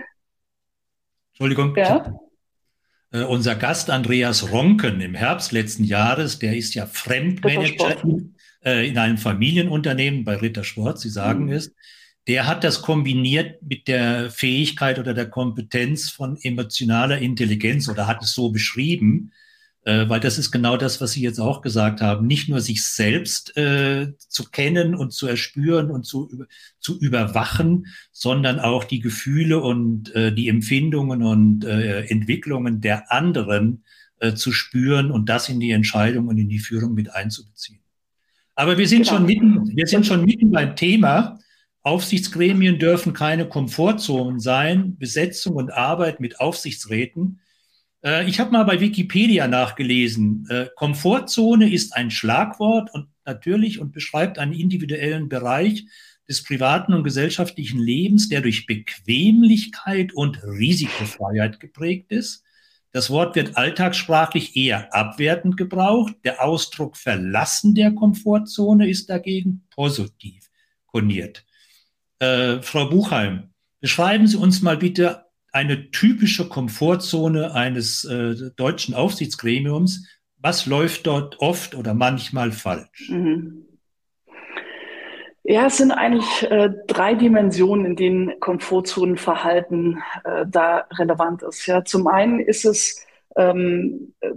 Entschuldigung. 1.42 1.76
Ja? 1.76 2.14
Äh, 3.12 3.24
unser 3.24 3.56
Gast 3.56 3.90
Andreas 3.90 4.52
Ronken 4.52 5.02
im 5.02 5.16
Herbst 5.16 5.52
letzten 5.52 5.84
Jahres, 5.84 6.40
der 6.40 6.56
ist 6.56 6.76
ja 6.76 6.86
Fremdmanager 6.86 8.04
in, 8.04 8.36
äh, 8.64 8.88
in 8.88 8.98
einem 8.98 9.18
Familienunternehmen 9.18 10.24
bei 10.24 10.36
Rittersport, 10.38 11.00
Sie 11.00 11.10
sagen 11.10 11.46
mhm. 11.46 11.54
es 11.54 11.74
der 12.28 12.48
hat 12.48 12.64
das 12.64 12.82
kombiniert 12.82 13.62
mit 13.64 13.88
der 13.88 14.30
Fähigkeit 14.30 15.00
oder 15.00 15.14
der 15.14 15.30
Kompetenz 15.30 16.10
von 16.10 16.38
emotionaler 16.42 17.18
Intelligenz 17.18 17.90
oder 17.90 18.08
hat 18.08 18.22
es 18.22 18.34
so 18.34 18.52
beschrieben, 18.52 19.32
äh, 19.84 20.08
weil 20.08 20.20
das 20.20 20.38
ist 20.38 20.52
genau 20.52 20.78
das, 20.78 21.02
was 21.02 21.14
Sie 21.14 21.22
jetzt 21.22 21.40
auch 21.40 21.62
gesagt 21.62 22.02
haben, 22.02 22.28
nicht 22.28 22.50
nur 22.50 22.62
sich 22.62 22.84
selbst 22.84 23.58
äh, 23.58 24.14
zu 24.18 24.46
kennen 24.52 24.94
und 24.94 25.12
zu 25.12 25.28
erspüren 25.28 25.90
und 25.90 26.04
zu, 26.06 26.46
zu 26.80 27.00
überwachen, 27.00 27.88
sondern 28.12 28.60
auch 28.60 28.84
die 28.84 29.00
Gefühle 29.00 29.60
und 29.60 30.14
äh, 30.14 30.34
die 30.34 30.50
Empfindungen 30.50 31.24
und 31.24 31.66
äh, 31.66 32.02
Entwicklungen 32.06 32.82
der 32.82 33.12
anderen 33.12 33.84
äh, 34.20 34.36
zu 34.36 34.52
spüren 34.52 35.10
und 35.10 35.30
das 35.30 35.50
in 35.50 35.60
die 35.60 35.72
Entscheidung 35.72 36.28
und 36.28 36.38
in 36.38 36.48
die 36.48 36.60
Führung 36.60 36.94
mit 36.94 37.14
einzubeziehen. 37.14 37.80
Aber 38.54 38.78
wir 38.78 38.88
sind 38.88 39.06
genau. 39.06 39.18
schon 39.18 39.26
mitten, 39.26 39.76
wir 39.76 39.88
sind 39.88 40.06
schon 40.06 40.24
mitten 40.24 40.52
beim 40.52 40.76
Thema. 40.76 41.40
Aufsichtsgremien 41.82 42.78
dürfen 42.78 43.14
keine 43.14 43.50
Komfortzonen 43.50 44.40
sein, 44.40 44.98
Besetzung 44.98 45.56
und 45.56 45.72
Arbeit 45.72 46.20
mit 46.20 46.40
Aufsichtsräten. 46.40 47.40
Äh, 48.04 48.28
ich 48.30 48.40
habe 48.40 48.52
mal 48.52 48.64
bei 48.64 48.80
Wikipedia 48.80 49.48
nachgelesen. 49.48 50.46
Äh, 50.50 50.68
Komfortzone 50.76 51.72
ist 51.72 51.96
ein 51.96 52.12
Schlagwort 52.12 52.94
und 52.94 53.08
natürlich 53.26 53.80
und 53.80 53.92
beschreibt 53.92 54.40
einen 54.40 54.54
individuellen 54.54 55.30
Bereich 55.30 55.86
des 56.28 56.44
privaten 56.44 56.94
und 56.94 57.04
gesellschaftlichen 57.04 57.80
Lebens, 57.80 58.30
der 58.30 58.42
durch 58.42 58.66
Bequemlichkeit 58.66 60.14
und 60.14 60.42
Risikofreiheit 60.44 61.60
geprägt 61.60 62.12
ist. 62.12 62.44
Das 62.94 63.10
Wort 63.10 63.36
wird 63.36 63.58
alltagssprachlich 63.58 64.56
eher 64.56 64.94
abwertend 64.94 65.56
gebraucht. 65.56 66.14
Der 66.24 66.44
Ausdruck 66.44 66.98
Verlassen 66.98 67.74
der 67.74 67.94
Komfortzone 67.94 68.90
ist 68.90 69.10
dagegen 69.10 69.64
positiv 69.70 70.50
koniert. 70.88 71.46
Äh, 72.20 72.62
Frau 72.62 72.90
Buchheim, 72.90 73.50
beschreiben 73.80 74.28
Sie 74.28 74.38
uns 74.38 74.62
mal 74.62 74.78
bitte 74.78 75.26
eine 75.52 75.92
typische 75.92 76.48
Komfortzone 76.48 77.54
eines 77.54 78.06
äh, 78.06 78.36
deutschen 78.56 78.96
Ja, 85.44 85.66
es 85.68 85.78
sind 85.78 85.92
eigentlich 85.92 86.44
äh, 86.50 86.70
drei 86.88 87.16
Dimensionen, 87.16 87.86
in 87.86 87.96
denen 87.96 88.40
Komfortzonenverhalten 88.40 90.02
äh, 90.24 90.46
da 90.48 90.86
relevant 90.94 91.42
ist. 91.44 91.66
Ja, 91.66 91.84
zum 91.84 92.08
einen 92.08 92.40
ist 92.40 92.64
es 92.64 93.06
ähm, 93.36 94.14
äh, 94.22 94.32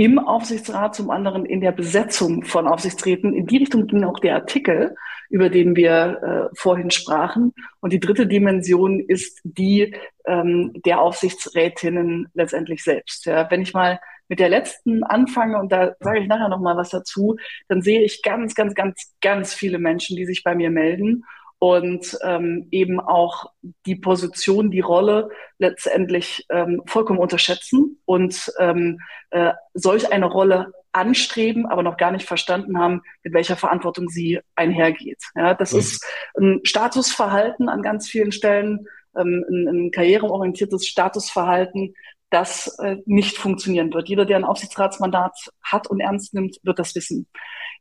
im 0.00 0.18
Aufsichtsrat, 0.18 0.94
zum 0.94 1.10
anderen 1.10 1.44
in 1.44 1.60
der 1.60 1.72
Besetzung 1.72 2.42
von 2.42 2.66
Aufsichtsräten. 2.66 3.34
In 3.34 3.46
die 3.46 3.58
Richtung 3.58 3.86
ging 3.86 4.02
auch 4.04 4.18
der 4.18 4.36
Artikel, 4.36 4.96
über 5.28 5.50
den 5.50 5.76
wir 5.76 6.48
äh, 6.50 6.56
vorhin 6.56 6.90
sprachen. 6.90 7.52
Und 7.80 7.92
die 7.92 8.00
dritte 8.00 8.26
Dimension 8.26 9.00
ist 9.00 9.42
die 9.44 9.94
ähm, 10.24 10.72
der 10.86 11.02
Aufsichtsrätinnen 11.02 12.28
letztendlich 12.32 12.82
selbst. 12.82 13.26
Ja, 13.26 13.50
wenn 13.50 13.60
ich 13.60 13.74
mal 13.74 14.00
mit 14.26 14.40
der 14.40 14.48
letzten 14.48 15.04
anfange, 15.04 15.58
und 15.58 15.70
da 15.70 15.94
sage 16.00 16.20
ich 16.20 16.28
nachher 16.28 16.48
noch 16.48 16.60
mal 16.60 16.78
was 16.78 16.88
dazu, 16.88 17.36
dann 17.68 17.82
sehe 17.82 18.00
ich 18.00 18.22
ganz, 18.22 18.54
ganz, 18.54 18.74
ganz, 18.74 19.12
ganz 19.20 19.52
viele 19.52 19.78
Menschen, 19.78 20.16
die 20.16 20.24
sich 20.24 20.42
bei 20.42 20.54
mir 20.54 20.70
melden 20.70 21.24
und 21.60 22.18
ähm, 22.24 22.68
eben 22.70 23.00
auch 23.00 23.52
die 23.84 23.94
Position, 23.94 24.70
die 24.70 24.80
Rolle 24.80 25.28
letztendlich 25.58 26.46
ähm, 26.48 26.82
vollkommen 26.86 27.18
unterschätzen 27.18 28.00
und 28.06 28.50
ähm, 28.58 28.98
äh, 29.28 29.52
solch 29.74 30.10
eine 30.10 30.24
Rolle 30.24 30.72
anstreben, 30.92 31.66
aber 31.66 31.82
noch 31.82 31.98
gar 31.98 32.12
nicht 32.12 32.26
verstanden 32.26 32.78
haben, 32.78 33.02
mit 33.22 33.34
welcher 33.34 33.56
Verantwortung 33.56 34.08
sie 34.08 34.40
einhergeht. 34.56 35.22
Ja, 35.36 35.52
das 35.52 35.72
mhm. 35.72 35.78
ist 35.78 36.06
ein 36.38 36.60
Statusverhalten 36.64 37.68
an 37.68 37.82
ganz 37.82 38.08
vielen 38.08 38.32
Stellen, 38.32 38.86
ähm, 39.14 39.44
ein, 39.50 39.68
ein 39.68 39.90
karriereorientiertes 39.90 40.86
Statusverhalten, 40.86 41.94
das 42.30 42.78
äh, 42.78 42.96
nicht 43.04 43.36
funktionieren 43.36 43.92
wird. 43.92 44.08
Jeder, 44.08 44.24
der 44.24 44.38
ein 44.38 44.44
Aufsichtsratsmandat 44.44 45.36
hat 45.62 45.88
und 45.88 46.00
ernst 46.00 46.32
nimmt, 46.32 46.56
wird 46.62 46.78
das 46.78 46.94
wissen. 46.94 47.26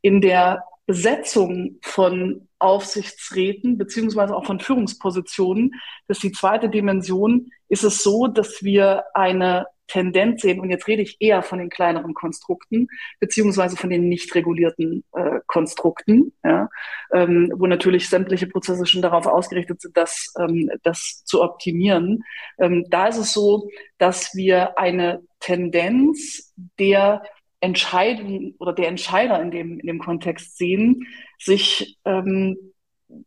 In 0.02 0.20
der 0.20 0.66
Besetzung 0.86 1.78
von 1.82 2.49
Aufsichtsräten 2.60 3.78
beziehungsweise 3.78 4.36
auch 4.36 4.46
von 4.46 4.60
Führungspositionen, 4.60 5.74
das 6.08 6.18
ist 6.18 6.24
die 6.24 6.32
zweite 6.32 6.70
Dimension, 6.70 7.52
ist 7.70 7.84
es 7.84 8.04
so, 8.04 8.28
dass 8.28 8.64
wir 8.64 9.06
eine 9.14 9.68
Tendenz 9.90 10.42
sehen, 10.42 10.60
und 10.60 10.70
jetzt 10.70 10.88
rede 10.88 11.02
ich 11.02 11.18
eher 11.20 11.42
von 11.44 11.60
den 11.60 11.70
kleineren 11.70 12.14
Konstrukten, 12.14 12.88
beziehungsweise 13.20 13.76
von 13.76 13.90
den 13.90 14.08
nicht 14.08 14.34
regulierten 14.36 15.04
äh, 15.14 15.40
Konstrukten, 15.48 16.34
ja, 16.44 16.70
ähm, 17.12 17.52
wo 17.56 17.66
natürlich 17.68 18.08
sämtliche 18.08 18.48
Prozesse 18.48 18.86
schon 18.86 19.02
darauf 19.02 19.26
ausgerichtet 19.26 19.82
sind, 19.82 19.98
das, 19.98 20.34
ähm, 20.40 20.70
das 20.84 21.24
zu 21.26 21.42
optimieren. 21.42 22.24
Ähm, 22.60 22.86
da 22.90 23.08
ist 23.08 23.18
es 23.18 23.34
so, 23.34 23.70
dass 23.98 24.36
wir 24.36 24.78
eine 24.78 25.24
Tendenz 25.40 26.54
der 26.78 27.24
Entscheidung 27.62 28.56
oder 28.60 28.74
der 28.74 28.88
Entscheider 28.88 29.42
in 29.42 29.52
dem, 29.52 29.80
in 29.80 29.88
dem 29.88 30.00
Kontext 30.00 30.58
sehen, 30.58 31.08
sich 31.38 31.98
ähm, 32.06 32.58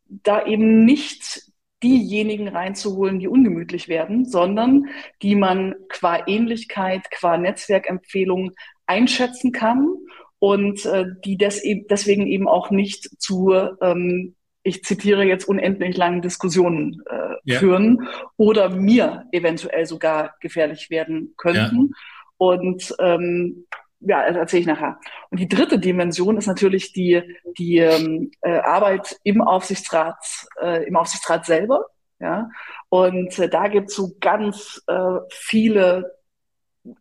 da 0.07 0.47
eben 0.47 0.85
nicht 0.85 1.43
diejenigen 1.83 2.49
reinzuholen, 2.49 3.19
die 3.19 3.29
ungemütlich 3.29 3.89
werden, 3.89 4.25
sondern 4.25 4.87
die 5.21 5.35
man 5.35 5.75
qua 5.89 6.27
Ähnlichkeit, 6.27 7.11
qua 7.11 7.37
Netzwerkempfehlung 7.37 8.53
einschätzen 8.87 9.53
kann 9.53 9.89
und 10.39 10.85
äh, 10.87 11.07
die 11.25 11.37
des, 11.37 11.65
e-, 11.65 11.85
deswegen 11.89 12.27
eben 12.27 12.49
auch 12.49 12.71
nicht 12.71 13.21
zu, 13.21 13.53
ähm, 13.81 14.37
ich 14.63 14.85
zitiere 14.85 15.25
jetzt 15.25 15.45
unendlich 15.45 15.97
langen 15.97 16.23
Diskussionen 16.23 17.03
äh, 17.11 17.35
ja. 17.45 17.59
führen 17.59 18.09
oder 18.37 18.71
mir 18.71 19.25
eventuell 19.33 19.87
sogar 19.87 20.35
gefährlich 20.41 20.89
werden 20.89 21.35
könnten. 21.37 21.91
Ja. 21.91 21.97
Und 22.39 22.95
ähm, 23.01 23.67
ja, 24.05 24.23
erzähle 24.23 24.61
ich 24.61 24.67
nachher. 24.67 24.99
Und 25.31 25.41
die 25.41 25.49
dritte 25.49 25.79
Dimension 25.79 26.37
ist 26.37 26.47
natürlich 26.47 26.93
die, 26.93 27.23
die 27.59 27.79
ähm, 27.79 28.31
äh, 28.43 28.59
Arbeit 28.59 29.19
im 29.25 29.41
Aufsichtsrat, 29.41 30.17
äh, 30.61 30.87
im 30.87 30.97
Aufsichtsrat 30.97 31.47
selber. 31.47 31.87
Ja, 32.19 32.51
und 32.89 33.37
äh, 33.39 33.49
da 33.49 33.67
gibt 33.67 33.91
es 33.91 33.97
so 33.97 34.13
ganz 34.21 34.81
äh, 34.87 35.19
viele 35.31 36.13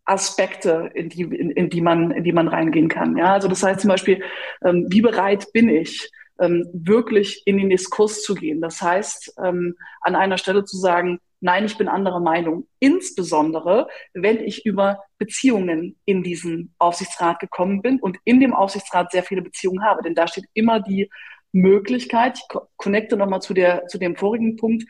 Aspekte, 0.06 0.90
in 0.94 1.10
die, 1.10 1.22
in, 1.22 1.52
in, 1.52 1.70
die 1.70 1.82
man, 1.82 2.12
in 2.12 2.24
die 2.24 2.32
man 2.32 2.48
reingehen 2.48 2.88
kann. 2.88 3.18
Ja, 3.18 3.34
also 3.34 3.48
das 3.48 3.62
heißt 3.62 3.82
zum 3.82 3.90
Beispiel, 3.90 4.24
ähm, 4.64 4.88
wie 4.90 5.02
bereit 5.02 5.52
bin 5.54 5.70
ich, 5.70 6.10
ähm, 6.40 6.68
wirklich 6.74 7.44
in 7.46 7.58
den 7.58 7.70
Diskurs 7.70 8.24
zu 8.24 8.36
gehen? 8.36 8.62
Das 8.62 8.82
heißt, 8.82 9.36
ähm, 9.44 9.76
an 10.02 10.16
einer 10.16 10.38
Stelle 10.38 10.64
zu 10.66 10.78
sagen, 10.78 11.20
nein, 11.42 11.66
ich 11.66 11.78
bin 11.78 11.88
anderer 11.88 12.20
Meinung. 12.20 12.68
Insbesondere, 12.80 13.88
wenn 14.14 14.40
ich 14.40 14.66
über 14.66 15.04
Beziehungen 15.18 16.00
in 16.06 16.24
diesen 16.24 16.74
Aufsichtsrat 16.78 17.40
gekommen 17.40 17.82
bin 17.82 18.00
und 18.00 18.18
in 18.24 18.40
dem 18.40 18.54
Aufsichtsrat 18.54 19.12
sehr 19.12 19.24
viele 19.24 19.42
Beziehungen 19.42 19.84
habe. 19.84 20.04
Denn 20.04 20.16
da 20.16 20.28
steht 20.28 20.46
immer 20.54 20.80
die 20.80 21.10
Möglichkeit, 21.52 22.38
ich 22.38 22.60
connecte 22.78 23.18
nochmal 23.18 23.42
zu, 23.42 23.54
der, 23.54 23.88
zu 23.88 23.98
dem 23.98 24.16
vorigen 24.16 24.56
Punkt, 24.56 24.86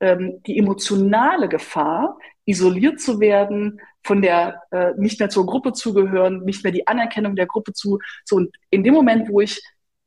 ähm, 0.00 0.42
die 0.46 0.58
emotionale 0.58 1.48
Gefahr, 1.48 2.18
isoliert 2.46 3.00
zu 3.00 3.20
werden, 3.20 3.80
von 4.04 4.22
der 4.22 4.62
äh, 4.70 4.92
nicht 4.96 5.18
mehr 5.18 5.28
zur 5.28 5.46
Gruppe 5.46 5.72
zugehören, 5.72 6.44
nicht 6.44 6.62
mehr 6.62 6.72
die 6.72 6.86
Anerkennung 6.86 7.34
der 7.34 7.46
Gruppe 7.46 7.72
zu. 7.72 7.98
So 8.24 8.36
und 8.36 8.56
in 8.70 8.84
dem 8.84 8.94
Moment, 8.94 9.28
wo 9.28 9.40
ich 9.40 9.60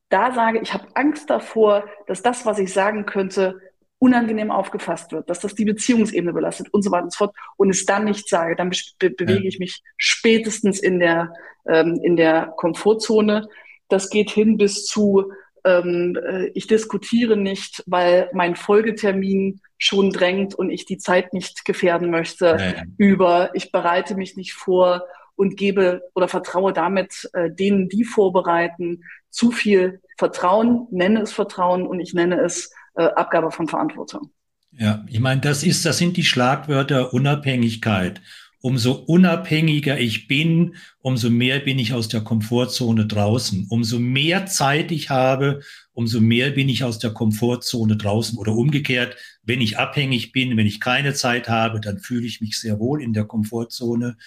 da 0.08 0.32
sage, 0.32 0.60
ich 0.60 0.74
habe 0.74 0.88
Angst 0.96 1.30
davor, 1.30 1.84
dass 2.08 2.24
das, 2.24 2.46
was 2.46 2.58
ich 2.60 2.74
sagen 2.74 3.06
könnte, 3.06 3.60
unangenehm 4.00 4.50
aufgefasst 4.50 5.12
wird, 5.12 5.30
dass 5.30 5.40
das 5.40 5.56
die 5.56 5.66
Beziehungsebene 5.66 6.34
belastet 6.34 6.74
und 6.74 6.84
so 6.84 6.92
weiter 6.92 7.04
und 7.04 7.14
so 7.14 7.26
fort 7.26 7.36
und 7.58 7.70
es 7.70 7.86
dann 7.86 8.06
nicht 8.06 8.28
sage, 8.30 8.56
dann 8.56 8.72
be 8.98 9.10
bewege 9.10 9.48
ich 9.48 9.60
mich 9.60 9.84
spätestens 9.98 10.80
in 10.80 11.00
der, 11.00 11.34
ähm, 11.68 12.00
in 12.02 12.16
der 12.16 12.54
Komfortzone. 12.56 13.48
Das 13.90 14.10
geht 14.10 14.30
hin 14.30 14.58
bis 14.58 14.86
zu, 14.86 15.32
ähm, 15.66 16.18
äh, 16.26 16.48
ich 16.54 16.68
diskutiere 16.68 17.36
nicht, 17.36 17.84
weil 17.88 18.30
mein 18.34 18.56
Folgetermin 18.56 19.60
schon 19.78 20.12
drängt 20.12 20.56
und 20.56 20.70
ich 20.70 20.86
die 20.86 20.98
Zeit 20.98 21.34
nicht 21.34 21.66
gefährden 21.66 22.10
möchte, 22.10 22.46
ja. 22.46 22.84
über 22.98 23.52
ich 23.54 23.72
bereite 23.72 24.16
mich 24.16 24.38
nicht 24.38 24.54
vor 24.54 25.04
und 25.36 25.58
gebe 25.58 26.04
oder 26.16 26.28
vertraue 26.28 26.74
damit 26.74 27.30
äh, 27.34 27.50
denen, 27.52 27.90
die 27.90 28.04
vorbereiten, 28.04 29.04
zu 29.30 29.52
viel 29.52 30.02
Vertrauen, 30.18 30.88
nenne 30.92 31.22
es 31.22 31.32
Vertrauen 31.32 31.88
und 31.88 32.00
ich 32.00 32.14
nenne 32.14 32.42
es 32.42 32.74
äh, 32.96 33.04
Abgabe 33.04 33.52
von 33.52 33.68
Verantwortung. 33.68 34.32
Ja, 34.72 35.04
ich 35.08 35.20
meine, 35.20 35.42
das 35.42 35.64
ist, 35.64 35.86
das 35.86 35.98
sind 35.98 36.18
die 36.18 36.24
Schlagwörter 36.24 37.14
Unabhängigkeit. 37.14 38.22
Umso 38.62 38.92
unabhängiger 38.92 39.98
ich 40.00 40.28
bin, 40.28 40.76
umso 41.00 41.30
mehr 41.30 41.60
bin 41.60 41.80
ich 41.80 41.94
aus 41.94 42.10
der 42.10 42.22
Komfortzone 42.22 43.06
draußen. 43.06 43.68
Umso 43.70 44.00
mehr 44.00 44.48
Zeit 44.48 44.92
ich 44.92 45.10
habe, 45.10 45.62
umso 45.94 46.20
mehr 46.20 46.52
bin 46.52 46.68
ich 46.68 46.84
aus 46.84 47.00
der 47.00 47.12
Komfortzone 47.12 47.96
draußen. 47.96 48.38
Oder 48.38 48.52
umgekehrt, 48.52 49.16
wenn 49.44 49.62
ich 49.62 49.78
abhängig 49.78 50.34
bin, 50.34 50.58
wenn 50.58 50.68
ich 50.68 50.82
keine 50.82 51.14
Zeit 51.14 51.48
habe, 51.48 51.80
dann 51.80 52.00
fühle 52.00 52.28
ich 52.28 52.42
mich 52.42 52.60
sehr 52.60 52.80
wohl 52.80 53.02
in 53.02 53.14
der 53.14 53.24
Komfortzone. 53.24 54.18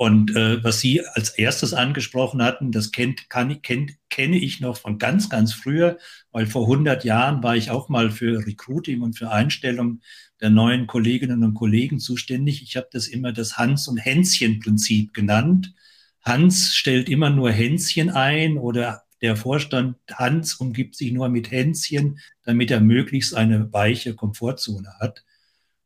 Und 0.00 0.34
äh, 0.34 0.64
was 0.64 0.80
Sie 0.80 1.04
als 1.04 1.28
erstes 1.28 1.74
angesprochen 1.74 2.42
hatten, 2.42 2.72
das 2.72 2.90
kennt, 2.90 3.28
kann, 3.28 3.60
kennt, 3.60 3.96
kenne 4.08 4.38
ich 4.38 4.58
noch 4.58 4.78
von 4.78 4.96
ganz, 4.96 5.28
ganz 5.28 5.52
früher, 5.52 5.98
weil 6.32 6.46
vor 6.46 6.62
100 6.62 7.04
Jahren 7.04 7.42
war 7.42 7.54
ich 7.54 7.70
auch 7.70 7.90
mal 7.90 8.10
für 8.10 8.46
Recruiting 8.46 9.02
und 9.02 9.18
für 9.18 9.30
Einstellung 9.30 10.00
der 10.40 10.48
neuen 10.48 10.86
Kolleginnen 10.86 11.44
und 11.44 11.52
Kollegen 11.52 11.98
zuständig. 11.98 12.62
Ich 12.62 12.78
habe 12.78 12.88
das 12.90 13.08
immer 13.08 13.34
das 13.34 13.58
Hans- 13.58 13.88
und 13.88 13.98
Hänschen-Prinzip 13.98 15.12
genannt. 15.12 15.74
Hans 16.22 16.74
stellt 16.74 17.10
immer 17.10 17.28
nur 17.28 17.52
Hänschen 17.52 18.08
ein 18.08 18.56
oder 18.56 19.02
der 19.20 19.36
Vorstand 19.36 19.98
Hans 20.10 20.54
umgibt 20.54 20.96
sich 20.96 21.12
nur 21.12 21.28
mit 21.28 21.50
Hänschen, 21.50 22.20
damit 22.42 22.70
er 22.70 22.80
möglichst 22.80 23.34
eine 23.34 23.70
weiche 23.74 24.14
Komfortzone 24.14 24.94
hat. 24.98 25.24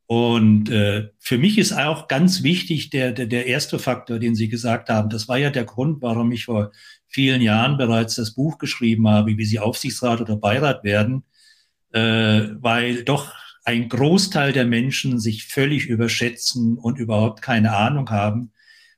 Und 0.07 0.71
äh, 0.71 1.09
für 1.19 1.39
mich 1.39 1.57
ist 1.57 1.73
auch 1.73 2.09
ganz 2.09 2.43
wichtig 2.43 2.91
der, 2.91 3.13
der, 3.13 3.27
der 3.27 3.47
erste 3.47 3.79
Faktor, 3.79 4.19
den 4.19 4.35
Sie 4.35 4.49
gesagt 4.49 4.91
haben. 4.91 5.09
Das 5.09 5.29
war 5.29 5.39
ja 5.39 5.51
der 5.51 5.65
Grund, 5.65 6.03
warum 6.03 6.31
ich 6.33 6.45
vor 6.45 6.73
vielen 7.09 7.41
Jahren 7.41 7.79
bereits 7.79 8.17
das 8.17 8.35
Buch 8.35 8.59
geschrieben 8.59 9.09
habe, 9.09 9.37
wie 9.39 9.45
Sie 9.45 9.59
Aufsichtsrat 9.59 10.21
oder 10.21 10.37
Beirat 10.37 10.85
werden, 10.85 11.25
äh, 11.93 12.49
weil 12.61 13.05
doch 13.05 13.33
ein 13.65 13.89
Großteil 13.89 14.53
der 14.53 14.67
Menschen 14.67 15.19
sich 15.19 15.47
völlig 15.47 15.87
überschätzen 15.87 16.77
und 16.77 16.99
überhaupt 16.99 17.41
keine 17.41 17.75
Ahnung 17.75 18.11
haben. 18.11 18.53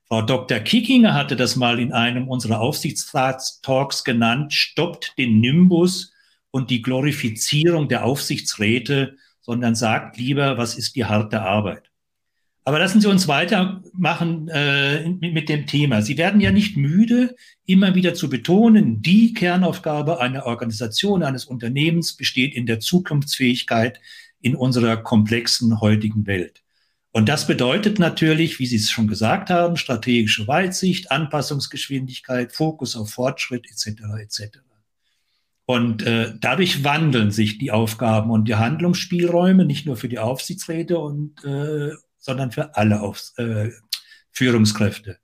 Frau 0.08 0.22
Dr. 0.22 0.58
Kickinger 0.58 1.14
hatte 1.14 1.36
das 1.36 1.56
mal 1.56 1.78
in 1.78 1.92
einem 1.92 2.28
unserer 2.28 2.60
Aufsichtsratstalks 2.60 4.02
genannt, 4.02 4.52
stoppt 4.52 5.14
den 5.18 5.40
Nimbus 5.40 6.12
und 6.50 6.70
die 6.70 6.82
Glorifizierung 6.82 7.88
der 7.88 8.04
Aufsichtsräte 8.04 9.16
sondern 9.46 9.76
sagt 9.76 10.18
lieber, 10.18 10.58
was 10.58 10.76
ist 10.76 10.96
die 10.96 11.04
harte 11.04 11.40
Arbeit. 11.40 11.84
Aber 12.64 12.80
lassen 12.80 13.00
Sie 13.00 13.06
uns 13.06 13.28
weitermachen 13.28 14.48
äh, 14.48 15.08
mit 15.08 15.48
dem 15.48 15.68
Thema. 15.68 16.02
Sie 16.02 16.18
werden 16.18 16.40
ja 16.40 16.50
nicht 16.50 16.76
müde, 16.76 17.36
immer 17.64 17.94
wieder 17.94 18.12
zu 18.14 18.28
betonen, 18.28 19.02
die 19.02 19.34
Kernaufgabe 19.34 20.20
einer 20.20 20.46
Organisation, 20.46 21.22
eines 21.22 21.44
Unternehmens 21.44 22.14
besteht 22.14 22.56
in 22.56 22.66
der 22.66 22.80
Zukunftsfähigkeit 22.80 24.00
in 24.40 24.56
unserer 24.56 24.96
komplexen 24.96 25.80
heutigen 25.80 26.26
Welt. 26.26 26.64
Und 27.12 27.28
das 27.28 27.46
bedeutet 27.46 28.00
natürlich, 28.00 28.58
wie 28.58 28.66
Sie 28.66 28.76
es 28.76 28.90
schon 28.90 29.06
gesagt 29.06 29.48
haben, 29.48 29.76
strategische 29.76 30.48
Weitsicht, 30.48 31.12
Anpassungsgeschwindigkeit, 31.12 32.50
Fokus 32.52 32.96
auf 32.96 33.10
Fortschritt 33.10 33.66
etc. 33.70 34.02
etc. 34.20 34.58
Und 35.66 36.04
äh, 36.04 36.32
dadurch 36.40 36.84
wandeln 36.84 37.32
sich 37.32 37.58
die 37.58 37.72
Aufgaben 37.72 38.30
und 38.30 38.46
die 38.46 38.54
Handlungsspielräume 38.54 39.64
nicht 39.64 39.84
nur 39.84 39.96
für 39.96 40.08
die 40.08 40.20
Aufsichtsräte 40.20 40.98
und 40.98 41.44
äh, 41.44 41.90
sondern 42.18 42.52
für 42.52 42.76
alle 42.76 43.00
Aufs 43.00 43.36
äh, 43.38 43.70
Führungskräfte. 44.30 45.18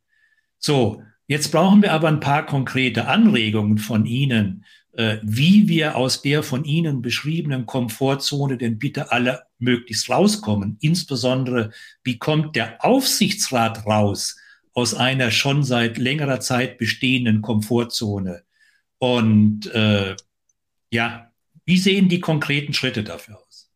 So, 0.58 1.02
jetzt 1.26 1.52
brauchen 1.52 1.82
wir 1.82 1.92
aber 1.92 2.08
ein 2.08 2.20
paar 2.20 2.44
konkrete 2.46 3.06
Anregungen 3.06 3.78
von 3.78 4.04
Ihnen, 4.04 4.64
äh, 4.92 5.18
wie 5.22 5.68
wir 5.68 5.96
aus 5.96 6.22
der 6.22 6.42
von 6.42 6.64
Ihnen 6.64 7.02
beschriebenen 7.02 7.66
Komfortzone 7.66 8.58
denn 8.58 8.78
bitte 8.78 9.12
alle 9.12 9.44
möglichst 9.58 10.10
rauskommen. 10.10 10.76
Insbesondere, 10.80 11.70
wie 12.02 12.18
kommt 12.18 12.56
der 12.56 12.84
Aufsichtsrat 12.84 13.86
raus 13.86 14.36
aus 14.74 14.94
einer 14.94 15.30
schon 15.30 15.62
seit 15.62 15.98
längerer 15.98 16.40
Zeit 16.40 16.78
bestehenden 16.78 17.42
Komfortzone? 17.42 18.42
Und 18.98 19.66
äh, 19.74 20.14
ja, 20.92 21.32
wie 21.64 21.78
sehen 21.78 22.08
die 22.08 22.20
konkreten 22.20 22.74
Schritte 22.74 23.02
dafür 23.02 23.38
aus? 23.38 23.70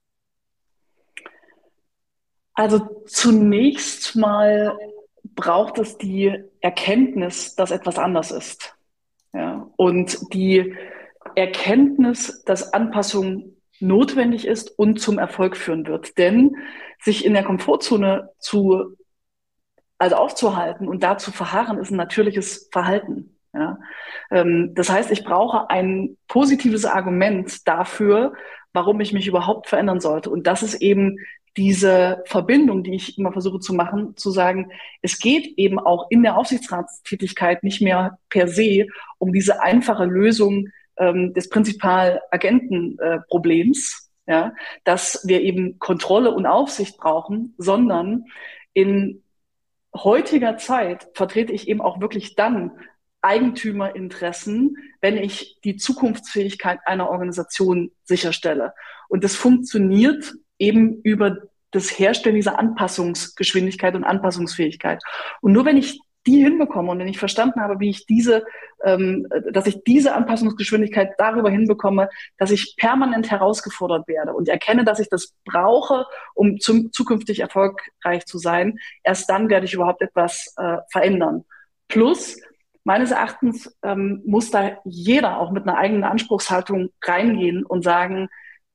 Also 2.52 3.04
zunächst 3.06 4.16
mal 4.16 4.78
braucht 5.34 5.78
es 5.78 5.98
die 5.98 6.32
Erkenntnis, 6.60 7.54
dass 7.54 7.70
etwas 7.70 7.98
anders 7.98 8.30
ist. 8.30 8.76
Ja, 9.32 9.70
und 9.76 10.32
die 10.32 10.74
Erkenntnis, 11.34 12.42
dass 12.44 12.72
Anpassung 12.72 13.56
notwendig 13.80 14.46
ist 14.46 14.70
und 14.78 15.00
zum 15.00 15.18
Erfolg 15.18 15.56
führen 15.56 15.86
wird. 15.86 16.16
Denn 16.18 16.56
sich 17.00 17.24
in 17.24 17.34
der 17.34 17.44
Komfortzone 17.44 18.30
zu, 18.38 18.96
also 19.98 20.16
aufzuhalten 20.16 20.88
und 20.88 21.02
da 21.02 21.18
zu 21.18 21.32
verharren, 21.32 21.78
ist 21.78 21.90
ein 21.90 21.96
natürliches 21.96 22.68
Verhalten. 22.72 23.35
Ja? 23.56 23.78
Ähm, 24.30 24.72
das 24.74 24.90
heißt, 24.90 25.10
ich 25.10 25.24
brauche 25.24 25.70
ein 25.70 26.16
positives 26.28 26.84
Argument 26.84 27.66
dafür, 27.66 28.34
warum 28.72 29.00
ich 29.00 29.12
mich 29.12 29.26
überhaupt 29.26 29.68
verändern 29.68 30.00
sollte. 30.00 30.30
Und 30.30 30.46
das 30.46 30.62
ist 30.62 30.82
eben 30.82 31.18
diese 31.56 32.22
Verbindung, 32.26 32.84
die 32.84 32.94
ich 32.94 33.18
immer 33.18 33.32
versuche 33.32 33.58
zu 33.60 33.72
machen, 33.72 34.14
zu 34.16 34.30
sagen, 34.30 34.70
es 35.00 35.18
geht 35.18 35.56
eben 35.56 35.78
auch 35.78 36.10
in 36.10 36.22
der 36.22 36.36
Aufsichtsratstätigkeit 36.36 37.64
nicht 37.64 37.80
mehr 37.80 38.18
per 38.28 38.48
se 38.48 38.88
um 39.18 39.32
diese 39.32 39.62
einfache 39.62 40.04
Lösung 40.04 40.68
ähm, 40.98 41.32
des 41.32 41.48
Prinzipal-Agenten-Problems, 41.48 44.10
äh, 44.26 44.32
ja, 44.32 44.52
dass 44.84 45.26
wir 45.26 45.40
eben 45.40 45.78
Kontrolle 45.78 46.32
und 46.32 46.44
Aufsicht 46.46 46.98
brauchen, 46.98 47.54
sondern 47.58 48.24
in 48.74 49.22
heutiger 49.94 50.58
Zeit 50.58 51.08
vertrete 51.14 51.52
ich 51.52 51.68
eben 51.68 51.80
auch 51.80 52.00
wirklich 52.00 52.34
dann 52.34 52.72
Eigentümerinteressen, 53.22 54.76
wenn 55.00 55.16
ich 55.16 55.58
die 55.64 55.76
Zukunftsfähigkeit 55.76 56.78
einer 56.84 57.10
Organisation 57.10 57.90
sicherstelle. 58.04 58.72
Und 59.08 59.24
das 59.24 59.34
funktioniert 59.34 60.34
eben 60.58 61.00
über 61.02 61.38
das 61.70 61.98
Herstellen 61.98 62.36
dieser 62.36 62.58
Anpassungsgeschwindigkeit 62.58 63.94
und 63.94 64.04
Anpassungsfähigkeit. 64.04 65.02
Und 65.40 65.52
nur 65.52 65.64
wenn 65.64 65.76
ich 65.76 66.00
die 66.26 66.42
hinbekomme 66.42 66.90
und 66.90 66.98
wenn 66.98 67.08
ich 67.08 67.18
verstanden 67.18 67.60
habe, 67.60 67.78
wie 67.78 67.90
ich 67.90 68.06
diese, 68.06 68.44
ähm, 68.84 69.28
dass 69.52 69.66
ich 69.66 69.84
diese 69.84 70.14
Anpassungsgeschwindigkeit 70.14 71.12
darüber 71.18 71.50
hinbekomme, 71.50 72.08
dass 72.36 72.50
ich 72.50 72.74
permanent 72.76 73.30
herausgefordert 73.30 74.08
werde 74.08 74.32
und 74.34 74.48
erkenne, 74.48 74.84
dass 74.84 74.98
ich 74.98 75.08
das 75.08 75.34
brauche, 75.44 76.04
um 76.34 76.58
zum, 76.58 76.92
zukünftig 76.92 77.40
erfolgreich 77.40 78.26
zu 78.26 78.38
sein, 78.38 78.78
erst 79.04 79.30
dann 79.30 79.48
werde 79.48 79.66
ich 79.66 79.74
überhaupt 79.74 80.02
etwas 80.02 80.52
äh, 80.56 80.78
verändern. 80.90 81.44
Plus, 81.88 82.40
meines 82.86 83.10
Erachtens 83.10 83.76
ähm, 83.82 84.22
muss 84.24 84.52
da 84.52 84.78
jeder 84.84 85.40
auch 85.40 85.50
mit 85.50 85.64
einer 85.64 85.76
eigenen 85.76 86.04
Anspruchshaltung 86.04 86.90
reingehen 87.02 87.66
und 87.66 87.82
sagen, 87.82 88.28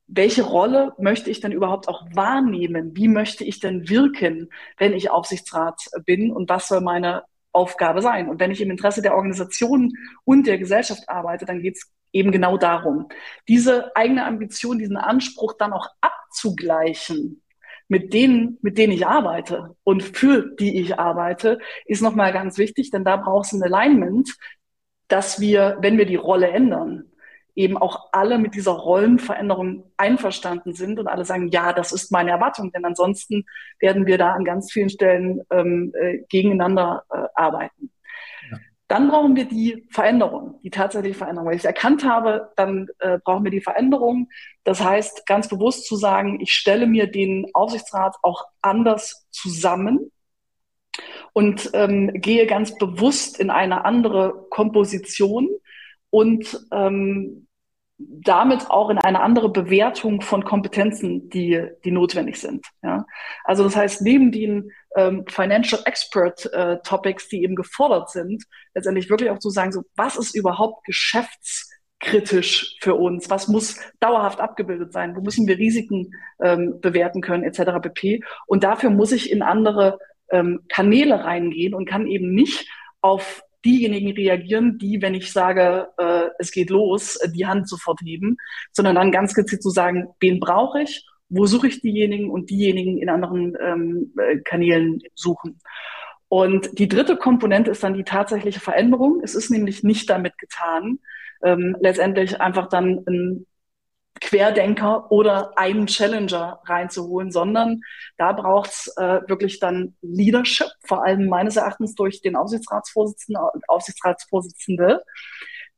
welche 0.05 0.43
Rolle 0.43 0.93
möchte 0.97 1.29
ich 1.29 1.39
denn 1.39 1.53
überhaupt 1.53 1.87
auch 1.87 2.03
wahrnehmen? 2.13 2.91
Wie 2.93 3.07
möchte 3.07 3.45
ich 3.45 3.61
denn 3.61 3.87
wirken, 3.87 4.49
wenn 4.77 4.91
ich 4.91 5.09
Aufsichtsrat 5.09 5.81
bin? 6.05 6.29
Und 6.29 6.49
was 6.49 6.67
soll 6.67 6.81
meine 6.81 7.23
Aufgabe 7.53 8.01
sein? 8.01 8.27
Und 8.27 8.41
wenn 8.41 8.51
ich 8.51 8.59
im 8.59 8.69
Interesse 8.69 9.01
der 9.01 9.15
Organisation 9.15 9.93
und 10.25 10.45
der 10.45 10.57
Gesellschaft 10.57 11.07
arbeite, 11.07 11.45
dann 11.45 11.61
geht 11.61 11.77
es 11.77 11.89
eben 12.11 12.33
genau 12.33 12.57
darum, 12.57 13.07
diese 13.47 13.95
eigene 13.95 14.25
Ambition, 14.25 14.77
diesen 14.77 14.97
Anspruch 14.97 15.53
dann 15.57 15.71
auch 15.71 15.87
abzugleichen 16.01 17.41
mit 17.91 18.13
denen, 18.13 18.57
mit 18.61 18.77
denen 18.77 18.93
ich 18.93 19.05
arbeite 19.05 19.75
und 19.83 20.01
für 20.01 20.55
die 20.55 20.79
ich 20.79 20.97
arbeite, 20.97 21.59
ist 21.85 22.01
nochmal 22.01 22.31
ganz 22.31 22.57
wichtig, 22.57 22.89
denn 22.89 23.03
da 23.03 23.17
braucht 23.17 23.47
es 23.47 23.51
ein 23.51 23.63
Alignment, 23.63 24.33
dass 25.09 25.41
wir, 25.41 25.77
wenn 25.81 25.97
wir 25.97 26.05
die 26.05 26.15
Rolle 26.15 26.47
ändern, 26.47 27.11
eben 27.53 27.77
auch 27.77 28.07
alle 28.13 28.37
mit 28.37 28.55
dieser 28.55 28.71
Rollenveränderung 28.71 29.91
einverstanden 29.97 30.73
sind 30.73 30.99
und 30.99 31.07
alle 31.07 31.25
sagen, 31.25 31.49
ja, 31.49 31.73
das 31.73 31.91
ist 31.91 32.13
meine 32.13 32.31
Erwartung, 32.31 32.71
denn 32.71 32.85
ansonsten 32.85 33.43
werden 33.81 34.05
wir 34.05 34.17
da 34.17 34.31
an 34.31 34.45
ganz 34.45 34.71
vielen 34.71 34.89
Stellen 34.89 35.41
ähm, 35.51 35.91
äh, 35.99 36.19
gegeneinander 36.29 37.03
äh, 37.11 37.25
arbeiten. 37.35 37.91
Dann 38.91 39.07
brauchen 39.07 39.37
wir 39.37 39.45
die 39.45 39.87
Veränderung, 39.89 40.59
die 40.63 40.69
tatsächliche 40.69 41.17
Veränderung. 41.17 41.47
Weil 41.47 41.55
ich 41.55 41.63
erkannt 41.63 42.03
habe, 42.03 42.51
dann 42.57 42.89
äh, 42.99 43.19
brauchen 43.23 43.45
wir 43.45 43.51
die 43.51 43.61
Veränderung. 43.61 44.27
Das 44.65 44.83
heißt, 44.83 45.25
ganz 45.25 45.47
bewusst 45.47 45.85
zu 45.85 45.95
sagen, 45.95 46.41
ich 46.41 46.51
stelle 46.51 46.87
mir 46.87 47.07
den 47.07 47.47
Aufsichtsrat 47.53 48.17
auch 48.21 48.43
anders 48.61 49.29
zusammen 49.31 50.11
und 51.31 51.69
ähm, 51.71 52.11
gehe 52.15 52.45
ganz 52.47 52.75
bewusst 52.75 53.39
in 53.39 53.49
eine 53.49 53.85
andere 53.85 54.47
Komposition 54.49 55.47
und 56.09 56.59
ähm, 56.73 57.47
damit 58.09 58.69
auch 58.69 58.89
in 58.89 58.97
eine 58.97 59.21
andere 59.21 59.49
Bewertung 59.49 60.21
von 60.21 60.43
Kompetenzen, 60.43 61.29
die, 61.29 61.67
die 61.83 61.91
notwendig 61.91 62.39
sind. 62.39 62.65
Ja? 62.83 63.05
Also 63.43 63.63
das 63.63 63.75
heißt, 63.75 64.01
neben 64.01 64.31
den 64.31 64.71
ähm, 64.95 65.25
Financial 65.27 65.81
Expert 65.85 66.51
äh, 66.53 66.77
Topics, 66.83 67.27
die 67.27 67.43
eben 67.43 67.55
gefordert 67.55 68.09
sind, 68.09 68.43
letztendlich 68.73 69.09
wirklich 69.09 69.29
auch 69.29 69.39
zu 69.39 69.49
sagen, 69.49 69.71
so 69.71 69.83
was 69.95 70.17
ist 70.17 70.35
überhaupt 70.35 70.85
geschäftskritisch 70.85 72.77
für 72.81 72.95
uns? 72.95 73.29
Was 73.29 73.47
muss 73.47 73.79
dauerhaft 73.99 74.39
abgebildet 74.39 74.93
sein? 74.93 75.15
Wo 75.15 75.21
müssen 75.21 75.47
wir 75.47 75.57
Risiken 75.57 76.11
ähm, 76.41 76.79
bewerten 76.81 77.21
können, 77.21 77.43
etc. 77.43 77.79
pp. 77.81 78.23
Und 78.47 78.63
dafür 78.63 78.89
muss 78.89 79.11
ich 79.11 79.31
in 79.31 79.41
andere 79.41 79.99
ähm, 80.31 80.61
Kanäle 80.69 81.23
reingehen 81.23 81.73
und 81.73 81.85
kann 81.85 82.07
eben 82.07 82.33
nicht 82.33 82.69
auf 83.01 83.43
diejenigen 83.65 84.11
reagieren, 84.11 84.77
die, 84.77 85.01
wenn 85.01 85.13
ich 85.13 85.31
sage, 85.31 85.87
äh, 85.97 86.29
es 86.39 86.51
geht 86.51 86.69
los, 86.69 87.15
äh, 87.17 87.29
die 87.31 87.45
Hand 87.45 87.69
sofort 87.69 87.99
heben, 88.01 88.37
sondern 88.71 88.95
dann 88.95 89.11
ganz 89.11 89.33
gezielt 89.33 89.61
zu 89.61 89.69
sagen, 89.69 90.07
wen 90.19 90.39
brauche 90.39 90.81
ich, 90.81 91.05
wo 91.29 91.45
suche 91.45 91.67
ich 91.67 91.81
diejenigen 91.81 92.29
und 92.29 92.49
diejenigen 92.49 92.97
in 92.97 93.09
anderen 93.09 93.55
ähm, 93.61 94.13
äh, 94.17 94.37
Kanälen 94.39 94.99
suchen. 95.15 95.59
Und 96.27 96.79
die 96.79 96.87
dritte 96.87 97.17
Komponente 97.17 97.71
ist 97.71 97.83
dann 97.83 97.93
die 97.93 98.03
tatsächliche 98.03 98.59
Veränderung. 98.59 99.21
Es 99.23 99.35
ist 99.35 99.49
nämlich 99.49 99.83
nicht 99.83 100.09
damit 100.09 100.37
getan, 100.37 100.99
ähm, 101.43 101.75
letztendlich 101.81 102.39
einfach 102.39 102.69
dann 102.69 103.03
ein 103.07 103.45
Querdenker 104.19 105.11
oder 105.11 105.57
einen 105.57 105.87
Challenger 105.87 106.59
reinzuholen, 106.65 107.31
sondern 107.31 107.81
da 108.17 108.33
braucht 108.33 108.71
es 108.71 108.93
äh, 108.97 109.21
wirklich 109.27 109.59
dann 109.59 109.95
Leadership, 110.01 110.67
vor 110.85 111.03
allem 111.03 111.27
meines 111.27 111.55
Erachtens 111.55 111.95
durch 111.95 112.21
den 112.21 112.35
Aufsichtsratsvorsitzenden, 112.35 113.43
Aufsichtsratsvorsitzende, 113.67 115.03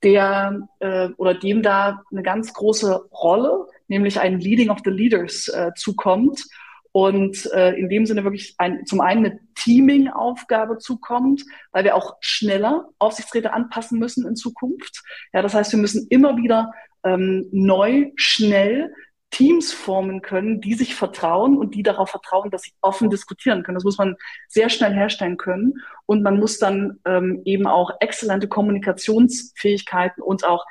der 0.04 0.68
äh, 0.80 1.10
oder 1.18 1.34
dem 1.36 1.62
da 1.62 2.02
eine 2.12 2.24
ganz 2.24 2.54
große 2.54 3.10
Rolle, 3.12 3.68
nämlich 3.88 4.20
ein 4.20 4.40
Leading 4.40 4.70
of 4.70 4.80
the 4.84 4.92
Leaders 4.92 5.48
äh, 5.48 5.72
zukommt 5.76 6.44
und 6.92 7.50
äh, 7.54 7.72
in 7.74 7.90
dem 7.90 8.06
Sinne 8.06 8.24
wirklich 8.24 8.56
ein, 8.58 8.86
zum 8.86 9.02
einen 9.02 9.26
eine 9.26 9.40
Teaming-Aufgabe 9.56 10.78
zukommt, 10.78 11.44
weil 11.72 11.84
wir 11.84 11.96
auch 11.96 12.18
schneller 12.20 12.90
Aufsichtsräte 13.00 13.54
anpassen 13.54 13.98
müssen 13.98 14.28
in 14.28 14.36
Zukunft. 14.36 15.02
Ja, 15.34 15.42
das 15.42 15.54
heißt, 15.54 15.72
wir 15.72 15.80
müssen 15.80 16.08
immer 16.10 16.38
wieder 16.38 16.72
ähm, 17.04 17.48
neu, 17.52 18.12
schnell 18.16 18.94
Teams 19.34 19.74
formen 19.74 20.22
können, 20.22 20.62
die 20.62 20.76
sich 20.76 20.94
vertrauen 20.94 21.58
und 21.58 21.74
die 21.74 21.82
darauf 21.82 22.12
vertrauen, 22.12 22.52
dass 22.52 22.62
sie 22.62 22.74
offen 22.82 23.10
diskutieren 23.10 23.64
können. 23.64 23.76
Das 23.76 23.84
muss 23.84 23.98
man 23.98 24.16
sehr 24.48 24.70
schnell 24.70 24.94
herstellen 24.94 25.38
können. 25.38 25.74
Und 26.06 26.22
man 26.22 26.38
muss 26.40 26.60
dann 26.60 27.00
ähm, 27.06 27.42
eben 27.44 27.66
auch 27.66 27.92
exzellente 28.00 28.48
Kommunikationsfähigkeiten 28.48 30.22
und 30.22 30.46
auch 30.46 30.64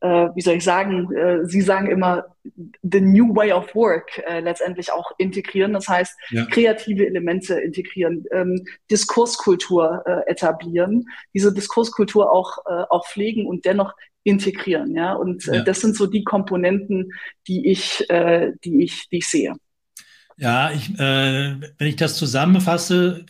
äh, 0.00 0.28
wie 0.34 0.40
soll 0.40 0.54
ich 0.54 0.64
sagen, 0.64 1.12
äh, 1.14 1.44
Sie 1.44 1.60
sagen 1.60 1.90
immer, 1.90 2.24
the 2.82 3.00
new 3.00 3.34
way 3.34 3.52
of 3.52 3.74
work 3.74 4.22
äh, 4.26 4.40
letztendlich 4.40 4.92
auch 4.92 5.10
integrieren. 5.18 5.72
Das 5.72 5.88
heißt, 5.88 6.16
ja. 6.30 6.46
kreative 6.46 7.06
Elemente 7.06 7.58
integrieren, 7.58 8.24
ähm, 8.30 8.64
Diskurskultur 8.90 10.04
äh, 10.06 10.30
etablieren, 10.30 11.06
diese 11.34 11.52
Diskurskultur 11.52 12.30
auch, 12.30 12.58
äh, 12.66 12.84
auch 12.90 13.06
pflegen 13.06 13.46
und 13.46 13.64
dennoch 13.64 13.92
integrieren. 14.24 14.94
Ja, 14.94 15.14
und 15.14 15.46
äh, 15.48 15.56
ja. 15.56 15.62
das 15.62 15.80
sind 15.80 15.96
so 15.96 16.06
die 16.06 16.24
Komponenten, 16.24 17.12
die 17.46 17.68
ich, 17.68 18.08
äh, 18.10 18.52
die 18.64 18.82
ich, 18.82 19.08
die 19.10 19.18
ich 19.18 19.28
sehe. 19.28 19.54
Ja, 20.36 20.70
ich, 20.70 20.90
äh, 20.98 21.60
wenn 21.78 21.88
ich 21.88 21.96
das 21.96 22.16
zusammenfasse, 22.16 23.24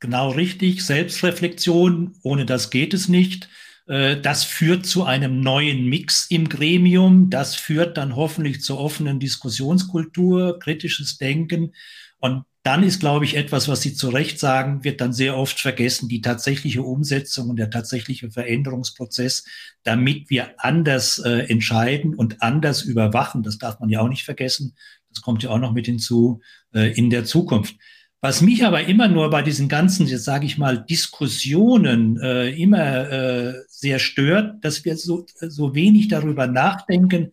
genau 0.00 0.30
richtig, 0.30 0.84
Selbstreflexion, 0.84 2.14
ohne 2.22 2.44
das 2.44 2.70
geht 2.70 2.94
es 2.94 3.08
nicht 3.08 3.48
Äh, 3.88 4.20
das 4.20 4.44
führt 4.44 4.86
zu 4.86 5.04
einem 5.04 5.40
neuen 5.40 5.86
Mix 5.86 6.26
im 6.30 6.48
Gremium. 6.48 7.30
Das 7.30 7.56
führt 7.56 7.96
dann 7.96 8.14
hoffentlich 8.14 8.62
zur 8.62 8.78
offenen 8.78 9.18
Diskussionskultur, 9.18 10.58
kritisches 10.60 11.18
Denken. 11.18 11.74
Und 12.20 12.44
dann 12.62 12.84
ist, 12.84 13.00
glaube 13.00 13.24
ich, 13.24 13.36
etwas, 13.36 13.68
was 13.68 13.82
Sie 13.82 13.92
zu 13.92 14.08
Recht 14.08 14.38
sagen, 14.38 14.84
wird 14.84 15.00
dann 15.00 15.12
sehr 15.12 15.36
oft 15.36 15.58
vergessen, 15.58 16.08
die 16.08 16.20
tatsächliche 16.20 16.82
Umsetzung 16.82 17.50
und 17.50 17.56
der 17.56 17.70
tatsächliche 17.70 18.30
Veränderungsprozess, 18.30 19.44
damit 19.82 20.30
wir 20.30 20.54
anders 20.58 21.18
äh, 21.18 21.48
entscheiden 21.48 22.14
und 22.14 22.40
anders 22.40 22.82
überwachen. 22.82 23.42
Das 23.42 23.58
darf 23.58 23.80
man 23.80 23.88
ja 23.88 24.00
auch 24.00 24.08
nicht 24.08 24.24
vergessen. 24.24 24.76
Das 25.10 25.22
kommt 25.22 25.42
ja 25.42 25.50
auch 25.50 25.58
noch 25.58 25.72
mit 25.72 25.86
hinzu 25.86 26.40
äh, 26.72 26.92
in 26.96 27.10
der 27.10 27.24
Zukunft. 27.24 27.74
Was 28.20 28.40
mich 28.40 28.64
aber 28.64 28.84
immer 28.84 29.08
nur 29.08 29.30
bei 29.30 29.42
diesen 29.42 29.68
ganzen, 29.68 30.06
jetzt 30.06 30.24
sage 30.24 30.46
ich 30.46 30.56
mal, 30.56 30.84
Diskussionen 30.84 32.20
äh, 32.20 32.50
immer 32.50 33.10
äh, 33.10 33.54
sehr 33.66 33.98
stört, 33.98 34.64
dass 34.64 34.84
wir 34.84 34.96
so, 34.96 35.26
so 35.40 35.74
wenig 35.74 36.06
darüber 36.06 36.46
nachdenken, 36.46 37.32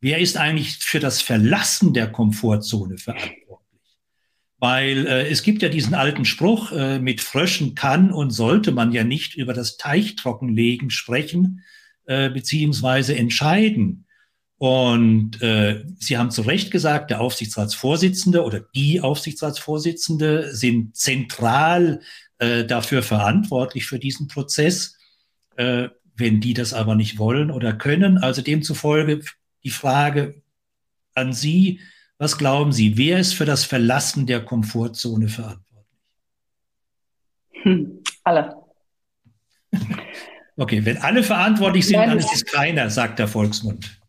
wer 0.00 0.20
ist 0.20 0.36
eigentlich 0.36 0.76
für 0.76 1.00
das 1.00 1.20
Verlassen 1.20 1.92
der 1.92 2.12
Komfortzone 2.12 2.98
verantwortlich. 2.98 3.47
Weil 4.58 5.06
äh, 5.06 5.28
es 5.28 5.42
gibt 5.42 5.62
ja 5.62 5.68
diesen 5.68 5.94
alten 5.94 6.24
Spruch, 6.24 6.72
äh, 6.72 6.98
mit 6.98 7.20
Fröschen 7.20 7.74
kann 7.74 8.10
und 8.10 8.30
sollte 8.30 8.72
man 8.72 8.92
ja 8.92 9.04
nicht 9.04 9.36
über 9.36 9.54
das 9.54 9.76
Teichtrockenlegen 9.76 10.90
sprechen, 10.90 11.62
äh, 12.06 12.28
beziehungsweise 12.30 13.16
entscheiden. 13.16 14.06
Und 14.56 15.40
äh, 15.40 15.84
Sie 16.00 16.18
haben 16.18 16.32
zu 16.32 16.42
Recht 16.42 16.72
gesagt, 16.72 17.10
der 17.10 17.20
Aufsichtsratsvorsitzende 17.20 18.42
oder 18.42 18.60
die 18.74 19.00
Aufsichtsratsvorsitzende 19.00 20.52
sind 20.52 20.96
zentral 20.96 22.00
äh, 22.38 22.64
dafür 22.64 23.04
verantwortlich 23.04 23.86
für 23.86 24.00
diesen 24.00 24.26
Prozess. 24.26 24.96
Äh, 25.56 25.90
wenn 26.16 26.40
die 26.40 26.54
das 26.54 26.74
aber 26.74 26.96
nicht 26.96 27.18
wollen 27.18 27.50
oder 27.50 27.72
können, 27.72 28.18
also 28.18 28.42
demzufolge 28.42 29.20
die 29.62 29.70
Frage 29.70 30.42
an 31.14 31.32
Sie, 31.32 31.80
was 32.18 32.36
glauben 32.36 32.72
Sie, 32.72 32.98
wer 32.98 33.18
ist 33.18 33.34
für 33.34 33.44
das 33.44 33.64
Verlassen 33.64 34.26
der 34.26 34.44
Komfortzone 34.44 35.28
verantwortlich? 35.28 35.86
Hm, 37.62 38.02
alle. 38.24 38.56
Okay, 40.60 40.84
wenn 40.84 40.96
alle 40.96 41.22
verantwortlich 41.22 41.86
sind, 41.86 41.98
Nein, 41.98 42.08
dann 42.08 42.18
ist 42.18 42.34
es 42.34 42.44
keiner, 42.44 42.90
sagt 42.90 43.20
der 43.20 43.28
Volksmund. 43.28 44.00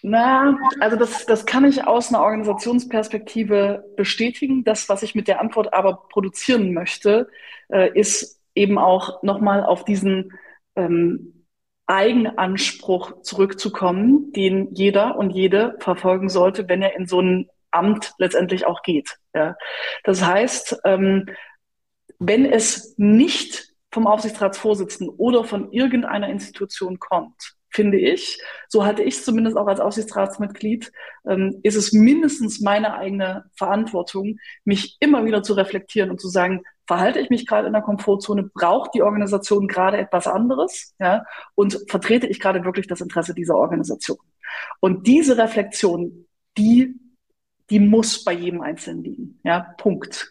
Na, 0.00 0.58
also 0.80 0.96
das, 0.96 1.26
das 1.26 1.44
kann 1.44 1.66
ich 1.66 1.86
aus 1.86 2.08
einer 2.08 2.22
Organisationsperspektive 2.22 3.84
bestätigen. 3.94 4.64
Das, 4.64 4.88
was 4.88 5.02
ich 5.02 5.14
mit 5.14 5.28
der 5.28 5.38
Antwort 5.38 5.74
aber 5.74 6.08
produzieren 6.08 6.72
möchte, 6.72 7.28
äh, 7.68 7.90
ist 7.92 8.40
eben 8.54 8.78
auch 8.78 9.22
nochmal 9.22 9.64
auf 9.64 9.84
diesen 9.84 10.32
ähm, 10.76 11.35
Eigenanspruch 11.86 13.22
zurückzukommen, 13.22 14.32
den 14.32 14.74
jeder 14.74 15.16
und 15.16 15.30
jede 15.30 15.76
verfolgen 15.80 16.28
sollte, 16.28 16.68
wenn 16.68 16.82
er 16.82 16.96
in 16.96 17.06
so 17.06 17.20
ein 17.20 17.48
Amt 17.70 18.14
letztendlich 18.18 18.66
auch 18.66 18.82
geht. 18.82 19.16
Ja. 19.34 19.56
Das 20.02 20.24
heißt, 20.24 20.80
ähm, 20.84 21.26
wenn 22.18 22.44
es 22.44 22.94
nicht 22.96 23.68
vom 23.92 24.06
Aufsichtsratsvorsitzenden 24.06 25.14
oder 25.16 25.44
von 25.44 25.72
irgendeiner 25.72 26.28
Institution 26.28 26.98
kommt, 26.98 27.56
finde 27.70 27.98
ich, 27.98 28.40
so 28.68 28.84
hatte 28.84 29.02
ich 29.02 29.16
es 29.16 29.24
zumindest 29.24 29.56
auch 29.56 29.66
als 29.66 29.80
Aufsichtsratsmitglied, 29.80 30.90
ähm, 31.28 31.60
ist 31.62 31.76
es 31.76 31.92
mindestens 31.92 32.60
meine 32.60 32.94
eigene 32.94 33.44
Verantwortung, 33.54 34.38
mich 34.64 34.96
immer 35.00 35.24
wieder 35.26 35.42
zu 35.42 35.52
reflektieren 35.52 36.10
und 36.10 36.20
zu 36.20 36.28
sagen, 36.28 36.62
verhalte 36.86 37.20
ich 37.20 37.30
mich 37.30 37.46
gerade 37.46 37.66
in 37.66 37.72
der 37.72 37.82
Komfortzone, 37.82 38.44
braucht 38.54 38.94
die 38.94 39.02
Organisation 39.02 39.68
gerade 39.68 39.98
etwas 39.98 40.26
anderes, 40.26 40.94
ja, 40.98 41.24
und 41.54 41.78
vertrete 41.88 42.26
ich 42.26 42.40
gerade 42.40 42.64
wirklich 42.64 42.86
das 42.86 43.00
Interesse 43.00 43.34
dieser 43.34 43.56
Organisation. 43.56 44.18
Und 44.80 45.06
diese 45.06 45.36
Reflexion, 45.36 46.26
die, 46.56 46.94
die 47.70 47.80
muss 47.80 48.24
bei 48.24 48.32
jedem 48.32 48.60
Einzelnen 48.60 49.02
liegen, 49.02 49.40
ja, 49.42 49.74
Punkt. 49.78 50.30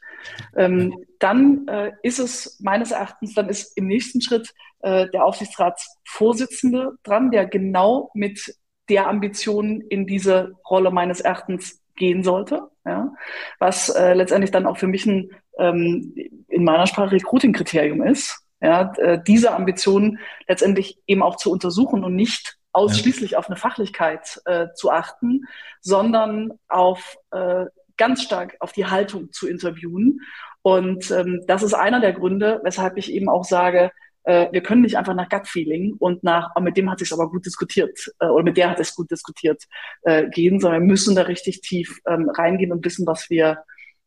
Ähm, 0.56 1.06
dann 1.20 1.68
äh, 1.68 1.92
ist 2.02 2.20
es 2.20 2.60
meines 2.60 2.92
Erachtens, 2.92 3.34
dann 3.36 3.50
ist 3.50 3.78
im 3.78 3.88
nächsten 3.88 4.22
Schritt 4.22 4.54
äh, 4.80 5.08
der 5.10 5.26
Aufsichtsratsvorsitzende 5.26 6.94
dran, 7.04 7.32
der 7.32 7.46
genau 7.46 8.10
mit 8.14 8.56
der 8.90 9.08
Ambition 9.08 9.82
in 9.82 10.08
diese 10.08 10.54
Rolle 10.70 10.92
meines 10.92 11.20
Erachtens 11.20 11.82
gehen 11.96 12.24
sollte, 12.24 12.70
ja, 12.86 13.14
was 13.60 13.90
äh, 13.90 14.14
letztendlich 14.14 14.52
dann 14.52 14.66
auch 14.66 14.78
für 14.78 14.88
mich 14.88 15.06
ein 15.06 15.32
ähm, 15.58 16.14
in 16.48 16.64
meiner 16.64 16.88
Sprache 16.88 17.12
Recruiting-Kriterium 17.12 18.04
ist, 18.04 18.42
ja, 18.62 18.94
äh, 18.98 19.20
diese 19.26 19.54
Ambitionen 19.54 20.20
letztendlich 20.48 21.00
eben 21.08 21.22
auch 21.22 21.36
zu 21.38 21.52
untersuchen 21.52 22.04
und 22.04 22.16
nicht 22.16 22.58
ausschließlich 22.74 23.32
ja. 23.32 23.40
auf 23.40 23.48
eine 23.48 23.58
Fachlichkeit 23.58 24.42
äh, 24.46 24.68
zu 24.76 24.92
achten, 24.92 25.46
sondern 25.82 26.54
auf 26.68 27.18
äh, 27.32 27.66
ganz 27.98 28.24
stark 28.24 28.58
auf 28.60 28.74
die 28.74 28.86
Haltung 28.86 29.32
zu 29.32 29.48
interviewen. 29.48 30.20
Und 30.62 31.12
ähm, 31.12 31.42
das 31.48 31.64
ist 31.64 31.74
einer 31.74 32.02
der 32.02 32.14
Gründe, 32.14 32.60
weshalb 32.64 32.98
ich 32.98 33.14
eben 33.14 33.30
auch 33.30 33.44
sage, 33.44 33.92
äh, 34.24 34.52
wir 34.52 34.62
können 34.62 34.82
nicht 34.82 34.98
einfach 34.98 35.14
nach 35.14 35.30
Gut-Feeling 35.30 35.96
und 36.00 36.24
nach, 36.24 36.52
oh, 36.56 36.60
mit 36.60 36.76
dem 36.76 36.90
hat 36.90 37.00
sich 37.00 37.14
aber 37.14 37.30
gut 37.30 37.46
diskutiert 37.46 38.12
äh, 38.20 38.26
oder 38.26 38.44
mit 38.44 38.58
der 38.58 38.72
hat 38.72 38.80
es 38.80 38.96
gut 38.96 39.10
diskutiert 39.12 39.64
äh, 40.02 40.28
gehen, 40.30 40.60
sondern 40.60 40.82
wir 40.82 40.88
müssen 40.88 41.16
da 41.16 41.24
richtig 41.24 41.62
tief 41.62 42.00
ähm, 42.08 42.30
reingehen 42.30 42.72
und 42.72 42.84
wissen, 42.84 43.06
was 43.06 43.30
wir, 43.30 43.64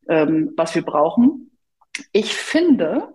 ähm, 0.09 0.53
was 0.57 0.75
wir 0.75 0.83
brauchen. 0.83 1.51
Ich 2.13 2.35
finde, 2.35 3.15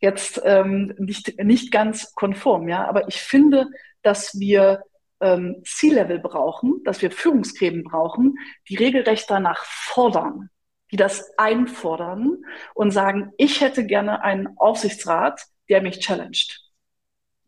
jetzt 0.00 0.40
ähm, 0.44 0.94
nicht, 0.98 1.38
nicht 1.42 1.72
ganz 1.72 2.14
konform, 2.14 2.68
ja, 2.68 2.86
aber 2.86 3.08
ich 3.08 3.20
finde, 3.20 3.68
dass 4.02 4.38
wir 4.38 4.82
ähm, 5.20 5.62
C-Level 5.64 6.18
brauchen, 6.18 6.82
dass 6.84 7.02
wir 7.02 7.10
Führungsgräben 7.10 7.84
brauchen, 7.84 8.36
die 8.68 8.76
regelrecht 8.76 9.30
danach 9.30 9.64
fordern, 9.64 10.50
die 10.90 10.96
das 10.96 11.32
einfordern 11.38 12.44
und 12.74 12.90
sagen, 12.90 13.32
ich 13.38 13.60
hätte 13.60 13.86
gerne 13.86 14.22
einen 14.22 14.58
Aufsichtsrat, 14.58 15.40
der 15.68 15.82
mich 15.82 16.00
challenged. 16.00 16.60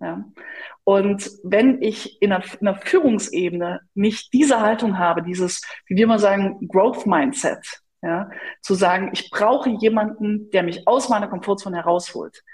Ja. 0.01 0.25
Und 0.85 1.31
wenn 1.43 1.83
ich 1.83 2.21
in 2.23 2.33
einer, 2.33 2.45
in 2.61 2.69
einer 2.69 2.79
Führungsebene 2.79 3.81
nicht 3.95 4.33
diese 4.33 4.61
Haltung 4.61 4.99
habe, 4.99 5.23
dieses, 5.23 5.63
wie 5.87 5.97
wir 5.97 6.07
mal 6.07 6.19
sagen, 6.19 6.69
Growth 6.69 7.07
Mindset, 7.07 7.83
ja, 8.07 8.31
zu 8.61 8.75
sagen, 8.75 9.11
ich 9.13 9.31
brauche 9.31 9.69
jemanden, 9.69 10.49
der 10.53 10.63
mich 10.63 10.87
aus 10.87 11.09
meiner 11.09 11.27
Komfortzone 11.27 11.77
herausholt, 11.77 12.45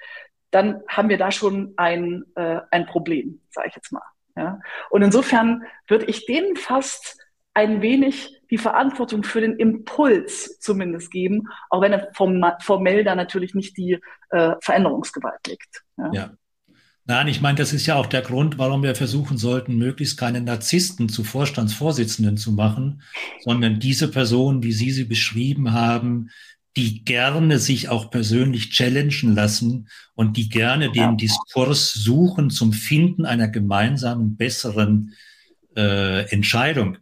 dann 0.51 0.83
haben 0.89 1.11
wir 1.11 1.19
da 1.19 1.31
schon 1.31 1.75
ein, 1.77 2.25
äh, 2.37 2.61
ein 2.71 2.87
Problem, 2.87 3.43
sage 3.51 3.69
ich 3.69 3.77
jetzt 3.77 3.93
mal. 3.93 4.03
Ja. 4.35 4.61
Und 4.89 5.03
insofern 5.03 5.65
würde 5.89 6.07
ich 6.07 6.25
denen 6.25 6.57
fast 6.57 7.19
ein 7.53 7.83
wenig 7.83 8.41
die 8.51 8.57
Verantwortung 8.57 9.25
für 9.25 9.43
den 9.43 9.57
Impuls 9.57 10.59
zumindest 10.59 11.11
geben, 11.11 11.49
auch 11.69 11.83
wenn 11.83 11.93
er 11.93 12.09
formell 12.15 13.05
da 13.05 13.15
natürlich 13.15 13.55
nicht 13.55 13.77
die 13.77 13.99
äh, 14.31 14.55
Veränderungsgewalt 14.61 15.47
liegt. 15.47 15.83
Ja. 15.99 16.11
ja. 16.13 16.31
Nein, 17.05 17.27
ich 17.27 17.41
meine, 17.41 17.59
das 17.59 17.73
ist 17.73 17.87
ja 17.87 17.97
auch 17.97 18.07
der 18.07 18.23
Grund, 18.23 18.59
warum 18.59 18.85
wir 18.85 18.95
versuchen 18.95 19.37
sollten, 19.37 19.77
möglichst 19.77 20.17
keine 20.17 20.41
Narzissten 20.41 21.09
zu 21.09 21.25
Vorstandsvorsitzenden 21.25 22.37
zu 22.37 22.53
machen, 22.53 23.03
sondern 23.41 23.81
diese 23.81 24.09
Personen, 24.09 24.63
wie 24.63 24.73
Sie 24.73 24.93
sie 24.93 25.05
beschrieben 25.05 25.73
haben, 25.73 26.31
die 26.77 27.05
gerne 27.05 27.59
sich 27.59 27.89
auch 27.89 28.11
persönlich 28.11 28.71
challengen 28.71 29.35
lassen 29.35 29.89
und 30.15 30.37
die 30.37 30.49
gerne 30.49 30.91
den. 30.91 31.17
Diskurs 31.17 31.93
suchen 31.93 32.51
zum 32.51 32.73
Finden 32.73 33.27
einer 33.27 33.49
gemeinsamen, 33.49 34.37
besseren 34.37 35.15
äh, 35.77 36.31
Entscheidung. 36.31 36.99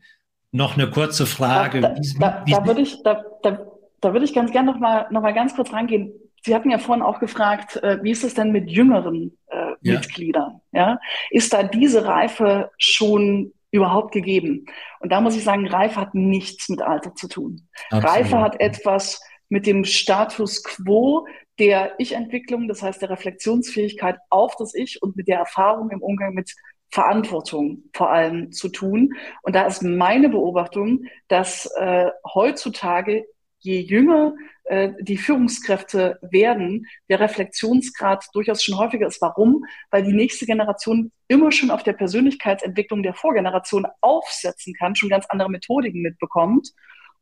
Noch 0.51 0.75
eine 0.75 0.91
kurze 0.91 1.27
Frage. 1.27 1.81
Da, 1.81 1.95
da, 2.19 2.45
da, 2.45 2.45
da 2.45 2.67
würde 2.67 2.81
ich, 2.81 3.03
da, 3.05 3.23
da, 3.43 3.67
da 4.01 4.13
würde 4.13 4.25
ich 4.25 4.35
ganz 4.35 4.51
gerne 4.51 4.73
noch 4.73 4.81
mal, 4.81 5.07
noch 5.11 5.23
mal 5.23 5.35
ganz 5.35 5.55
kurz 5.55 5.73
reingehen. 5.73 6.13
Sie 6.43 6.55
hatten 6.55 6.71
ja 6.71 6.79
vorhin 6.79 7.05
auch 7.05 7.21
gefragt, 7.21 7.77
äh, 7.77 8.03
wie 8.03 8.11
ist 8.11 8.25
es 8.25 8.35
denn 8.35 8.53
mit 8.53 8.71
jüngeren 8.71 9.37
äh, 9.49 9.73
ja. 9.81 9.95
Mitgliedern? 9.95 10.61
Ja? 10.73 10.99
Ist 11.31 11.53
da 11.53 11.63
diese 11.63 12.07
Reife 12.07 12.71
schon 12.79 13.53
überhaupt 13.71 14.13
gegeben? 14.13 14.67
Und 15.01 15.13
da 15.13 15.21
muss 15.21 15.37
ich 15.37 15.45
sagen, 15.45 15.67
Reife 15.69 16.01
hat 16.01 16.15
nichts 16.15 16.69
mit 16.69 16.83
Alter 16.83 17.15
zu 17.15 17.29
tun. 17.29 17.69
Absolut. 17.91 18.05
Reife 18.05 18.41
hat 18.41 18.61
etwas 18.61 19.21
mit 19.49 19.67
dem 19.67 19.85
Status 19.85 20.63
quo 20.63 21.27
der 21.59 21.95
Ich-Entwicklung, 21.99 22.69
das 22.69 22.83
heißt 22.83 23.03
der 23.03 23.11
Reflexionsfähigkeit 23.11 24.17
auf 24.31 24.57
das 24.57 24.75
Ich 24.75 25.03
und 25.03 25.17
mit 25.17 25.29
der 25.29 25.39
Erfahrung 25.39 25.91
im 25.91 26.03
Umgang 26.03 26.33
mit 26.33 26.55
Verantwortung 26.91 27.85
vor 27.93 28.11
allem 28.11 28.51
zu 28.51 28.69
tun. 28.69 29.15
Und 29.43 29.55
da 29.55 29.67
ist 29.67 29.83
meine 29.83 30.29
Beobachtung, 30.29 31.05
dass 31.29 31.67
äh, 31.77 32.11
heutzutage 32.35 33.27
je 33.61 33.81
jünger 33.81 34.35
äh, 34.65 34.93
die 35.01 35.17
Führungskräfte 35.17 36.19
werden, 36.23 36.87
der 37.09 37.21
Reflexionsgrad 37.21 38.27
durchaus 38.33 38.63
schon 38.63 38.79
häufiger 38.79 39.07
ist. 39.07 39.21
Warum? 39.21 39.65
Weil 39.91 40.03
die 40.03 40.13
nächste 40.13 40.47
Generation 40.47 41.13
immer 41.29 41.53
schon 41.53 41.71
auf 41.71 41.83
der 41.83 41.93
Persönlichkeitsentwicklung 41.93 43.03
der 43.03 43.15
Vorgeneration 43.15 43.87
aufsetzen 44.01 44.75
kann, 44.75 44.97
schon 44.97 45.09
ganz 45.09 45.27
andere 45.29 45.51
Methodiken 45.51 46.03
mitbekommt. 46.03 46.71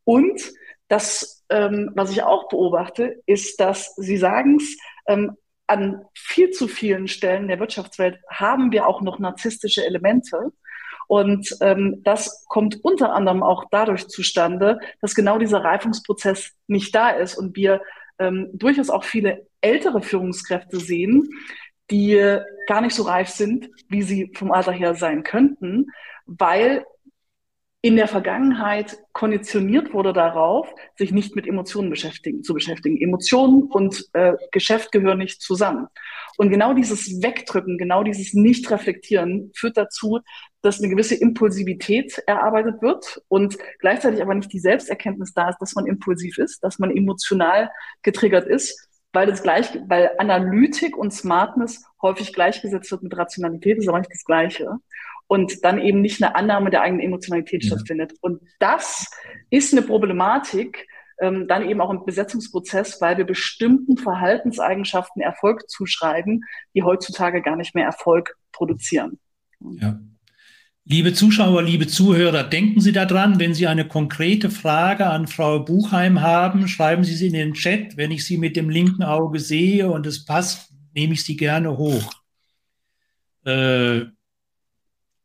Und 0.04 0.40
das, 0.88 1.44
ähm, 1.50 1.90
was 1.94 2.10
ich 2.10 2.22
auch 2.22 2.48
beobachte, 2.48 3.20
ist, 3.26 3.60
dass 3.60 3.94
Sie 3.96 4.16
sagen 4.16 4.56
es, 4.56 4.78
ähm, 5.06 5.36
an 5.66 6.02
viel 6.14 6.50
zu 6.50 6.66
vielen 6.66 7.08
Stellen 7.08 7.46
der 7.46 7.60
Wirtschaftswelt 7.60 8.18
haben 8.30 8.72
wir 8.72 8.86
auch 8.86 9.02
noch 9.02 9.18
narzisstische 9.18 9.84
Elemente. 9.84 10.52
Und 11.08 11.56
ähm, 11.60 12.02
das 12.04 12.44
kommt 12.48 12.84
unter 12.84 13.12
anderem 13.12 13.42
auch 13.42 13.64
dadurch 13.70 14.06
zustande, 14.06 14.78
dass 15.00 15.16
genau 15.16 15.38
dieser 15.38 15.64
Reifungsprozess 15.64 16.52
nicht 16.68 16.94
da 16.94 17.10
ist 17.10 17.36
und 17.36 17.56
wir 17.56 17.82
ähm, 18.20 18.50
durchaus 18.52 18.90
auch 18.90 19.04
viele 19.04 19.46
ältere 19.60 20.02
Führungskräfte 20.02 20.78
sehen, 20.78 21.28
die 21.90 22.38
gar 22.66 22.82
nicht 22.82 22.94
so 22.94 23.04
reif 23.04 23.28
sind, 23.28 23.70
wie 23.88 24.02
sie 24.02 24.30
vom 24.34 24.52
Alter 24.52 24.72
her 24.72 24.94
sein 24.94 25.22
könnten, 25.22 25.86
weil 26.26 26.84
in 27.80 27.94
der 27.94 28.08
Vergangenheit 28.08 28.98
konditioniert 29.12 29.92
wurde 29.92 30.12
darauf, 30.12 30.68
sich 30.96 31.12
nicht 31.12 31.36
mit 31.36 31.46
Emotionen 31.46 31.90
beschäftigen, 31.90 32.42
zu 32.42 32.52
beschäftigen. 32.52 33.00
Emotionen 33.00 33.62
und 33.62 34.04
äh, 34.14 34.32
Geschäft 34.50 34.90
gehören 34.90 35.18
nicht 35.18 35.40
zusammen. 35.40 35.86
Und 36.36 36.50
genau 36.50 36.74
dieses 36.74 37.22
Wegdrücken, 37.22 37.78
genau 37.78 38.02
dieses 38.02 38.34
Nicht-Reflektieren 38.34 39.52
führt 39.54 39.76
dazu, 39.76 40.20
dass 40.62 40.80
eine 40.80 40.88
gewisse 40.88 41.14
Impulsivität 41.14 42.18
erarbeitet 42.26 42.82
wird 42.82 43.22
und 43.28 43.56
gleichzeitig 43.78 44.22
aber 44.22 44.34
nicht 44.34 44.52
die 44.52 44.58
Selbsterkenntnis 44.58 45.32
da 45.32 45.50
ist, 45.50 45.58
dass 45.58 45.74
man 45.74 45.86
impulsiv 45.86 46.38
ist, 46.38 46.62
dass 46.64 46.78
man 46.78 46.90
emotional 46.90 47.70
getriggert 48.02 48.46
ist, 48.46 48.88
weil 49.12 49.26
das 49.26 49.42
gleich, 49.42 49.78
weil 49.86 50.10
Analytik 50.18 50.96
und 50.96 51.12
Smartness 51.12 51.84
häufig 52.02 52.32
gleichgesetzt 52.32 52.90
wird 52.90 53.02
mit 53.02 53.16
Rationalität, 53.16 53.78
ist 53.78 53.88
aber 53.88 53.98
nicht 53.98 54.12
das 54.12 54.24
Gleiche 54.24 54.78
und 55.28 55.64
dann 55.64 55.78
eben 55.78 56.00
nicht 56.00 56.22
eine 56.22 56.34
Annahme 56.34 56.70
der 56.70 56.82
eigenen 56.82 57.04
Emotionalität 57.04 57.62
ja. 57.64 57.68
stattfindet. 57.68 58.14
Und 58.20 58.40
das 58.58 59.06
ist 59.50 59.72
eine 59.72 59.82
Problematik, 59.82 60.86
ähm, 61.20 61.46
dann 61.48 61.68
eben 61.68 61.80
auch 61.80 61.90
im 61.90 62.04
Besetzungsprozess, 62.04 63.00
weil 63.00 63.18
wir 63.18 63.24
bestimmten 63.24 63.96
Verhaltenseigenschaften 63.96 65.20
Erfolg 65.20 65.68
zuschreiben, 65.68 66.44
die 66.74 66.82
heutzutage 66.82 67.42
gar 67.42 67.56
nicht 67.56 67.74
mehr 67.74 67.84
Erfolg 67.84 68.36
produzieren. 68.52 69.18
Ja. 69.60 69.98
Liebe 70.90 71.12
Zuschauer, 71.12 71.62
liebe 71.62 71.86
Zuhörer, 71.86 72.44
denken 72.44 72.80
Sie 72.80 72.92
daran, 72.92 73.38
wenn 73.38 73.52
Sie 73.52 73.66
eine 73.66 73.86
konkrete 73.86 74.48
Frage 74.48 75.06
an 75.06 75.26
Frau 75.26 75.60
Buchheim 75.60 76.22
haben, 76.22 76.66
schreiben 76.66 77.04
Sie 77.04 77.14
sie 77.14 77.26
in 77.26 77.34
den 77.34 77.52
Chat. 77.52 77.98
Wenn 77.98 78.10
ich 78.10 78.24
sie 78.24 78.38
mit 78.38 78.56
dem 78.56 78.70
linken 78.70 79.02
Auge 79.02 79.38
sehe 79.38 79.90
und 79.90 80.06
es 80.06 80.24
passt, 80.24 80.72
nehme 80.94 81.12
ich 81.12 81.24
sie 81.24 81.36
gerne 81.36 81.76
hoch. 81.76 82.14
Äh, 83.44 84.06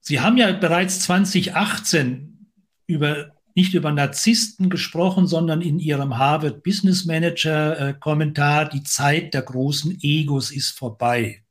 Sie 0.01 0.19
haben 0.19 0.35
ja 0.35 0.51
bereits 0.51 0.99
2018 0.99 2.49
über, 2.85 3.31
nicht 3.55 3.73
über 3.73 3.93
Narzissten 3.93 4.69
gesprochen, 4.69 5.27
sondern 5.27 5.61
in 5.61 5.79
Ihrem 5.79 6.17
Harvard 6.17 6.61
Business 6.63 7.05
Manager 7.05 7.79
äh, 7.79 7.93
Kommentar, 7.93 8.67
die 8.67 8.83
Zeit 8.83 9.33
der 9.33 9.43
großen 9.43 9.97
Egos 10.01 10.51
ist 10.51 10.77
vorbei. 10.77 11.42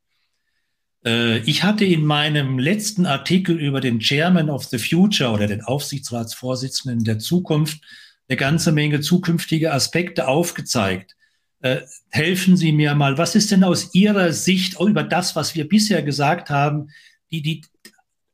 Äh, 1.05 1.38
ich 1.40 1.62
hatte 1.62 1.84
in 1.84 2.05
meinem 2.05 2.59
letzten 2.59 3.07
Artikel 3.07 3.59
über 3.59 3.80
den 3.80 4.00
Chairman 4.00 4.50
of 4.50 4.64
the 4.66 4.78
Future 4.78 5.30
oder 5.30 5.46
den 5.46 5.62
Aufsichtsratsvorsitzenden 5.62 7.05
der 7.05 7.18
Zukunft 7.18 7.82
eine 8.28 8.36
ganze 8.36 8.72
Menge 8.72 9.00
zukünftige 9.00 9.72
Aspekte 9.72 10.28
aufgezeigt. 10.28 11.16
Äh, 11.61 11.82
helfen 12.11 12.57
Sie 12.57 12.72
mir 12.72 12.94
mal, 12.94 13.18
was 13.18 13.34
ist 13.34 13.50
denn 13.50 13.64
aus 13.64 13.94
Ihrer 13.94 14.32
Sicht 14.32 14.80
über 14.80 15.03
das, 15.03 15.36
was 15.36 15.55
wir 15.55 15.68
bisher 15.68 16.03
gesagt 16.03 16.50
haben, 16.50 16.90
die, 17.30 17.42
die 17.42 17.62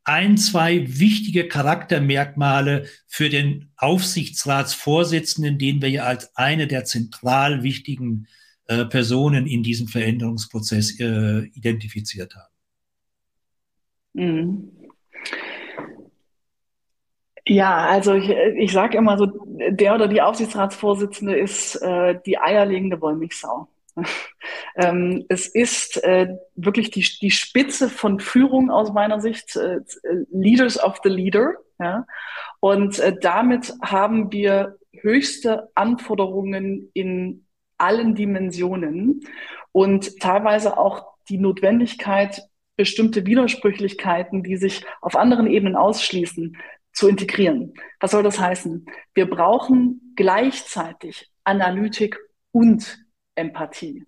ein, 0.03 0.37
zwei 0.37 0.99
wichtige 0.99 1.47
Charaktermerkmale 1.47 2.85
für 3.05 3.29
den 3.29 3.71
Aufsichtsratsvorsitzenden, 3.77 5.59
den 5.59 5.81
wir 5.81 5.89
ja 5.89 6.03
als 6.05 6.35
eine 6.35 6.65
der 6.65 6.85
zentral 6.85 7.61
wichtigen 7.61 8.27
äh, 8.65 8.85
Personen 8.85 9.45
in 9.45 9.61
diesem 9.61 9.87
Veränderungsprozess 9.87 10.91
identifiziert 10.99 12.35
haben. 12.35 12.48
Mhm. 14.13 14.71
Ja, 17.47 17.77
also 17.87 18.13
ich, 18.13 18.29
ich 18.29 18.71
sage 18.71 18.97
immer 18.97 19.17
so, 19.17 19.25
der 19.71 19.95
oder 19.95 20.07
die 20.07 20.21
Aufsichtsratsvorsitzende 20.21 21.37
ist 21.37 21.75
äh, 21.81 22.19
die 22.25 22.37
eierlegende 22.37 23.01
Wollmilchsau. 23.01 23.67
Ähm, 24.75 25.25
es 25.27 25.47
ist 25.47 26.01
äh, 26.03 26.37
wirklich 26.55 26.89
die, 26.89 27.05
die 27.21 27.31
Spitze 27.31 27.89
von 27.89 28.21
Führung 28.21 28.71
aus 28.71 28.93
meiner 28.93 29.19
Sicht, 29.19 29.57
äh, 29.57 29.79
Leaders 30.31 30.81
of 30.81 30.99
the 31.03 31.09
Leader. 31.09 31.55
Ja? 31.79 32.05
Und 32.61 32.97
äh, 32.99 33.13
damit 33.19 33.73
haben 33.81 34.31
wir 34.31 34.77
höchste 34.93 35.69
Anforderungen 35.75 36.89
in 36.93 37.45
allen 37.77 38.15
Dimensionen 38.15 39.21
und 39.73 40.19
teilweise 40.19 40.77
auch 40.77 41.05
die 41.27 41.37
Notwendigkeit, 41.37 42.41
bestimmte 42.79 43.25
Widersprüchlichkeiten, 43.25 44.41
die 44.41 44.55
sich 44.55 44.85
auf 45.01 45.17
anderen 45.17 45.47
Ebenen 45.47 45.75
ausschließen, 45.75 46.55
zu 46.93 47.09
integrieren. 47.09 47.73
Was 47.99 48.11
soll 48.11 48.23
das 48.23 48.39
heißen? 48.39 48.85
Wir 49.13 49.29
brauchen 49.29 50.13
gleichzeitig 50.15 51.29
Analytik 51.43 52.17
und 52.53 53.03
Empathie. 53.35 54.05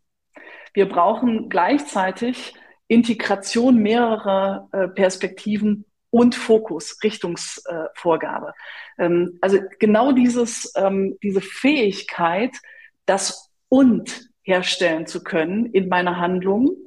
Wir 0.74 0.88
brauchen 0.88 1.49
gleichzeitig 1.49 2.53
Integration 2.88 3.76
mehrerer 3.76 4.69
äh, 4.72 4.88
Perspektiven 4.88 5.84
und 6.09 6.34
Fokus, 6.36 6.97
Richtungsvorgabe. 7.03 8.53
Äh, 8.97 9.03
ähm, 9.03 9.38
also 9.41 9.59
genau 9.80 10.13
dieses, 10.13 10.72
ähm, 10.78 11.17
diese 11.22 11.41
Fähigkeit, 11.41 12.51
das 13.05 13.51
und 13.67 14.30
herstellen 14.43 15.07
zu 15.07 15.26
können 15.26 15.65
in 15.65 15.89
meiner 15.89 16.19
Handlung. 16.19 16.78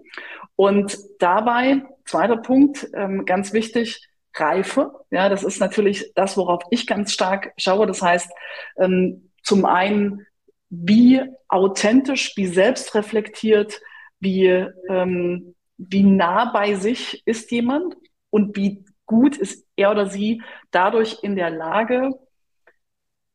Und 0.57 0.97
dabei, 1.19 1.83
zweiter 2.05 2.37
Punkt, 2.37 2.89
ähm, 2.95 3.25
ganz 3.25 3.53
wichtig, 3.53 4.09
Reife. 4.37 4.93
Ja, 5.11 5.29
das 5.29 5.45
ist 5.45 5.61
natürlich 5.61 6.13
das, 6.15 6.37
worauf 6.37 6.63
ich 6.71 6.87
ganz 6.87 7.13
stark 7.13 7.53
schaue. 7.57 7.87
Das 7.87 8.03
heißt, 8.03 8.31
ähm, 8.79 9.31
zum 9.43 9.65
einen 9.65 10.27
wie 10.71 11.23
authentisch, 11.49 12.37
wie 12.37 12.47
selbstreflektiert, 12.47 13.81
wie, 14.19 14.47
ähm, 14.89 15.55
wie 15.77 16.03
nah 16.03 16.51
bei 16.53 16.75
sich 16.75 17.23
ist 17.27 17.51
jemand 17.51 17.97
und 18.31 18.57
wie 18.57 18.85
gut 19.07 19.37
ist 19.37 19.67
er 19.77 19.91
oder 19.91 20.07
sie 20.07 20.43
dadurch 20.71 21.19
in 21.23 21.37
der 21.37 21.51
Lage, 21.51 22.11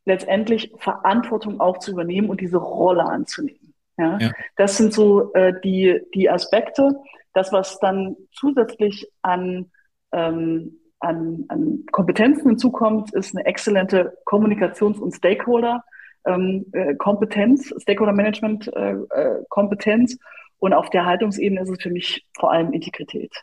letztendlich 0.05 0.73
Verantwortung 0.79 1.59
auch 1.59 1.77
zu 1.77 1.91
übernehmen 1.91 2.29
und 2.29 2.41
diese 2.41 2.57
Rolle 2.57 3.03
anzunehmen. 3.03 3.58
Ja? 3.99 4.17
ja. 4.19 4.31
Das 4.55 4.77
sind 4.77 4.93
so 4.93 5.33
äh, 5.33 5.53
die, 5.63 6.01
die 6.15 6.29
Aspekte. 6.29 6.99
Das, 7.33 7.51
was 7.53 7.79
dann 7.79 8.15
zusätzlich 8.31 9.07
an, 9.21 9.71
ähm, 10.11 10.79
an, 10.99 11.45
an 11.49 11.85
Kompetenzen 11.91 12.49
hinzukommt, 12.49 13.13
ist 13.13 13.35
eine 13.35 13.45
exzellente 13.45 14.17
Kommunikations- 14.25 14.99
und 14.99 15.13
Stakeholder- 15.13 15.83
ähm, 16.25 16.65
äh, 16.73 16.95
Kompetenz, 16.95 17.73
Stakeholder 17.81 18.13
Management 18.13 18.71
äh, 18.75 18.91
äh, 18.91 19.43
Kompetenz. 19.49 20.17
Und 20.57 20.73
auf 20.73 20.89
der 20.89 21.05
Haltungsebene 21.05 21.61
ist 21.61 21.69
es 21.69 21.81
für 21.81 21.89
mich 21.89 22.25
vor 22.37 22.51
allem 22.51 22.73
Integrität. 22.73 23.33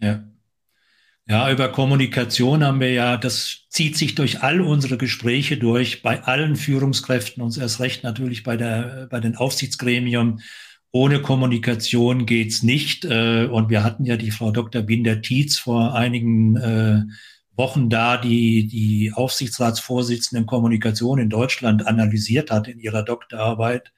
Ja. 0.00 0.22
Ja, 1.26 1.50
über 1.50 1.70
Kommunikation 1.70 2.62
haben 2.62 2.80
wir 2.80 2.92
ja, 2.92 3.16
das 3.16 3.64
zieht 3.70 3.96
sich 3.96 4.14
durch 4.14 4.42
all 4.42 4.60
unsere 4.60 4.98
Gespräche 4.98 5.56
durch, 5.56 6.02
bei 6.02 6.22
allen 6.22 6.54
Führungskräften 6.54 7.42
und 7.42 7.56
erst 7.56 7.80
recht 7.80 8.04
natürlich 8.04 8.42
bei, 8.42 8.58
der, 8.58 9.08
bei 9.10 9.20
den 9.20 9.34
Aufsichtsgremien. 9.34 10.42
Ohne 10.92 11.22
Kommunikation 11.22 12.26
geht's 12.26 12.62
nicht. 12.62 13.06
Äh, 13.06 13.46
und 13.46 13.70
wir 13.70 13.82
hatten 13.82 14.04
ja 14.04 14.18
die 14.18 14.32
Frau 14.32 14.50
Dr. 14.50 14.82
Binder-Tietz 14.82 15.58
vor 15.58 15.94
einigen 15.94 16.56
äh, 16.56 17.02
Wochen 17.56 17.88
da 17.88 18.18
die, 18.18 18.66
die 18.66 19.10
Aufsichtsratsvorsitzenden 19.14 20.44
Kommunikation 20.44 21.18
in 21.18 21.30
Deutschland 21.30 21.86
analysiert 21.86 22.50
hat 22.50 22.68
in 22.68 22.78
ihrer 22.78 23.02
Doktorarbeit 23.02 23.93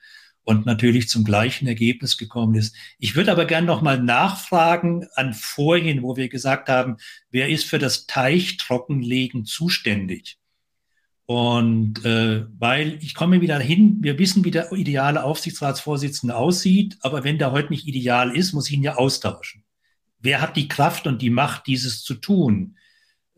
und 0.46 0.64
natürlich 0.64 1.08
zum 1.08 1.24
gleichen 1.24 1.66
Ergebnis 1.66 2.16
gekommen 2.16 2.54
ist. 2.54 2.74
Ich 3.00 3.16
würde 3.16 3.32
aber 3.32 3.46
gerne 3.46 3.66
noch 3.66 3.82
mal 3.82 4.00
nachfragen 4.00 5.04
an 5.16 5.34
vorhin, 5.34 6.04
wo 6.04 6.16
wir 6.16 6.28
gesagt 6.28 6.68
haben, 6.68 6.98
wer 7.32 7.48
ist 7.48 7.64
für 7.64 7.80
das 7.80 8.06
Teichtrockenlegen 8.06 9.44
zuständig? 9.44 10.38
Und 11.26 12.04
äh, 12.04 12.46
weil 12.60 12.96
ich 13.02 13.16
komme 13.16 13.40
wieder 13.40 13.58
hin, 13.58 13.98
wir 14.02 14.20
wissen, 14.20 14.44
wie 14.44 14.52
der 14.52 14.70
ideale 14.70 15.24
Aufsichtsratsvorsitzende 15.24 16.36
aussieht, 16.36 16.96
aber 17.00 17.24
wenn 17.24 17.38
der 17.38 17.50
heute 17.50 17.70
nicht 17.70 17.88
ideal 17.88 18.34
ist, 18.34 18.52
muss 18.52 18.68
ich 18.68 18.76
ihn 18.76 18.84
ja 18.84 18.94
austauschen. 18.94 19.64
Wer 20.20 20.40
hat 20.40 20.56
die 20.56 20.68
Kraft 20.68 21.08
und 21.08 21.22
die 21.22 21.30
Macht, 21.30 21.66
dieses 21.66 22.04
zu 22.04 22.14
tun? 22.14 22.76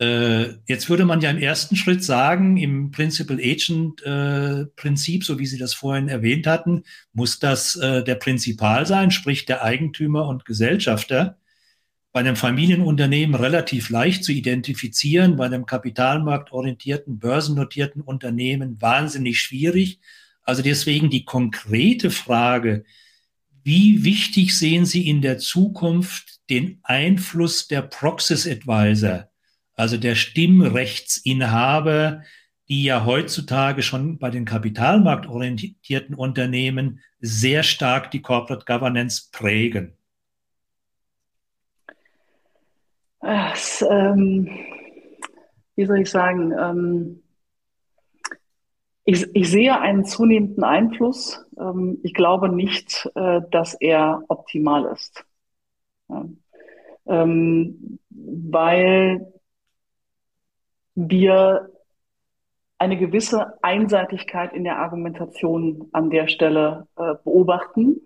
Äh, 0.00 0.54
jetzt 0.66 0.88
würde 0.88 1.04
man 1.04 1.20
ja 1.20 1.30
im 1.30 1.38
ersten 1.38 1.74
Schritt 1.74 2.04
sagen, 2.04 2.56
im 2.56 2.92
Principal 2.92 3.38
Agent 3.38 4.02
äh, 4.02 4.66
Prinzip, 4.76 5.24
so 5.24 5.38
wie 5.40 5.46
Sie 5.46 5.58
das 5.58 5.74
vorhin 5.74 6.08
erwähnt 6.08 6.46
hatten, 6.46 6.84
muss 7.12 7.40
das 7.40 7.74
äh, 7.76 8.04
der 8.04 8.14
Prinzipal 8.14 8.86
sein, 8.86 9.10
sprich 9.10 9.44
der 9.44 9.64
Eigentümer 9.64 10.28
und 10.28 10.44
Gesellschafter. 10.44 11.38
Bei 12.12 12.20
einem 12.20 12.36
Familienunternehmen 12.36 13.34
relativ 13.34 13.90
leicht 13.90 14.24
zu 14.24 14.32
identifizieren, 14.32 15.36
bei 15.36 15.46
einem 15.46 15.66
kapitalmarktorientierten, 15.66 17.18
börsennotierten 17.18 18.02
Unternehmen 18.02 18.80
wahnsinnig 18.80 19.40
schwierig. 19.40 20.00
Also 20.42 20.62
deswegen 20.62 21.10
die 21.10 21.24
konkrete 21.24 22.10
Frage, 22.10 22.84
Wie 23.64 24.04
wichtig 24.04 24.56
sehen 24.56 24.86
Sie 24.86 25.08
in 25.08 25.20
der 25.20 25.38
Zukunft 25.38 26.40
den 26.48 26.80
Einfluss 26.84 27.68
der 27.68 27.82
Proxys 27.82 28.46
Advisor, 28.46 29.27
also 29.78 29.96
der 29.96 30.16
Stimmrechtsinhaber, 30.16 32.22
die 32.68 32.84
ja 32.84 33.04
heutzutage 33.04 33.82
schon 33.82 34.18
bei 34.18 34.30
den 34.30 34.44
kapitalmarktorientierten 34.44 36.14
Unternehmen 36.14 37.00
sehr 37.20 37.62
stark 37.62 38.10
die 38.10 38.20
Corporate 38.20 38.64
Governance 38.66 39.30
prägen? 39.32 39.94
Das, 43.20 43.84
ähm, 43.88 44.48
wie 45.76 45.86
soll 45.86 46.00
ich 46.00 46.10
sagen? 46.10 46.52
Ähm, 46.58 47.22
ich, 49.04 49.26
ich, 49.32 49.48
sehe 49.48 49.80
einen 49.80 50.04
zunehmenden 50.04 50.64
Einfluss. 50.64 51.44
Ähm, 51.58 51.98
ich 52.02 52.14
glaube 52.14 52.48
nicht, 52.48 53.08
äh, 53.14 53.40
dass 53.50 53.74
er 53.74 54.22
optimal 54.28 54.92
ist. 54.92 55.24
Ja. 56.08 56.28
Ähm, 57.06 57.98
weil 58.10 59.32
wir 60.98 61.70
eine 62.78 62.96
gewisse 62.96 63.62
Einseitigkeit 63.62 64.52
in 64.52 64.64
der 64.64 64.78
Argumentation 64.78 65.88
an 65.92 66.10
der 66.10 66.28
Stelle 66.28 66.88
äh, 66.96 67.14
beobachten 67.24 68.00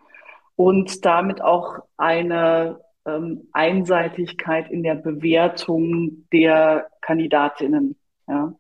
und 0.57 1.05
damit 1.05 1.41
auch 1.41 1.81
eine 1.97 2.81
ähm, 3.07 3.49
Einseitigkeit 3.53 4.71
in 4.71 4.83
der 4.83 4.95
Bewertung 4.95 6.27
der 6.33 6.89
Kandidatinnen. 7.01 7.97
Ja. 8.29 8.55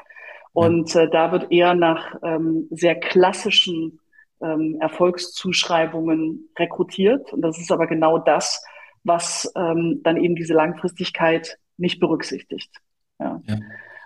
Und 0.54 0.94
äh, 0.96 1.08
da 1.10 1.32
wird 1.32 1.50
eher 1.52 1.74
nach 1.74 2.14
ähm, 2.22 2.68
sehr 2.70 2.98
klassischen 2.98 4.00
ähm, 4.42 4.78
Erfolgszuschreibungen 4.80 6.48
rekrutiert. 6.58 7.32
Und 7.32 7.42
das 7.42 7.58
ist 7.58 7.70
aber 7.70 7.86
genau 7.86 8.18
das, 8.18 8.64
was 9.04 9.50
ähm, 9.56 10.00
dann 10.02 10.16
eben 10.16 10.36
diese 10.36 10.54
Langfristigkeit 10.54 11.58
nicht 11.76 12.00
berücksichtigt. 12.00 12.70
Ja. 13.18 13.40
ja. 13.46 13.56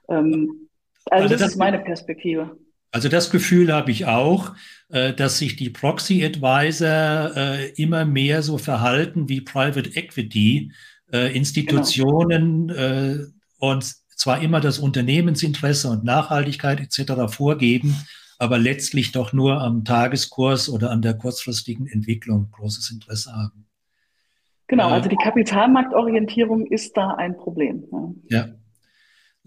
Ähm, 0.09 0.69
also, 1.11 1.25
also, 1.25 1.29
das, 1.29 1.41
das 1.41 1.51
ist 1.53 1.57
meine 1.59 1.79
Perspektive. 1.79 2.57
Also 2.93 3.09
das 3.09 3.31
Gefühl 3.31 3.73
habe 3.73 3.91
ich 3.91 4.07
auch, 4.07 4.55
äh, 4.89 5.13
dass 5.13 5.39
sich 5.39 5.57
die 5.57 5.71
Proxy 5.71 6.25
Advisor 6.25 7.37
äh, 7.37 7.71
immer 7.73 8.05
mehr 8.05 8.43
so 8.43 8.59
verhalten 8.59 9.29
wie 9.29 9.41
Private 9.41 9.91
Equity 9.97 10.73
äh, 11.13 11.37
Institutionen 11.37 12.69
genau. 12.69 13.27
und 13.59 13.85
zwar 14.17 14.41
immer 14.41 14.61
das 14.61 14.79
Unternehmensinteresse 14.79 15.91
und 15.91 16.05
Nachhaltigkeit 16.05 16.81
etc. 16.81 17.33
vorgeben, 17.33 17.95
aber 18.39 18.59
letztlich 18.59 19.13
doch 19.13 19.33
nur 19.33 19.61
am 19.61 19.85
Tageskurs 19.85 20.69
oder 20.69 20.91
an 20.91 21.03
der 21.03 21.15
kurzfristigen 21.15 21.87
Entwicklung 21.87 22.51
großes 22.51 22.91
Interesse 22.91 23.33
haben. 23.33 23.67
Genau, 24.69 24.89
also 24.89 25.09
die 25.09 25.17
Kapitalmarktorientierung 25.17 26.67
ist 26.67 26.97
da 26.97 27.11
ein 27.11 27.37
Problem. 27.37 27.85
Ja. 28.29 28.49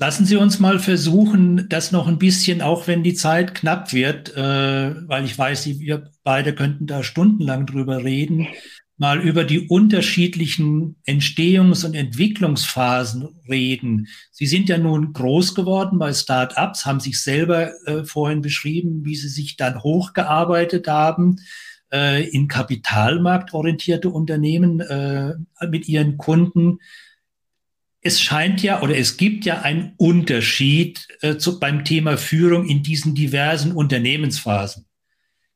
Lassen 0.02 0.26
Sie 0.26 0.38
uns 0.38 0.60
mal 0.60 0.80
versuchen, 0.80 1.68
das 1.68 1.92
noch 1.92 2.08
ein 2.08 2.20
bisschen, 2.20 2.62
auch 2.62 2.88
wenn 2.88 3.04
die 3.04 3.16
Zeit 3.16 3.54
knapp 3.54 3.92
wird, 3.92 4.34
äh, 4.34 4.96
weil 5.10 5.26
ich 5.26 5.38
weiß, 5.38 5.66
wir 5.66 6.10
beide 6.24 6.56
könnten 6.56 6.88
da 6.88 7.04
stundenlang 7.04 7.66
drüber 7.66 8.02
reden, 8.06 8.48
mal 8.96 9.20
über 9.20 9.44
die 9.44 9.68
unterschiedlichen 9.68 10.96
Entstehungs- 11.06 11.86
und 11.86 11.96
Entwicklungsphasen 11.96 13.28
reden. 13.50 14.08
Sie 14.32 14.46
sind 14.46 14.70
ja 14.70 14.78
nun 14.78 15.12
groß 15.12 15.54
geworden 15.54 16.00
bei 16.00 16.14
Start-ups, 16.14 16.86
haben 16.86 17.02
sich 17.02 17.22
selber 17.22 17.74
äh, 17.86 18.06
vorhin 18.06 18.42
beschrieben, 18.42 19.04
wie 19.04 19.18
Sie 19.18 19.28
sich 19.28 19.58
dann 19.58 19.84
hochgearbeitet 19.84 20.88
haben 20.88 21.42
äh, 21.92 22.26
in 22.30 22.48
kapitalmarktorientierte 22.48 24.10
Unternehmen 24.10 24.80
äh, 24.80 25.34
mit 25.70 25.90
Ihren 25.90 26.16
Kunden 26.16 26.80
es 28.02 28.22
scheint 28.22 28.64
ja 28.64 28.82
oder 28.82 28.98
es 28.98 29.18
gibt 29.18 29.46
ja 29.46 29.62
einen 29.62 29.94
Unterschied 29.98 31.08
äh, 31.22 31.38
zu, 31.38 31.60
beim 31.60 31.84
Thema 31.84 32.18
Führung 32.18 32.68
in 32.68 32.82
diesen 32.84 33.14
diversen 33.14 33.74
Unternehmensphasen. 33.74 34.86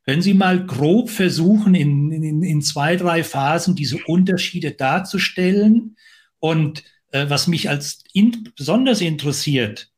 Können 0.05 0.21
Sie 0.21 0.33
mal 0.33 0.65
grob 0.65 1.09
versuchen, 1.09 1.75
in, 1.75 2.11
in, 2.11 2.43
in 2.43 2.61
zwei, 2.61 2.97
drei 2.97 3.23
Phasen 3.23 3.75
diese 3.75 3.97
Unterschiede 4.05 4.71
darzustellen? 4.71 5.95
Und 6.39 6.83
äh, 7.11 7.29
was 7.29 7.47
mich 7.47 7.69
als 7.69 8.03
in, 8.11 8.49
besonders 8.57 8.99
interessiert, 8.99 9.89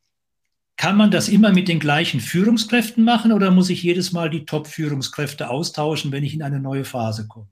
kann 0.77 0.97
man 0.97 1.09
das 1.09 1.29
immer 1.29 1.51
mit 1.51 1.67
den 1.67 1.79
gleichen 1.79 2.19
Führungskräften 2.19 3.03
machen 3.03 3.31
oder 3.31 3.49
muss 3.49 3.71
ich 3.71 3.81
jedes 3.81 4.11
Mal 4.11 4.29
die 4.29 4.45
Top-Führungskräfte 4.45 5.49
austauschen, 5.49 6.11
wenn 6.11 6.23
ich 6.23 6.35
in 6.35 6.43
eine 6.43 6.59
neue 6.59 6.85
Phase 6.85 7.27
komme? 7.27 7.47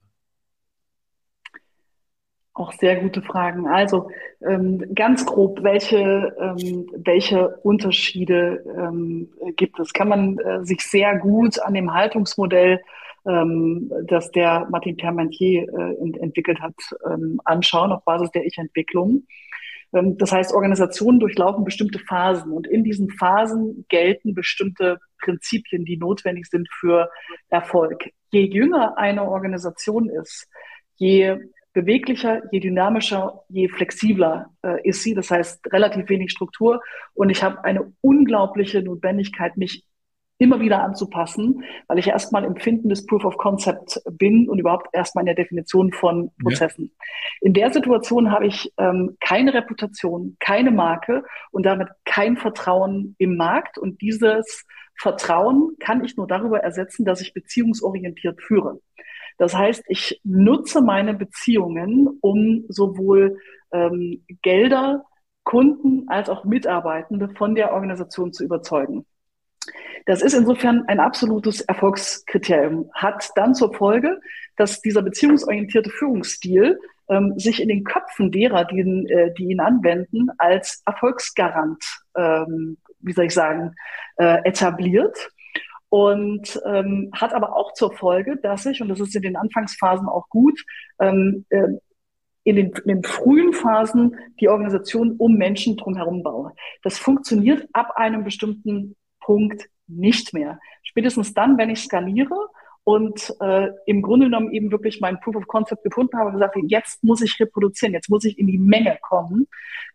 Auch 2.55 2.71
sehr 2.73 2.97
gute 2.97 3.23
Fragen. 3.23 3.67
Also 3.67 4.11
ähm, 4.41 4.93
ganz 4.93 5.25
grob, 5.25 5.63
welche, 5.63 6.35
ähm, 6.39 6.87
welche 6.95 7.47
Unterschiede 7.63 8.63
ähm, 8.77 9.29
gibt 9.55 9.79
es? 9.79 9.91
Kann 9.91 10.09
man 10.09 10.37
äh, 10.37 10.63
sich 10.63 10.81
sehr 10.81 11.17
gut 11.17 11.59
an 11.59 11.73
dem 11.73 11.91
Haltungsmodell, 11.93 12.79
ähm, 13.25 13.91
das 14.05 14.29
der 14.31 14.67
Martin 14.69 14.97
Permentier 14.97 15.63
äh, 15.63 16.01
ent 16.01 16.17
entwickelt 16.17 16.61
hat, 16.61 16.75
ähm, 17.09 17.41
anschauen 17.43 17.91
auf 17.91 18.05
Basis 18.05 18.29
der 18.29 18.45
Ich-Entwicklung. 18.45 19.23
Ähm, 19.91 20.17
das 20.19 20.31
heißt, 20.31 20.53
Organisationen 20.53 21.19
durchlaufen 21.19 21.63
bestimmte 21.63 21.97
Phasen 21.97 22.51
und 22.51 22.67
in 22.67 22.83
diesen 22.83 23.09
Phasen 23.09 23.85
gelten 23.89 24.35
bestimmte 24.35 24.99
Prinzipien, 25.21 25.85
die 25.85 25.97
notwendig 25.97 26.45
sind 26.47 26.67
für 26.71 27.09
Erfolg. 27.49 28.11
Je 28.31 28.41
jünger 28.41 28.95
eine 28.97 29.23
Organisation 29.23 30.07
ist, 30.09 30.47
je 30.97 31.37
beweglicher, 31.73 32.41
je 32.51 32.59
dynamischer, 32.59 33.43
je 33.49 33.67
flexibler 33.67 34.51
äh, 34.63 34.87
ist 34.87 35.03
sie. 35.03 35.13
Das 35.13 35.31
heißt, 35.31 35.71
relativ 35.73 36.09
wenig 36.09 36.31
Struktur. 36.31 36.81
Und 37.13 37.29
ich 37.29 37.43
habe 37.43 37.63
eine 37.63 37.91
unglaubliche 38.01 38.81
Notwendigkeit, 38.81 39.57
mich 39.57 39.83
immer 40.37 40.59
wieder 40.59 40.83
anzupassen, 40.83 41.63
weil 41.87 41.99
ich 41.99 42.07
erstmal 42.07 42.43
im 42.43 42.55
Finden 42.55 42.89
des 42.89 43.05
Proof 43.05 43.23
of 43.23 43.37
Concept 43.37 44.01
bin 44.11 44.49
und 44.49 44.59
überhaupt 44.59 44.87
erstmal 44.91 45.21
in 45.21 45.27
der 45.27 45.35
Definition 45.35 45.91
von 45.93 46.31
Prozessen. 46.41 46.91
Ja. 46.91 47.05
In 47.41 47.53
der 47.53 47.71
Situation 47.71 48.31
habe 48.31 48.47
ich 48.47 48.71
ähm, 48.77 49.15
keine 49.19 49.53
Reputation, 49.53 50.35
keine 50.39 50.71
Marke 50.71 51.23
und 51.51 51.65
damit 51.65 51.87
kein 52.03 52.35
Vertrauen 52.35 53.15
im 53.19 53.37
Markt. 53.37 53.77
Und 53.77 54.01
dieses 54.01 54.65
Vertrauen 54.95 55.75
kann 55.79 56.03
ich 56.03 56.17
nur 56.17 56.27
darüber 56.27 56.59
ersetzen, 56.59 57.05
dass 57.05 57.21
ich 57.21 57.33
beziehungsorientiert 57.33 58.41
führe. 58.41 58.79
Das 59.37 59.55
heißt, 59.55 59.83
ich 59.87 60.19
nutze 60.23 60.81
meine 60.81 61.13
Beziehungen, 61.13 62.07
um 62.21 62.65
sowohl 62.69 63.37
ähm, 63.71 64.23
Gelder, 64.41 65.05
Kunden 65.43 66.07
als 66.07 66.29
auch 66.29 66.45
Mitarbeitende 66.45 67.29
von 67.29 67.55
der 67.55 67.73
Organisation 67.73 68.31
zu 68.31 68.43
überzeugen. 68.43 69.05
Das 70.05 70.21
ist 70.21 70.33
insofern 70.33 70.83
ein 70.87 70.99
absolutes 70.99 71.61
Erfolgskriterium, 71.61 72.89
hat 72.93 73.29
dann 73.35 73.55
zur 73.55 73.73
Folge, 73.73 74.19
dass 74.57 74.81
dieser 74.81 75.01
beziehungsorientierte 75.01 75.89
Führungsstil 75.89 76.79
ähm, 77.09 77.37
sich 77.37 77.61
in 77.61 77.69
den 77.69 77.83
Köpfen 77.83 78.31
derer, 78.31 78.65
die 78.65 78.79
ihn, 78.79 79.07
äh, 79.07 79.33
die 79.33 79.45
ihn 79.45 79.59
anwenden, 79.59 80.29
als 80.37 80.81
Erfolgsgarant, 80.85 81.83
ähm, 82.15 82.77
wie 82.99 83.13
soll 83.13 83.25
ich 83.25 83.33
sagen, 83.33 83.75
äh, 84.17 84.41
etabliert 84.43 85.29
und 85.93 86.59
ähm, 86.65 87.11
hat 87.13 87.35
aber 87.35 87.55
auch 87.55 87.71
zur 87.73 87.93
Folge, 87.93 88.37
dass 88.37 88.65
ich, 88.65 88.81
und 88.81 88.89
das 88.89 88.99
ist 88.99 89.15
in 89.15 89.21
den 89.21 89.35
Anfangsphasen 89.35 90.07
auch 90.07 90.27
gut, 90.27 90.59
ähm, 90.99 91.45
äh, 91.49 91.67
in, 92.43 92.55
den, 92.55 92.71
in 92.71 92.87
den 92.87 93.03
frühen 93.03 93.53
Phasen 93.53 94.15
die 94.39 94.49
Organisation 94.49 95.17
um 95.19 95.35
Menschen 95.35 95.77
drumherum 95.77 96.23
baue. 96.23 96.53
Das 96.81 96.97
funktioniert 96.97 97.67
ab 97.73 97.91
einem 97.95 98.23
bestimmten 98.23 98.95
Punkt 99.19 99.69
nicht 99.85 100.33
mehr. 100.33 100.57
Spätestens 100.81 101.35
dann, 101.35 101.59
wenn 101.59 101.69
ich 101.69 101.83
skaliere 101.83 102.39
und 102.83 103.31
äh, 103.39 103.69
im 103.85 104.01
Grunde 104.01 104.25
genommen 104.25 104.51
eben 104.51 104.71
wirklich 104.71 104.99
mein 104.99 105.19
Proof 105.19 105.35
of 105.35 105.47
Concept 105.47 105.83
gefunden 105.83 106.17
habe 106.17 106.31
gesagt, 106.31 106.57
jetzt 106.69 107.03
muss 107.03 107.21
ich 107.21 107.39
reproduzieren, 107.39 107.93
jetzt 107.93 108.09
muss 108.09 108.25
ich 108.25 108.39
in 108.39 108.47
die 108.47 108.57
Menge 108.57 108.97
kommen, 108.99 109.45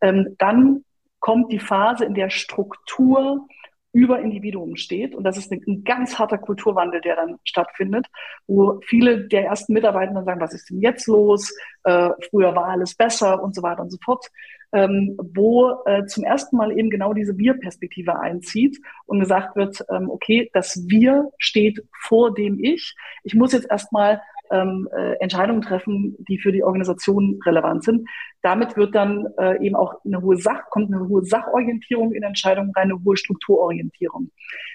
ähm, 0.00 0.36
dann 0.38 0.84
kommt 1.18 1.50
die 1.50 1.58
Phase, 1.58 2.04
in 2.04 2.14
der 2.14 2.30
Struktur 2.30 3.48
über 3.92 4.20
Individuen 4.20 4.76
steht. 4.76 5.14
Und 5.14 5.24
das 5.24 5.38
ist 5.38 5.50
ein, 5.50 5.82
ganz 5.84 6.18
harter 6.18 6.38
Kulturwandel, 6.38 7.00
der 7.00 7.16
dann 7.16 7.38
stattfindet, 7.44 8.06
wo 8.46 8.80
viele 8.84 9.26
der 9.28 9.46
ersten 9.46 9.72
Mitarbeitenden 9.72 10.24
sagen, 10.24 10.40
was 10.40 10.54
ist 10.54 10.70
denn 10.70 10.80
jetzt 10.80 11.06
los? 11.06 11.54
Äh, 11.84 12.10
früher 12.30 12.54
war 12.54 12.66
alles 12.66 12.94
besser 12.94 13.42
und 13.42 13.54
so 13.54 13.62
weiter 13.62 13.82
und 13.82 13.90
so 13.90 13.98
fort. 14.04 14.26
Ähm, 14.70 15.16
wo 15.16 15.82
äh, 15.86 16.04
zum 16.04 16.24
ersten 16.24 16.58
Mal 16.58 16.76
eben 16.78 16.90
genau 16.90 17.14
diese 17.14 17.38
Wir-Perspektive 17.38 18.20
einzieht 18.20 18.78
und 19.06 19.20
gesagt 19.20 19.56
wird, 19.56 19.82
ähm, 19.90 20.10
okay, 20.10 20.50
das 20.52 20.84
Wir 20.88 21.30
steht 21.38 21.82
vor 22.02 22.34
dem 22.34 22.62
Ich. 22.62 22.94
Ich 23.24 23.34
muss 23.34 23.52
jetzt 23.52 23.70
erstmal 23.70 24.20
ähm, 24.50 24.88
äh, 24.96 25.14
Entscheidungen 25.20 25.62
treffen, 25.62 26.16
die 26.28 26.38
für 26.38 26.52
die 26.52 26.62
Organisation 26.62 27.40
relevant 27.44 27.84
sind. 27.84 28.08
Damit 28.42 28.76
wird 28.76 28.94
dann 28.94 29.26
äh, 29.38 29.64
eben 29.64 29.76
auch 29.76 29.94
eine 30.04 30.20
hohe 30.22 30.36
Sach, 30.36 30.70
kommt 30.70 30.92
eine 30.92 31.08
hohe 31.08 31.24
Sachorientierung 31.24 32.12
in 32.12 32.22
Entscheidungen 32.22 32.72
rein, 32.76 32.90
eine 32.90 33.04
hohe 33.04 33.16
Strukturorientierung. 33.16 34.30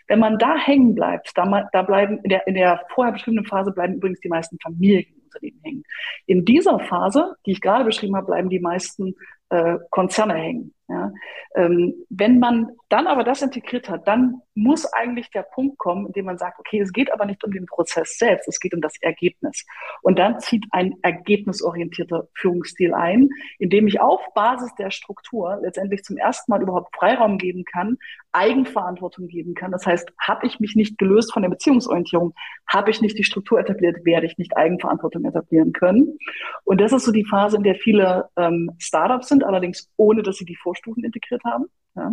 Wenn 0.08 0.20
man 0.20 0.38
da 0.38 0.58
hängen 0.58 0.96
bleibt, 0.96 1.32
da, 1.36 1.70
da 1.72 1.82
bleiben 1.82 2.20
in 2.24 2.30
der, 2.30 2.48
in 2.48 2.56
der 2.56 2.82
vorher 2.94 3.14
beschriebenen 3.14 3.46
Phase 3.46 3.72
bleiben 3.72 3.96
übrigens 3.96 4.20
die 4.20 4.30
meisten 4.30 4.58
Familien 4.60 5.06
Unternehmen 5.34 5.60
hängen. 5.64 5.84
In 6.26 6.46
dieser 6.46 6.80
Phase, 6.80 7.36
die 7.46 7.52
ich 7.52 7.62
gerade 7.62 7.86
beschrieben 7.86 8.16
habe, 8.16 8.28
bleiben 8.28 8.50
die 8.50 8.60
meisten 8.60 9.16
äh, 9.50 9.78
Konzerne 9.90 10.36
hängen. 10.36 10.74
Ja? 10.90 11.12
Ähm, 11.56 11.94
wenn 12.10 12.40
man 12.40 12.72
dann 12.90 13.08
aber 13.08 13.24
das 13.24 13.42
integriert 13.42 13.90
hat, 13.90 14.08
dann 14.08 14.42
muss 14.56 14.86
eigentlich 14.86 15.32
der 15.32 15.44
Punkt 15.44 15.78
kommen, 15.78 16.08
in 16.08 16.14
dem 16.14 16.26
man 16.26 16.38
sagt, 16.38 16.60
okay, 16.60 16.80
es 16.80 16.92
geht 16.92 17.12
aber 17.12 17.26
nicht 17.26 17.44
um 17.44 17.52
den 17.52 17.66
Prozess 17.66 18.18
selbst, 18.18 18.48
es 18.48 18.60
geht 18.60 18.74
um 18.74 18.82
das 18.82 18.94
Ergebnis. 19.02 19.66
Und 20.02 20.20
dann 20.20 20.40
zieht 20.40 20.66
ein 20.72 20.94
ergebnisorientierter 21.02 22.28
Führungsstil 22.36 22.94
ein, 22.94 23.30
in 23.58 23.70
dem 23.70 23.88
ich 23.88 24.00
auf 24.00 24.22
Basis 24.36 24.74
der 24.76 24.92
Struktur 24.92 25.60
letztendlich 25.62 26.04
zum 26.04 26.18
ersten 26.18 26.52
Mal 26.52 26.62
überhaupt 26.62 26.96
Freiraum 26.96 27.38
geben 27.38 27.66
kann, 27.66 27.98
Eigenverantwortung 28.32 29.28
geben 29.28 29.54
kann. 29.54 29.72
Das 29.72 29.86
heißt, 29.86 30.12
habe 30.20 30.46
ich 30.46 30.60
mich 30.60 30.76
nicht 30.76 30.98
gelöst 30.98 31.34
von 31.34 31.44
der 31.44 31.50
Beziehungsorientierung, 31.50 32.34
habe 32.68 32.92
ich 32.92 33.02
nicht 33.02 33.18
die 33.18 33.24
Struktur 33.24 33.60
etabliert, 33.60 34.06
werde 34.06 34.26
ich 34.26 34.38
nicht 34.38 34.58
Eigenverantwortung 34.58 35.26
etablieren 35.26 35.72
können. 35.72 36.18
Und 36.64 36.82
das 36.82 36.94
ist 36.94 37.06
so 37.06 37.12
die 37.12 37.26
Phase, 37.26 37.58
in 37.58 37.64
der 37.64 37.76
viele 37.76 38.30
ähm, 38.36 38.72
Startups 38.80 39.30
sind, 39.30 39.44
allerdings 39.44 39.90
ohne, 39.98 40.24
dass 40.24 40.38
sie 40.38 40.46
die 40.46 40.56
Vorstufen 40.74 41.04
integriert 41.04 41.44
haben. 41.44 41.66
Ja. 41.96 42.12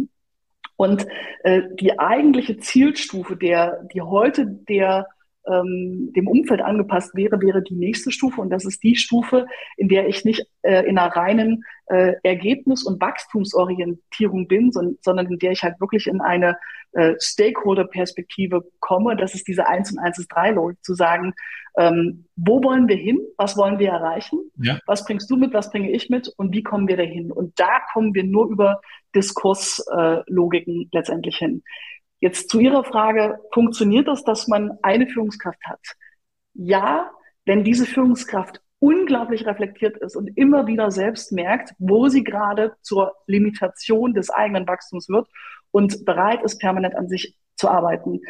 Und 0.77 1.07
äh, 1.45 1.63
die 1.75 1.99
eigentliche 1.99 2.59
Zielstufe, 2.59 3.37
der, 3.37 3.85
die 3.93 4.03
heute 4.03 4.47
der 4.47 5.09
ähm, 5.47 6.13
dem 6.15 6.29
Umfeld 6.29 6.61
angepasst 6.61 7.15
wäre, 7.15 7.41
wäre 7.41 7.63
die 7.63 7.75
nächste 7.75 8.11
Stufe. 8.11 8.41
Und 8.41 8.51
das 8.51 8.65
ist 8.65 8.83
die 8.83 8.97
Stufe, 8.97 9.47
in 9.77 9.89
der 9.89 10.09
ich 10.09 10.25
nicht 10.25 10.47
äh, 10.63 10.87
in 10.87 10.99
einer 10.99 11.15
reinen 11.15 11.65
äh, 11.87 12.15
Ergebnis- 12.23 12.85
und 12.85 13.01
Wachstumsorientierung 13.01 14.49
bin, 14.49 14.73
sondern, 14.73 14.99
sondern 15.01 15.27
in 15.27 15.39
der 15.39 15.53
ich 15.53 15.63
halt 15.63 15.81
wirklich 15.81 16.07
in 16.07 16.21
eine 16.21 16.57
äh, 16.93 17.15
Stakeholder-Perspektive 17.19 18.65
komme. 18.81 19.17
Das 19.17 19.35
ist 19.35 19.49
diese 19.49 19.67
1 19.67 19.93
und 19.93 19.99
1 19.99 20.19
ist 20.19 20.29
3 20.29 20.53
Logik, 20.53 20.83
zu 20.83 20.95
sagen, 20.95 21.35
ähm, 21.79 22.27
wo 22.37 22.63
wollen 22.63 22.89
wir 22.89 22.97
hin? 22.97 23.21
Was 23.37 23.57
wollen 23.57 23.79
wir 23.79 23.91
erreichen? 23.91 24.41
Ja. 24.57 24.79
Was 24.87 25.05
bringst 25.05 25.31
du 25.31 25.37
mit? 25.37 25.55
Was 25.55 25.71
bringe 25.71 25.91
ich 25.91 26.11
mit? 26.11 26.29
Und 26.37 26.53
wie 26.53 26.63
kommen 26.63 26.89
wir 26.89 26.97
dahin? 26.97 27.31
Und 27.31 27.59
da 27.59 27.81
kommen 27.93 28.15
wir 28.15 28.25
nur 28.25 28.49
über 28.49 28.81
Diskurslogiken 29.15 30.83
äh, 30.83 30.89
letztendlich 30.93 31.37
hin. 31.37 31.63
Jetzt 32.21 32.51
zu 32.51 32.61
Ihrer 32.61 32.85
Frage, 32.85 33.41
funktioniert 33.53 34.07
das, 34.07 34.25
dass 34.25 34.47
man 34.47 34.79
eine 34.83 35.07
Führungskraft 35.07 35.65
hat? 35.65 35.81
Ja, 36.55 37.11
wenn 37.45 37.65
diese 37.65 37.87
Führungskraft 37.87 38.61
unglaublich 38.79 39.47
reflektiert 39.47 39.97
ist 39.99 40.17
und 40.17 40.37
immer 40.37 40.67
wieder 40.67 40.91
selbst 40.91 41.33
merkt, 41.33 41.75
wo 41.79 42.09
sie 42.09 42.25
gerade 42.25 42.75
zur 42.81 43.15
Limitation 43.27 44.15
des 44.15 44.31
eigenen 44.31 44.67
Wachstums 44.67 45.09
wird 45.09 45.29
und 45.71 46.05
bereit 46.05 46.43
ist, 46.43 46.59
permanent 46.59 46.95
an 46.95 47.09
sich 47.09 47.37
zu 47.57 47.69
arbeiten. 47.69 48.21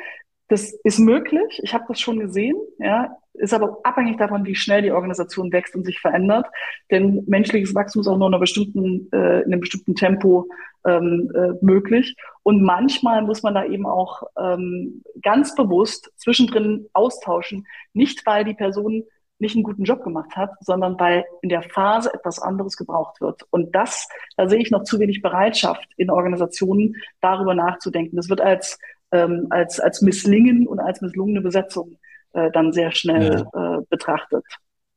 Das 0.48 0.72
ist 0.82 0.98
möglich. 0.98 1.60
Ich 1.62 1.72
habe 1.72 1.84
das 1.88 2.00
schon 2.00 2.18
gesehen. 2.18 2.56
Ja, 2.78 3.16
ist 3.34 3.54
aber 3.54 3.78
abhängig 3.84 4.18
davon, 4.18 4.44
wie 4.44 4.54
schnell 4.54 4.82
die 4.82 4.92
Organisation 4.92 5.52
wächst 5.52 5.74
und 5.74 5.84
sich 5.84 6.00
verändert. 6.00 6.46
Denn 6.90 7.24
menschliches 7.26 7.74
Wachstum 7.74 8.00
ist 8.00 8.08
auch 8.08 8.16
nur 8.16 8.28
in, 8.28 8.34
einer 8.34 8.40
bestimmten, 8.40 9.08
äh, 9.12 9.40
in 9.40 9.52
einem 9.52 9.60
bestimmten 9.60 9.94
Tempo 9.94 10.48
ähm, 10.86 11.30
äh, 11.34 11.64
möglich. 11.64 12.16
Und 12.42 12.62
manchmal 12.62 13.22
muss 13.22 13.42
man 13.42 13.54
da 13.54 13.64
eben 13.64 13.86
auch 13.86 14.22
ähm, 14.38 15.02
ganz 15.22 15.54
bewusst 15.54 16.10
zwischendrin 16.16 16.86
austauschen, 16.92 17.66
nicht 17.92 18.24
weil 18.26 18.44
die 18.44 18.54
Person 18.54 19.04
nicht 19.38 19.54
einen 19.54 19.64
guten 19.64 19.84
Job 19.84 20.04
gemacht 20.04 20.36
hat, 20.36 20.50
sondern 20.60 21.00
weil 21.00 21.24
in 21.40 21.48
der 21.48 21.62
Phase 21.62 22.12
etwas 22.12 22.40
anderes 22.40 22.76
gebraucht 22.76 23.22
wird. 23.22 23.46
Und 23.50 23.74
das, 23.74 24.06
da 24.36 24.48
sehe 24.48 24.58
ich 24.60 24.70
noch 24.70 24.82
zu 24.82 25.00
wenig 25.00 25.22
Bereitschaft 25.22 25.88
in 25.96 26.10
Organisationen, 26.10 26.96
darüber 27.22 27.54
nachzudenken. 27.54 28.16
Das 28.16 28.28
wird 28.28 28.42
als 28.42 28.78
ähm, 29.12 29.46
als, 29.50 29.80
als 29.80 30.02
Misslingen 30.02 30.66
und 30.66 30.78
als 30.78 31.00
misslungene 31.00 31.40
Besetzung 31.40 31.98
äh, 32.32 32.50
dann 32.52 32.72
sehr 32.72 32.92
schnell 32.92 33.44
ja. 33.54 33.78
äh, 33.78 33.82
betrachtet. 33.88 34.44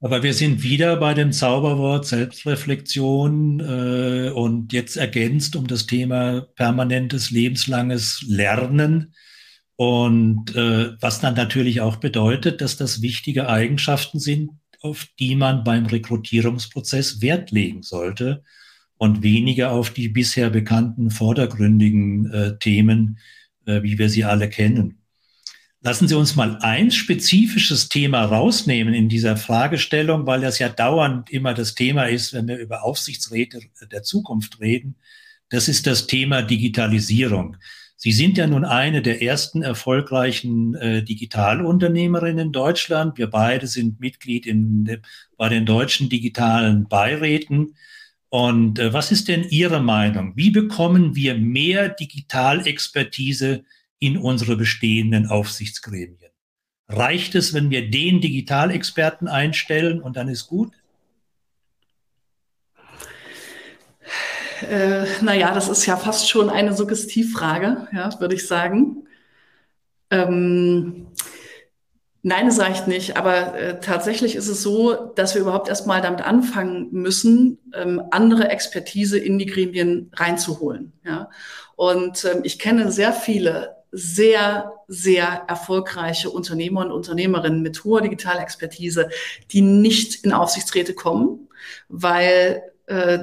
Aber 0.04 0.22
wir 0.22 0.34
sind 0.34 0.64
wieder 0.64 0.98
bei 0.98 1.14
dem 1.14 1.32
Zauberwort 1.32 2.06
Selbstreflexion 2.06 3.62
äh, 3.62 4.32
und 4.32 4.74
jetzt 4.74 4.98
ergänzt 4.98 5.56
um 5.56 5.66
das 5.66 5.86
Thema 5.86 6.42
permanentes 6.56 7.32
lebenslanges 7.32 8.26
Lernen. 8.28 9.14
Und 9.78 10.56
äh, 10.56 10.92
was 11.00 11.22
dann 11.22 11.36
natürlich 11.36 11.80
auch 11.80 11.96
bedeutet, 11.96 12.60
dass 12.60 12.76
das 12.76 13.02
wichtige 13.02 13.48
Eigenschaften 13.48 14.20
sind, 14.20 14.52
auf 14.82 15.08
die 15.20 15.36
man 15.36 15.64
beim 15.64 15.86
Rekrutierungsprozess 15.86 17.22
Wert 17.22 17.52
legen 17.52 17.82
sollte 17.82 18.44
und 18.98 19.24
weniger 19.24 19.72
auf 19.72 19.92
die 19.92 20.10
bisher 20.10 20.50
bekannten 20.50 21.12
vordergründigen 21.12 22.30
äh, 22.32 22.58
Themen, 22.60 23.20
äh, 23.66 23.82
wie 23.84 23.98
wir 23.98 24.10
sie 24.10 24.26
alle 24.26 24.50
kennen. 24.50 25.03
Lassen 25.86 26.08
Sie 26.08 26.16
uns 26.16 26.38
mal 26.38 26.60
ein 26.62 26.92
spezifisches 26.92 27.90
Thema 27.90 28.24
rausnehmen 28.24 28.94
in 28.94 29.10
dieser 29.10 29.36
Fragestellung, 29.36 30.26
weil 30.26 30.40
das 30.40 30.58
ja 30.58 30.70
dauernd 30.70 31.30
immer 31.30 31.54
das 31.54 31.76
Thema 31.76 32.06
ist, 32.06 32.32
wenn 32.32 32.48
wir 32.48 32.58
über 32.58 32.84
Aufsichtsräte 32.84 33.60
der 33.92 34.02
Zukunft 34.02 34.62
reden. 34.62 34.96
Das 35.50 35.68
ist 35.68 35.86
das 35.86 36.08
Thema 36.08 36.42
Digitalisierung. 36.42 37.58
Sie 37.98 38.14
sind 38.14 38.38
ja 38.38 38.48
nun 38.48 38.64
eine 38.64 39.02
der 39.02 39.22
ersten 39.22 39.62
erfolgreichen 39.62 40.74
äh, 40.76 41.04
Digitalunternehmerinnen 41.04 42.48
in 42.48 42.52
Deutschland. 42.54 43.18
Wir 43.18 43.28
beide 43.28 43.68
sind 43.68 44.00
Mitglied 44.00 44.46
in, 44.46 45.02
bei 45.36 45.50
den 45.50 45.66
deutschen 45.66 46.08
digitalen 46.08 46.88
Beiräten. 46.88 47.76
Und 48.30 48.80
äh, 48.80 48.94
was 48.94 49.12
ist 49.12 49.28
denn 49.28 49.44
Ihre 49.50 49.82
Meinung? 49.82 50.32
Wie 50.38 50.50
bekommen 50.50 51.18
wir 51.18 51.36
mehr 51.36 51.90
Digitalexpertise 51.90 53.66
in 54.04 54.18
unsere 54.18 54.58
bestehenden 54.58 55.28
Aufsichtsgremien? 55.28 56.32
Reicht 56.90 57.36
es, 57.36 57.54
wenn 57.54 57.70
wir 57.70 57.90
den 57.90 58.20
Digitalexperten 58.20 59.28
einstellen 59.28 60.02
und 60.02 60.18
dann 60.18 60.28
ist 60.28 60.48
gut? 60.48 60.74
Äh, 64.70 65.06
naja, 65.22 65.54
das 65.54 65.70
ist 65.70 65.86
ja 65.86 65.98
fast 65.98 66.30
schon 66.30 66.50
eine 66.50 66.74
Suggestivfrage, 66.74 67.88
ja, 67.94 68.20
würde 68.20 68.36
ich 68.36 68.48
sagen. 68.48 69.08
Ähm, 70.10 71.08
Nein, 72.26 72.48
es 72.48 72.58
reicht 72.58 72.88
nicht. 72.88 73.18
Aber 73.18 73.54
äh, 73.54 73.80
tatsächlich 73.82 74.36
ist 74.36 74.48
es 74.48 74.64
so, 74.64 74.94
dass 74.94 75.36
wir 75.36 75.42
überhaupt 75.42 75.68
erstmal 75.68 76.02
damit 76.02 76.22
anfangen 76.22 76.88
müssen, 76.92 77.60
ähm, 77.76 78.02
andere 78.12 78.48
Expertise 78.50 79.20
in 79.20 79.38
die 79.38 79.46
Gremien 79.46 80.10
reinzuholen. 80.14 80.94
Ja? 81.04 81.30
Und 81.76 82.24
ähm, 82.24 82.40
ich 82.44 82.60
kenne 82.60 82.94
sehr 82.94 83.12
viele 83.12 83.76
sehr, 83.94 84.74
sehr 84.88 85.44
erfolgreiche 85.48 86.32
Unternehmer 86.32 86.82
und 86.82 86.92
Unternehmerinnen 86.92 87.62
mit 87.62 87.84
hoher 87.84 88.02
Digitalexpertise, 88.02 89.10
die 89.52 89.62
nicht 89.62 90.26
in 90.26 90.34
Aufsichtsräte 90.34 90.96
kommen, 90.96 91.48
weil 91.90 92.64
äh, 92.88 93.20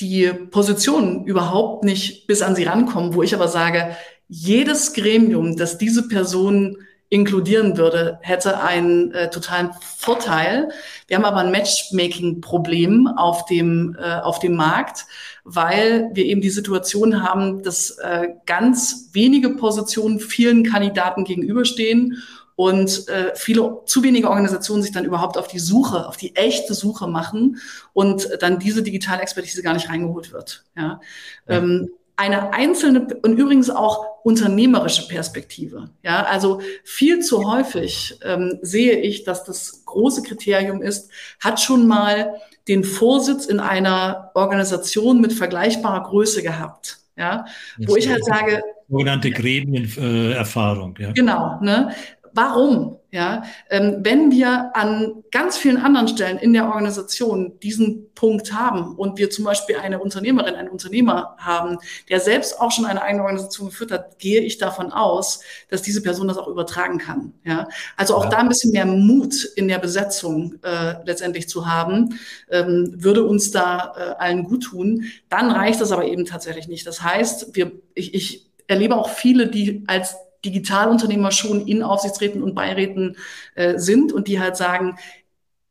die 0.00 0.32
Positionen 0.50 1.24
überhaupt 1.24 1.84
nicht 1.84 2.26
bis 2.26 2.42
an 2.42 2.56
sie 2.56 2.64
rankommen, 2.64 3.14
wo 3.14 3.22
ich 3.22 3.34
aber 3.34 3.48
sage, 3.48 3.96
jedes 4.28 4.92
Gremium, 4.92 5.56
das 5.56 5.78
diese 5.78 6.08
Personen 6.08 6.78
inkludieren 7.10 7.76
würde, 7.76 8.18
hätte 8.20 8.60
einen 8.60 9.12
äh, 9.12 9.30
totalen 9.30 9.70
Vorteil. 9.96 10.68
Wir 11.06 11.16
haben 11.16 11.24
aber 11.24 11.38
ein 11.38 11.50
Matchmaking-Problem 11.50 13.06
auf 13.06 13.46
dem, 13.46 13.96
äh, 13.98 14.20
auf 14.20 14.40
dem 14.40 14.56
Markt, 14.56 15.06
weil 15.44 16.10
wir 16.12 16.26
eben 16.26 16.42
die 16.42 16.50
Situation 16.50 17.22
haben, 17.22 17.62
dass 17.62 17.90
äh, 17.98 18.28
ganz 18.44 19.08
wenige 19.12 19.50
Positionen 19.50 20.20
vielen 20.20 20.64
Kandidaten 20.64 21.24
gegenüberstehen 21.24 22.22
und 22.56 23.08
äh, 23.08 23.32
viele 23.36 23.82
zu 23.86 24.02
wenige 24.02 24.28
Organisationen 24.28 24.82
sich 24.82 24.92
dann 24.92 25.04
überhaupt 25.04 25.38
auf 25.38 25.46
die 25.48 25.60
Suche, 25.60 26.08
auf 26.08 26.16
die 26.16 26.34
echte 26.36 26.74
Suche 26.74 27.06
machen 27.06 27.58
und 27.92 28.28
dann 28.40 28.58
diese 28.58 28.82
digitale 28.82 29.22
Expertise 29.22 29.62
gar 29.62 29.74
nicht 29.74 29.88
reingeholt 29.88 30.32
wird. 30.32 30.64
Ja. 30.76 31.00
ja. 31.46 31.56
Ähm, 31.56 31.90
eine 32.18 32.52
einzelne 32.52 33.06
und 33.22 33.38
übrigens 33.38 33.70
auch 33.70 34.04
unternehmerische 34.24 35.06
Perspektive. 35.06 35.90
Ja, 36.02 36.24
also 36.24 36.60
viel 36.82 37.20
zu 37.20 37.50
häufig 37.50 38.18
ähm, 38.24 38.58
sehe 38.60 38.98
ich, 38.98 39.22
dass 39.22 39.44
das 39.44 39.84
große 39.84 40.24
Kriterium 40.24 40.82
ist, 40.82 41.10
hat 41.38 41.60
schon 41.60 41.86
mal 41.86 42.34
den 42.66 42.82
Vorsitz 42.82 43.46
in 43.46 43.60
einer 43.60 44.32
Organisation 44.34 45.20
mit 45.20 45.32
vergleichbarer 45.32 46.02
Größe 46.02 46.42
gehabt. 46.42 46.98
Ja, 47.16 47.46
wo 47.78 47.96
ich 47.96 48.08
halt 48.08 48.24
sage, 48.24 48.62
sogenannte 48.88 49.30
Gremienerfahrung. 49.30 50.96
Ja. 50.98 51.12
Genau. 51.12 51.58
Ne? 51.60 51.94
Warum? 52.32 52.97
Ja, 53.10 53.44
ähm, 53.70 54.00
wenn 54.00 54.30
wir 54.30 54.72
an 54.74 55.24
ganz 55.30 55.56
vielen 55.56 55.78
anderen 55.78 56.08
Stellen 56.08 56.36
in 56.36 56.52
der 56.52 56.66
Organisation 56.66 57.58
diesen 57.60 58.12
Punkt 58.14 58.52
haben 58.52 58.96
und 58.96 59.16
wir 59.16 59.30
zum 59.30 59.46
Beispiel 59.46 59.76
eine 59.76 59.98
Unternehmerin, 59.98 60.54
einen 60.54 60.68
Unternehmer 60.68 61.34
haben, 61.38 61.78
der 62.10 62.20
selbst 62.20 62.60
auch 62.60 62.70
schon 62.70 62.84
eine 62.84 63.00
eigene 63.00 63.22
Organisation 63.22 63.70
geführt 63.70 63.92
hat, 63.92 64.18
gehe 64.18 64.42
ich 64.42 64.58
davon 64.58 64.92
aus, 64.92 65.40
dass 65.70 65.80
diese 65.80 66.02
Person 66.02 66.28
das 66.28 66.36
auch 66.36 66.48
übertragen 66.48 66.98
kann. 66.98 67.32
Ja, 67.44 67.66
also 67.96 68.14
auch 68.14 68.24
ja. 68.24 68.30
da 68.30 68.36
ein 68.38 68.48
bisschen 68.50 68.72
mehr 68.72 68.84
Mut 68.84 69.42
in 69.56 69.68
der 69.68 69.78
Besetzung 69.78 70.56
äh, 70.62 71.02
letztendlich 71.06 71.48
zu 71.48 71.66
haben, 71.66 72.18
ähm, 72.50 72.92
würde 72.94 73.24
uns 73.24 73.50
da 73.50 73.94
äh, 73.96 74.22
allen 74.22 74.44
gut 74.44 74.64
tun. 74.64 75.04
Dann 75.30 75.50
reicht 75.50 75.80
das 75.80 75.92
aber 75.92 76.04
eben 76.04 76.26
tatsächlich 76.26 76.68
nicht. 76.68 76.86
Das 76.86 77.02
heißt, 77.02 77.56
wir, 77.56 77.72
ich, 77.94 78.12
ich 78.12 78.50
erlebe 78.66 78.96
auch 78.96 79.08
viele, 79.08 79.46
die 79.46 79.82
als 79.86 80.14
Digitalunternehmer 80.44 81.30
schon 81.30 81.66
in 81.66 81.82
Aufsichtsräten 81.82 82.42
und 82.42 82.54
Beiräten 82.54 83.16
äh, 83.54 83.78
sind 83.78 84.12
und 84.12 84.28
die 84.28 84.40
halt 84.40 84.56
sagen, 84.56 84.98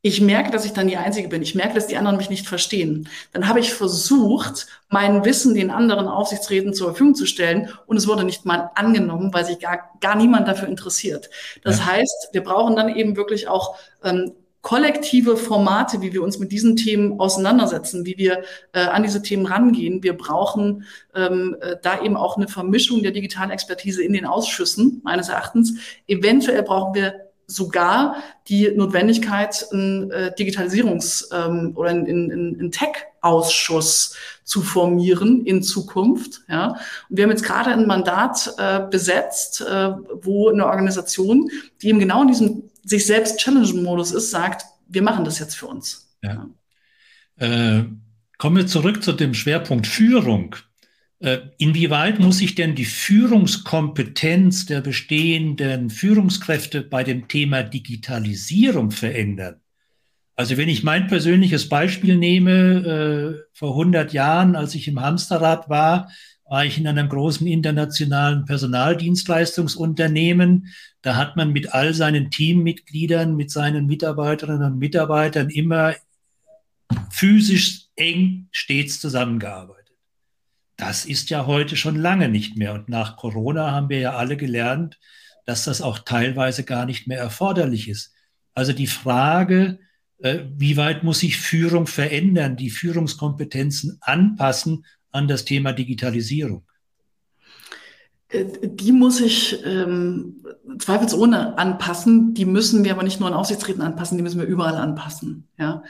ich 0.01 0.21
merke, 0.21 0.51
dass 0.51 0.63
ich 0.63 0.73
dann 0.73 0.87
die 0.87 0.97
Einzige 0.97 1.27
bin. 1.27 1.41
Ich 1.41 1.55
merke, 1.55 1.73
dass 1.73 1.87
die 1.87 1.97
anderen 1.97 2.17
mich 2.17 2.29
nicht 2.29 2.47
verstehen. 2.47 3.09
Dann 3.33 3.47
habe 3.47 3.59
ich 3.59 3.73
versucht, 3.73 4.67
mein 4.89 5.25
Wissen 5.25 5.53
den 5.53 5.71
anderen 5.71 6.07
Aufsichtsräten 6.07 6.73
zur 6.73 6.89
Verfügung 6.89 7.15
zu 7.15 7.25
stellen 7.25 7.69
und 7.87 7.97
es 7.97 8.07
wurde 8.07 8.23
nicht 8.23 8.45
mal 8.45 8.69
angenommen, 8.75 9.33
weil 9.33 9.45
sich 9.45 9.59
gar, 9.59 9.91
gar 9.99 10.15
niemand 10.15 10.47
dafür 10.47 10.67
interessiert. 10.67 11.29
Das 11.63 11.79
ja. 11.79 11.87
heißt, 11.87 12.29
wir 12.31 12.43
brauchen 12.43 12.75
dann 12.75 12.95
eben 12.95 13.17
wirklich 13.17 13.47
auch 13.47 13.75
ähm, 14.03 14.33
kollektive 14.61 15.37
Formate, 15.37 16.01
wie 16.01 16.13
wir 16.13 16.23
uns 16.23 16.39
mit 16.39 16.51
diesen 16.51 16.75
Themen 16.75 17.19
auseinandersetzen, 17.19 18.05
wie 18.05 18.17
wir 18.17 18.43
äh, 18.73 18.81
an 18.81 19.03
diese 19.03 19.21
Themen 19.21 19.45
rangehen. 19.45 20.03
Wir 20.03 20.17
brauchen 20.17 20.83
ähm, 21.15 21.55
äh, 21.61 21.75
da 21.81 22.01
eben 22.01 22.17
auch 22.17 22.37
eine 22.37 22.47
Vermischung 22.47 23.01
der 23.01 23.11
digitalen 23.11 23.51
Expertise 23.51 24.03
in 24.03 24.13
den 24.13 24.25
Ausschüssen, 24.25 25.01
meines 25.03 25.29
Erachtens. 25.29 25.75
Eventuell 26.07 26.63
brauchen 26.63 26.95
wir 26.95 27.27
sogar 27.47 28.17
die 28.49 28.69
Notwendigkeit, 28.75 29.65
einen 29.71 30.11
äh, 30.11 30.33
Digitalisierungs- 30.37 31.33
ähm, 31.33 31.71
oder 31.75 31.91
einen, 31.91 32.05
einen, 32.05 32.59
einen 32.59 32.71
Tech-Ausschuss 32.71 34.15
zu 34.43 34.61
formieren 34.61 35.45
in 35.45 35.63
Zukunft. 35.63 36.41
Ja. 36.49 36.77
Und 37.09 37.17
wir 37.17 37.23
haben 37.23 37.31
jetzt 37.31 37.45
gerade 37.45 37.69
ein 37.69 37.87
Mandat 37.87 38.53
äh, 38.57 38.81
besetzt, 38.89 39.61
äh, 39.61 39.91
wo 40.21 40.49
eine 40.49 40.65
Organisation, 40.65 41.49
die 41.81 41.87
eben 41.87 41.99
genau 41.99 42.21
in 42.21 42.27
diesem 42.27 42.63
sich 42.87 43.05
selbst 43.05 43.37
Challenge-Modus 43.37 44.11
ist, 44.11 44.31
sagt, 44.31 44.65
wir 44.87 45.01
machen 45.01 45.25
das 45.25 45.39
jetzt 45.39 45.55
für 45.55 45.67
uns. 45.67 46.15
Ja. 46.23 46.47
Äh, 47.35 47.83
kommen 48.37 48.57
wir 48.57 48.67
zurück 48.67 49.03
zu 49.03 49.13
dem 49.13 49.33
Schwerpunkt 49.33 49.87
Führung. 49.87 50.55
Äh, 51.19 51.39
inwieweit 51.57 52.19
muss 52.19 52.37
sich 52.37 52.53
denn 52.55 52.75
die 52.75 52.85
Führungskompetenz 52.85 54.67
der 54.67 54.81
bestehenden 54.81 55.89
Führungskräfte 55.89 56.81
bei 56.81 57.03
dem 57.03 57.27
Thema 57.27 57.63
Digitalisierung 57.63 58.91
verändern? 58.91 59.55
Also 60.35 60.55
wenn 60.57 60.69
ich 60.69 60.83
mein 60.83 61.07
persönliches 61.07 61.67
Beispiel 61.67 62.15
nehme, 62.15 62.53
äh, 62.53 63.33
vor 63.53 63.71
100 63.71 64.13
Jahren, 64.13 64.55
als 64.55 64.75
ich 64.75 64.87
im 64.87 65.01
Hamsterrad 65.01 65.67
war, 65.67 66.11
war 66.45 66.63
ich 66.63 66.77
in 66.77 66.87
einem 66.87 67.09
großen 67.09 67.47
internationalen 67.47 68.45
Personaldienstleistungsunternehmen. 68.45 70.67
Da 71.07 71.15
hat 71.15 71.37
man 71.37 71.53
mit 71.53 71.73
all 71.73 71.93
seinen 71.93 72.31
Teammitgliedern, 72.31 73.37
mit 73.37 73.49
seinen 73.49 73.85
Mitarbeiterinnen 73.85 74.73
und 74.73 74.77
Mitarbeitern 74.77 75.49
immer 75.49 75.95
physisch 77.09 77.85
eng 77.95 78.49
stets 78.51 78.99
zusammengearbeitet. 78.99 79.95
Das 80.75 81.05
ist 81.05 81.29
ja 81.29 81.45
heute 81.45 81.77
schon 81.77 81.95
lange 81.95 82.27
nicht 82.27 82.57
mehr. 82.57 82.73
Und 82.73 82.89
nach 82.89 83.15
Corona 83.15 83.71
haben 83.71 83.87
wir 83.87 83.99
ja 83.99 84.17
alle 84.17 84.35
gelernt, 84.35 84.99
dass 85.45 85.63
das 85.63 85.81
auch 85.81 85.99
teilweise 85.99 86.65
gar 86.65 86.85
nicht 86.85 87.07
mehr 87.07 87.19
erforderlich 87.19 87.87
ist. 87.87 88.13
Also 88.53 88.73
die 88.73 88.87
Frage, 88.87 89.79
äh, 90.17 90.39
wie 90.57 90.75
weit 90.75 91.05
muss 91.05 91.19
sich 91.19 91.37
Führung 91.37 91.87
verändern, 91.87 92.57
die 92.57 92.69
Führungskompetenzen 92.69 93.97
anpassen 94.01 94.85
an 95.11 95.29
das 95.29 95.45
Thema 95.45 95.71
Digitalisierung? 95.71 96.67
Äh, 98.29 98.45
die 98.61 98.91
muss 98.91 99.19
ich 99.19 99.63
ähm, 99.65 100.43
zweifelsohne 100.79 101.57
anpassen. 101.57 102.33
Die 102.33 102.45
müssen 102.45 102.83
wir 102.83 102.91
aber 102.91 103.03
nicht 103.03 103.19
nur 103.19 103.29
in 103.29 103.35
Aufsichtsräten 103.35 103.81
anpassen, 103.81 104.17
die 104.17 104.23
müssen 104.23 104.39
wir 104.39 104.47
überall 104.47 104.75
anpassen. 104.75 105.47
Ja? 105.57 105.83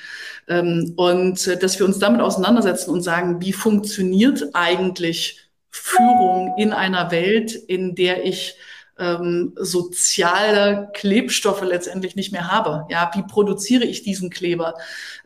Ähm, 0.48 0.94
und 0.96 1.48
äh, 1.48 1.58
dass 1.58 1.80
wir 1.80 1.86
uns 1.86 2.00
damit 2.00 2.22
auseinandersetzen 2.22 2.92
und 2.92 3.02
sagen, 3.02 3.42
wie 3.42 3.54
funktioniert 3.54 4.44
eigentlich 4.54 5.50
Führung 5.70 6.56
in 6.58 6.74
einer 6.74 7.12
Welt, 7.12 7.54
in 7.54 7.96
der 7.96 8.26
ich 8.26 8.58
ähm, 9.00 9.54
soziale 9.56 10.90
Klebstoffe 10.94 11.62
letztendlich 11.62 12.16
nicht 12.16 12.32
mehr 12.32 12.52
habe. 12.52 12.86
Ja, 12.90 13.12
wie 13.14 13.22
produziere 13.22 13.84
ich 13.84 14.04
diesen 14.04 14.30
Kleber, 14.30 14.74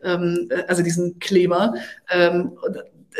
ähm, 0.02 0.48
äh, 0.50 0.64
also 0.68 0.82
diesen 0.82 1.18
Kleber? 1.18 1.74
Ähm, 2.10 2.52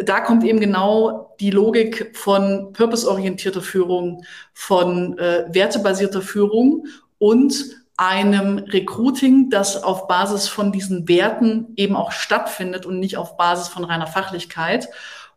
da 0.05 0.21
kommt 0.21 0.45
eben 0.45 0.61
genau 0.61 1.35
die 1.41 1.51
Logik 1.51 2.17
von 2.17 2.73
purpose-orientierter 2.73 3.63
Führung, 3.63 4.25
von 4.55 5.19
äh, 5.19 5.45
wertebasierter 5.49 6.23
Führung 6.23 6.87
und 7.19 7.83
einem 7.97 8.59
Recruiting, 8.59 9.51
das 9.51 9.83
auf 9.83 10.09
Basis 10.09 10.49
von 10.49 10.73
diesen 10.73 11.09
Werten 11.09 11.73
eben 11.77 11.95
auch 11.95 12.11
stattfindet 12.11 12.87
und 12.87 12.99
nicht 12.99 13.17
auf 13.17 13.37
Basis 13.37 13.69
von 13.69 13.85
reiner 13.85 14.07
Fachlichkeit. 14.07 14.89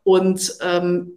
Und 0.04 0.58
ähm, 0.62 1.12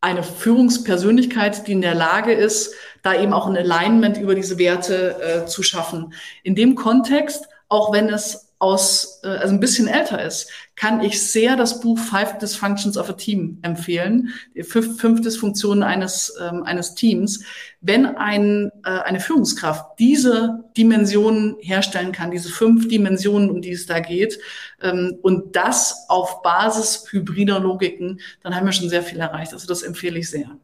eine 0.00 0.22
Führungspersönlichkeit, 0.22 1.66
die 1.66 1.72
in 1.72 1.82
der 1.82 1.94
Lage 1.94 2.32
ist, 2.32 2.74
da 3.02 3.14
eben 3.14 3.32
auch 3.32 3.46
ein 3.46 3.56
Alignment 3.56 4.16
über 4.16 4.34
diese 4.34 4.58
Werte 4.58 5.20
äh, 5.20 5.46
zu 5.46 5.62
schaffen. 5.62 6.14
In 6.44 6.54
dem 6.54 6.76
Kontext, 6.76 7.48
auch 7.68 7.92
wenn 7.92 8.08
es 8.08 8.47
aus, 8.58 9.20
äh, 9.22 9.28
also 9.28 9.54
ein 9.54 9.60
bisschen 9.60 9.86
älter 9.86 10.22
ist, 10.22 10.50
kann 10.74 11.00
ich 11.00 11.22
sehr 11.22 11.56
das 11.56 11.80
Buch 11.80 11.98
Five 11.98 12.38
Dysfunctions 12.38 12.96
of 12.96 13.08
a 13.08 13.12
Team 13.12 13.58
empfehlen. 13.62 14.30
Fünf, 14.62 15.00
fünf 15.00 15.20
Dysfunktionen 15.20 15.82
eines, 15.82 16.34
ähm, 16.40 16.62
eines 16.64 16.94
Teams. 16.94 17.44
Wenn 17.80 18.06
ein, 18.06 18.70
äh, 18.84 18.90
eine 18.90 19.20
Führungskraft 19.20 19.98
diese 19.98 20.64
Dimensionen 20.76 21.56
herstellen 21.60 22.12
kann, 22.12 22.30
diese 22.30 22.48
fünf 22.48 22.88
Dimensionen, 22.88 23.50
um 23.50 23.60
die 23.60 23.72
es 23.72 23.86
da 23.86 24.00
geht, 24.00 24.38
ähm, 24.82 25.18
und 25.22 25.54
das 25.56 26.06
auf 26.08 26.42
Basis 26.42 27.04
hybrider 27.10 27.60
Logiken, 27.60 28.20
dann 28.42 28.54
haben 28.54 28.66
wir 28.66 28.72
schon 28.72 28.88
sehr 28.88 29.02
viel 29.02 29.18
erreicht. 29.18 29.52
Also 29.52 29.66
das 29.66 29.82
empfehle 29.82 30.18
ich 30.18 30.30
sehr. 30.30 30.56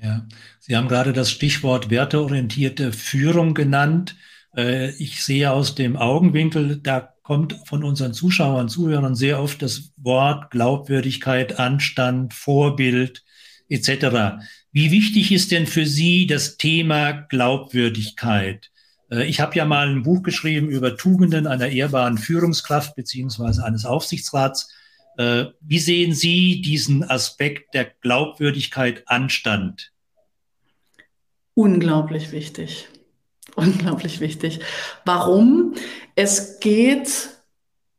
Ja, 0.00 0.26
Sie 0.60 0.76
haben 0.76 0.88
gerade 0.88 1.12
das 1.12 1.30
Stichwort 1.30 1.90
werteorientierte 1.90 2.92
Führung 2.92 3.54
genannt. 3.54 4.16
Äh, 4.56 4.90
ich 5.02 5.24
sehe 5.24 5.50
aus 5.50 5.74
dem 5.74 5.96
Augenwinkel, 5.96 6.76
da 6.76 7.14
kommt 7.28 7.60
von 7.66 7.84
unseren 7.84 8.14
Zuschauern, 8.14 8.70
Zuhörern 8.70 9.14
sehr 9.14 9.38
oft 9.38 9.60
das 9.60 9.92
Wort 9.98 10.50
Glaubwürdigkeit, 10.50 11.58
Anstand, 11.58 12.32
Vorbild 12.32 13.22
etc. 13.68 14.40
Wie 14.72 14.90
wichtig 14.90 15.30
ist 15.30 15.50
denn 15.50 15.66
für 15.66 15.84
Sie 15.84 16.26
das 16.26 16.56
Thema 16.56 17.12
Glaubwürdigkeit? 17.12 18.70
Äh, 19.10 19.26
ich 19.26 19.40
habe 19.40 19.54
ja 19.56 19.66
mal 19.66 19.90
ein 19.90 20.04
Buch 20.04 20.22
geschrieben 20.22 20.70
über 20.70 20.96
Tugenden 20.96 21.46
einer 21.46 21.68
ehrbaren 21.68 22.16
Führungskraft 22.16 22.96
beziehungsweise 22.96 23.62
eines 23.62 23.84
Aufsichtsrats. 23.84 24.72
Äh, 25.18 25.48
wie 25.60 25.80
sehen 25.80 26.14
Sie 26.14 26.62
diesen 26.62 27.04
Aspekt 27.04 27.74
der 27.74 27.92
Glaubwürdigkeit 28.00 29.02
Anstand? 29.04 29.92
Unglaublich 31.52 32.32
wichtig. 32.32 32.88
Unglaublich 33.66 34.20
wichtig. 34.20 34.60
Warum? 35.04 35.74
Es 36.14 36.60
geht 36.60 37.30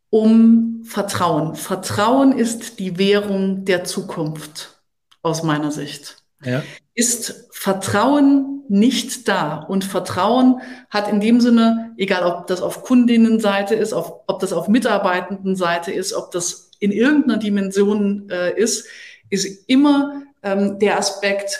um 0.09 0.83
Vertrauen. 0.85 1.55
Vertrauen 1.55 2.31
ist 2.31 2.79
die 2.79 2.97
Währung 2.97 3.65
der 3.65 3.83
Zukunft 3.83 4.81
aus 5.21 5.43
meiner 5.43 5.71
Sicht. 5.71 6.23
Ja. 6.43 6.63
Ist 6.93 7.47
Vertrauen 7.51 8.63
nicht 8.69 9.27
da 9.27 9.57
und 9.57 9.83
Vertrauen 9.83 10.61
hat 10.89 11.11
in 11.11 11.19
dem 11.19 11.41
Sinne, 11.41 11.93
egal 11.97 12.23
ob 12.23 12.47
das 12.47 12.61
auf 12.61 12.83
Kundinnenseite 12.83 13.75
ist, 13.75 13.93
auf, 13.93 14.13
ob 14.27 14.39
das 14.39 14.53
auf 14.53 14.67
Mitarbeitendenseite 14.67 15.91
ist, 15.91 16.13
ob 16.13 16.31
das 16.31 16.71
in 16.79 16.91
irgendeiner 16.91 17.37
Dimension 17.37 18.29
äh, 18.29 18.57
ist, 18.57 18.87
ist 19.29 19.67
immer 19.67 20.23
ähm, 20.43 20.79
der 20.79 20.97
Aspekt, 20.97 21.59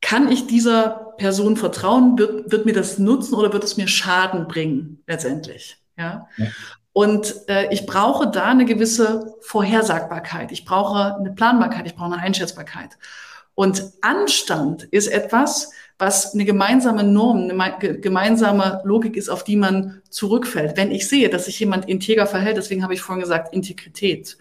kann 0.00 0.30
ich 0.30 0.46
dieser 0.46 1.03
Person 1.16 1.56
vertrauen? 1.56 2.18
Wird, 2.18 2.50
wird 2.50 2.66
mir 2.66 2.72
das 2.72 2.98
nutzen 2.98 3.34
oder 3.34 3.52
wird 3.52 3.64
es 3.64 3.76
mir 3.76 3.88
Schaden 3.88 4.48
bringen 4.48 5.02
letztendlich? 5.06 5.78
Ja. 5.96 6.28
ja. 6.36 6.46
Und 6.92 7.34
äh, 7.48 7.72
ich 7.72 7.86
brauche 7.86 8.30
da 8.30 8.44
eine 8.44 8.64
gewisse 8.64 9.34
Vorhersagbarkeit. 9.40 10.52
Ich 10.52 10.64
brauche 10.64 11.16
eine 11.16 11.32
Planbarkeit. 11.32 11.86
Ich 11.86 11.96
brauche 11.96 12.12
eine 12.12 12.22
Einschätzbarkeit. 12.22 12.90
Und 13.54 13.82
Anstand 14.00 14.84
ist 14.84 15.08
etwas, 15.08 15.70
was 15.98 16.34
eine 16.34 16.44
gemeinsame 16.44 17.04
Norm, 17.04 17.50
eine 17.50 17.98
gemeinsame 18.00 18.80
Logik 18.84 19.16
ist, 19.16 19.28
auf 19.28 19.44
die 19.44 19.56
man 19.56 20.02
zurückfällt. 20.08 20.76
Wenn 20.76 20.90
ich 20.90 21.08
sehe, 21.08 21.28
dass 21.28 21.46
sich 21.46 21.58
jemand 21.60 21.88
integer 21.88 22.26
verhält, 22.26 22.56
deswegen 22.56 22.82
habe 22.82 22.94
ich 22.94 23.00
vorhin 23.00 23.22
gesagt 23.22 23.54
Integrität. 23.54 24.36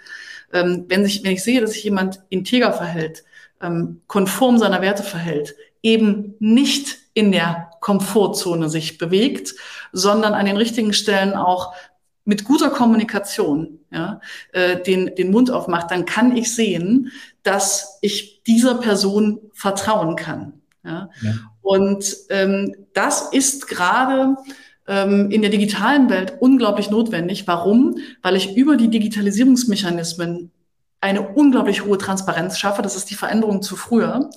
Ähm, 0.52 0.86
wenn, 0.88 1.04
sich, 1.04 1.24
wenn 1.24 1.32
ich 1.32 1.44
sehe, 1.44 1.62
dass 1.62 1.72
sich 1.72 1.84
jemand 1.84 2.22
integer 2.30 2.74
verhält, 2.74 3.24
ähm, 3.62 4.02
konform 4.08 4.58
seiner 4.58 4.82
Werte 4.82 5.04
verhält, 5.04 5.56
eben 5.84 6.34
nicht 6.40 6.98
in 7.14 7.32
der 7.32 7.70
Komfortzone 7.82 8.70
sich 8.70 8.98
bewegt, 8.98 9.54
sondern 9.92 10.34
an 10.34 10.46
den 10.46 10.58
richtigen 10.58 10.94
Stellen 10.94 11.34
auch 11.34 11.76
mit 12.26 12.46
guter 12.46 12.70
Kommunikation 12.70 13.80
ja, 13.92 14.22
äh, 14.54 14.82
den, 14.82 15.14
den 15.16 15.30
Mund 15.30 15.52
aufmacht, 15.52 15.92
dann 15.92 16.06
kann 16.06 16.36
ich 16.36 16.56
sehen, 16.56 17.12
dass 17.44 18.00
ich 18.02 18.44
dieser 18.44 18.76
Person 18.76 19.42
vertrauen 19.54 20.16
kann. 20.16 20.62
Ja? 20.84 21.10
ja. 21.22 21.34
Und 21.62 22.16
ähm, 22.30 22.76
das 22.94 23.34
ist 23.34 23.68
gerade 23.68 24.38
ähm, 24.88 25.32
in 25.32 25.42
der 25.42 25.52
digitalen 25.52 26.10
Welt 26.10 26.36
unglaublich 26.40 26.90
notwendig. 26.90 27.46
Warum? 27.48 27.98
Weil 28.22 28.36
ich 28.36 28.56
über 28.56 28.78
die 28.78 28.90
Digitalisierungsmechanismen 28.90 30.52
eine 31.02 31.28
unglaublich 31.28 31.86
hohe 31.86 31.98
Transparenz 31.98 32.58
schaffe. 32.58 32.82
Das 32.82 32.96
ist 32.96 33.10
die 33.10 33.16
Veränderung 33.16 33.62
zu 33.62 33.76
früher. 33.76 34.30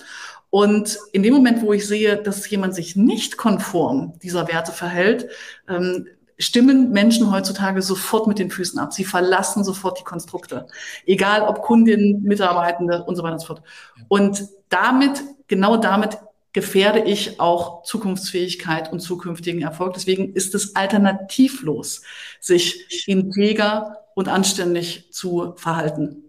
Und 0.57 0.99
in 1.13 1.23
dem 1.23 1.35
Moment, 1.35 1.61
wo 1.61 1.75
ich 1.75 1.87
sehe, 1.87 2.17
dass 2.17 2.49
jemand 2.49 2.75
sich 2.75 2.97
nicht 2.97 3.37
konform 3.37 4.19
dieser 4.23 4.49
Werte 4.49 4.73
verhält, 4.73 5.29
ähm, 5.69 6.07
stimmen 6.39 6.93
Menschen 6.93 7.31
heutzutage 7.31 7.83
sofort 7.83 8.27
mit 8.27 8.39
den 8.39 8.51
Füßen 8.51 8.79
ab. 8.79 8.95
Sie 8.95 9.05
verlassen 9.05 9.65
sofort 9.65 10.01
die 10.01 10.05
Konstrukte. 10.05 10.67
Egal 11.05 11.43
ob 11.43 11.61
Kundinnen, 11.61 12.23
Mitarbeitende 12.23 13.05
und 13.05 13.17
so 13.17 13.23
weiter 13.23 13.35
und 13.35 13.41
so 13.41 13.49
fort. 13.49 13.63
Und 14.09 14.49
damit, 14.71 15.23
genau 15.47 15.77
damit 15.77 16.17
gefährde 16.55 17.01
ich 17.01 17.39
auch 17.39 17.83
Zukunftsfähigkeit 17.83 18.91
und 18.91 19.01
zukünftigen 19.01 19.61
Erfolg. 19.61 19.93
Deswegen 19.93 20.33
ist 20.33 20.55
es 20.55 20.75
alternativlos, 20.75 22.01
sich 22.41 23.07
integer 23.07 24.07
und 24.15 24.29
anständig 24.29 25.13
zu 25.13 25.53
verhalten. 25.59 26.26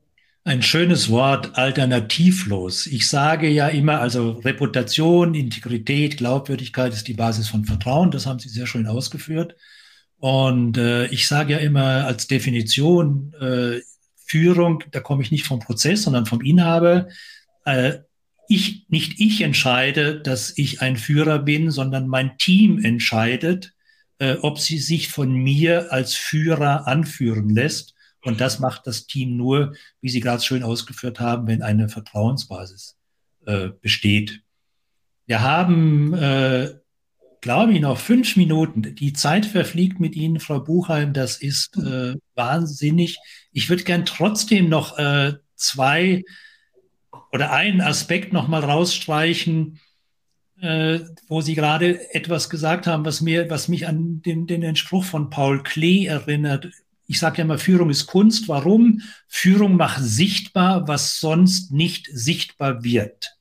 Ein 0.48 0.62
schönes 0.62 1.10
Wort, 1.10 1.58
alternativlos. 1.58 2.88
Ich 2.88 3.10
sage 3.10 3.50
ja 3.50 3.68
immer, 3.68 4.00
also 4.00 4.32
Reputation, 4.32 5.34
Integrität, 5.34 6.16
Glaubwürdigkeit 6.16 6.94
ist 6.94 7.10
die 7.10 7.16
Basis 7.16 7.50
von 7.50 7.66
Vertrauen. 7.66 8.12
Das 8.12 8.26
haben 8.26 8.40
Sie 8.40 8.48
sehr 8.48 8.66
schön 8.66 8.88
ausgeführt. 8.88 9.58
Und 10.20 10.78
äh, 10.78 11.08
ich 11.08 11.28
sage 11.28 11.52
ja 11.52 11.60
immer 11.60 12.06
als 12.06 12.28
Definition, 12.28 13.34
äh, 13.42 13.82
Führung, 14.16 14.86
da 14.92 15.02
komme 15.02 15.22
ich 15.22 15.32
nicht 15.32 15.46
vom 15.46 15.60
Prozess, 15.60 16.04
sondern 16.04 16.26
vom 16.26 16.40
Inhaber. 16.40 17.10
Äh, 17.66 17.96
ich, 18.48 18.86
nicht 18.88 19.20
ich 19.20 19.42
entscheide, 19.42 20.22
dass 20.22 20.58
ich 20.58 20.82
ein 20.82 20.96
Führer 20.96 21.40
bin, 21.40 21.72
sondern 21.72 22.08
mein 22.08 22.38
Team 22.38 22.82
entscheidet, 22.82 23.74
äh, 24.20 24.36
ob 24.36 24.60
sie 24.60 24.78
sich 24.78 25.10
von 25.10 25.30
mir 25.30 25.92
als 25.92 26.16
Führer 26.16 26.88
anführen 26.88 27.50
lässt. 27.50 27.97
Und 28.28 28.42
das 28.42 28.60
macht 28.60 28.86
das 28.86 29.08
Team 29.08 29.38
nur, 29.38 29.74
wie 30.02 30.10
Sie 30.10 30.20
gerade 30.20 30.44
schön 30.44 30.62
ausgeführt 30.62 31.22
haben, 31.22 31.48
wenn 31.48 31.62
eine 31.62 31.88
Vertrauensbasis 31.88 32.98
äh, 33.46 33.70
besteht. 33.82 34.42
Wir 35.28 35.42
haben, 35.42 36.14
äh, 36.14 36.74
glaube 37.40 37.72
ich, 37.72 37.80
noch 37.80 37.98
fünf 37.98 38.36
Minuten. 38.36 38.96
Die 38.96 39.14
Zeit 39.14 39.46
verfliegt 39.46 40.02
mit 40.02 40.18
Ihnen, 40.18 40.42
Frau 40.42 40.60
Buchheim. 40.60 41.14
Das 41.14 41.38
ist 41.38 41.78
äh, 41.78 42.16
wahnsinnig. 42.36 43.18
Ich 43.54 43.70
würde 43.70 43.84
gern 43.84 44.04
trotzdem 44.04 44.68
noch 44.68 44.98
äh, 44.98 45.36
zwei 45.56 46.26
oder 47.32 47.54
einen 47.54 47.80
Aspekt 47.80 48.34
noch 48.34 48.50
mal 48.50 48.62
rausstreichen, 48.62 49.80
äh, 50.60 51.00
wo 51.30 51.40
Sie 51.40 51.56
gerade 51.56 52.14
etwas 52.14 52.50
gesagt 52.50 52.88
haben, 52.88 53.06
was 53.06 53.22
mir, 53.22 53.50
was 53.50 53.70
mich 53.70 53.88
an 53.88 54.22
den, 54.22 54.48
den 54.48 54.76
Spruch 54.76 55.06
von 55.06 55.30
Paul 55.30 55.64
Klee 55.64 56.08
erinnert. 56.08 56.68
Ich 57.08 57.20
sage 57.20 57.38
ja 57.38 57.46
immer, 57.46 57.58
Führung 57.58 57.90
ist 57.90 58.06
Kunst. 58.06 58.50
Warum? 58.50 59.02
Führung 59.28 59.78
macht 59.78 60.04
sichtbar, 60.04 60.88
was 60.88 61.20
sonst 61.20 61.72
nicht 61.72 62.10
sichtbar 62.12 62.84
wird. 62.84 63.38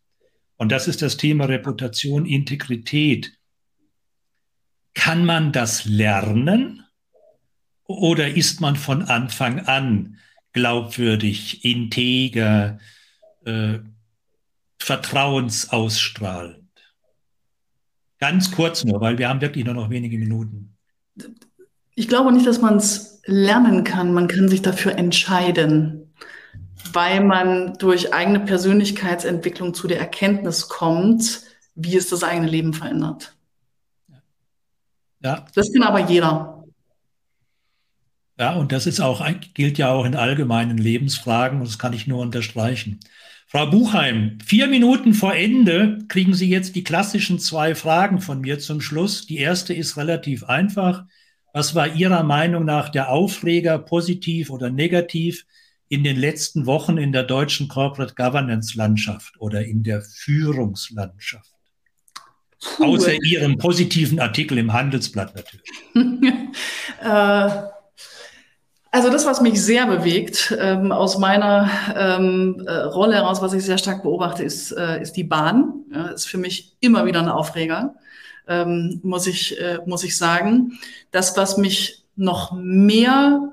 Und 0.56 0.70
das 0.72 0.88
ist 0.88 1.02
das 1.02 1.16
Thema 1.16 1.46
Reputation, 1.46 2.24
Integrität. 2.26 3.32
Kann 4.94 5.26
man 5.26 5.52
das 5.52 5.84
lernen? 5.84 6.84
Oder 7.84 8.34
ist 8.34 8.60
man 8.60 8.76
von 8.76 9.02
Anfang 9.02 9.60
an 9.66 10.18
glaubwürdig, 10.52 11.64
integer, 11.64 12.78
äh, 13.44 13.78
vertrauensausstrahlend? 14.78 16.62
Ganz 18.18 18.50
kurz 18.50 18.84
nur, 18.84 19.00
weil 19.00 19.18
wir 19.18 19.28
haben 19.28 19.40
wirklich 19.40 19.64
nur 19.64 19.74
noch 19.74 19.90
wenige 19.90 20.18
Minuten. 20.18 20.76
Ich 21.94 22.08
glaube 22.08 22.32
nicht, 22.32 22.46
dass 22.46 22.60
man 22.60 22.76
es 22.76 23.15
lernen 23.26 23.84
kann. 23.84 24.14
Man 24.14 24.28
kann 24.28 24.48
sich 24.48 24.62
dafür 24.62 24.96
entscheiden, 24.96 26.12
weil 26.92 27.22
man 27.22 27.74
durch 27.74 28.14
eigene 28.14 28.40
Persönlichkeitsentwicklung 28.40 29.74
zu 29.74 29.88
der 29.88 29.98
Erkenntnis 30.00 30.68
kommt, 30.68 31.42
wie 31.74 31.96
es 31.96 32.08
das 32.08 32.22
eigene 32.22 32.48
Leben 32.48 32.72
verändert. 32.72 33.34
Ja. 35.20 35.44
Das 35.54 35.72
kann 35.72 35.82
aber 35.82 36.00
jeder. 36.08 36.64
Ja, 38.38 38.54
und 38.54 38.70
das 38.70 38.86
ist 38.86 39.00
auch, 39.00 39.26
gilt 39.54 39.78
ja 39.78 39.90
auch 39.90 40.04
in 40.04 40.14
allgemeinen 40.14 40.76
Lebensfragen, 40.76 41.60
und 41.60 41.66
das 41.66 41.78
kann 41.78 41.94
ich 41.94 42.06
nur 42.06 42.20
unterstreichen. 42.20 43.00
Frau 43.48 43.70
Buchheim, 43.70 44.38
vier 44.44 44.66
Minuten 44.66 45.14
vor 45.14 45.34
Ende 45.34 45.98
kriegen 46.08 46.34
Sie 46.34 46.48
jetzt 46.48 46.76
die 46.76 46.84
klassischen 46.84 47.38
zwei 47.38 47.74
Fragen 47.74 48.20
von 48.20 48.40
mir 48.40 48.58
zum 48.58 48.80
Schluss. 48.80 49.24
Die 49.26 49.38
erste 49.38 49.72
ist 49.72 49.96
relativ 49.96 50.44
einfach. 50.44 51.06
Was 51.56 51.74
war 51.74 51.88
Ihrer 51.88 52.22
Meinung 52.22 52.66
nach 52.66 52.90
der 52.90 53.08
Aufreger, 53.08 53.78
positiv 53.78 54.50
oder 54.50 54.68
negativ, 54.68 55.46
in 55.88 56.04
den 56.04 56.18
letzten 56.18 56.66
Wochen 56.66 56.98
in 56.98 57.12
der 57.12 57.22
deutschen 57.22 57.66
Corporate 57.66 58.14
Governance 58.14 58.76
Landschaft 58.76 59.40
oder 59.40 59.64
in 59.64 59.82
der 59.82 60.02
Führungslandschaft? 60.02 61.50
Puh. 62.60 62.84
Außer 62.84 63.14
Ihrem 63.24 63.56
positiven 63.56 64.20
Artikel 64.20 64.58
im 64.58 64.74
Handelsblatt 64.74 65.34
natürlich. 65.34 65.70
äh 67.02 67.48
also 68.90 69.10
das, 69.10 69.26
was 69.26 69.40
mich 69.40 69.60
sehr 69.62 69.86
bewegt, 69.86 70.56
ähm, 70.58 70.92
aus 70.92 71.18
meiner 71.18 71.70
ähm, 71.94 72.64
äh, 72.66 72.72
Rolle 72.72 73.16
heraus, 73.16 73.42
was 73.42 73.52
ich 73.52 73.64
sehr 73.64 73.78
stark 73.78 74.02
beobachte, 74.02 74.42
ist, 74.42 74.72
äh, 74.72 75.02
ist 75.02 75.12
die 75.12 75.24
Bahn. 75.24 75.84
Ja, 75.92 76.06
ist 76.08 76.28
für 76.28 76.38
mich 76.38 76.76
immer 76.80 77.04
wieder 77.04 77.20
ein 77.20 77.28
Aufreger, 77.28 77.94
ähm, 78.46 79.00
muss, 79.02 79.26
ich, 79.26 79.60
äh, 79.60 79.78
muss 79.86 80.04
ich 80.04 80.16
sagen. 80.16 80.78
Das, 81.10 81.36
was 81.36 81.56
mich 81.56 82.04
noch 82.16 82.52
mehr 82.52 83.52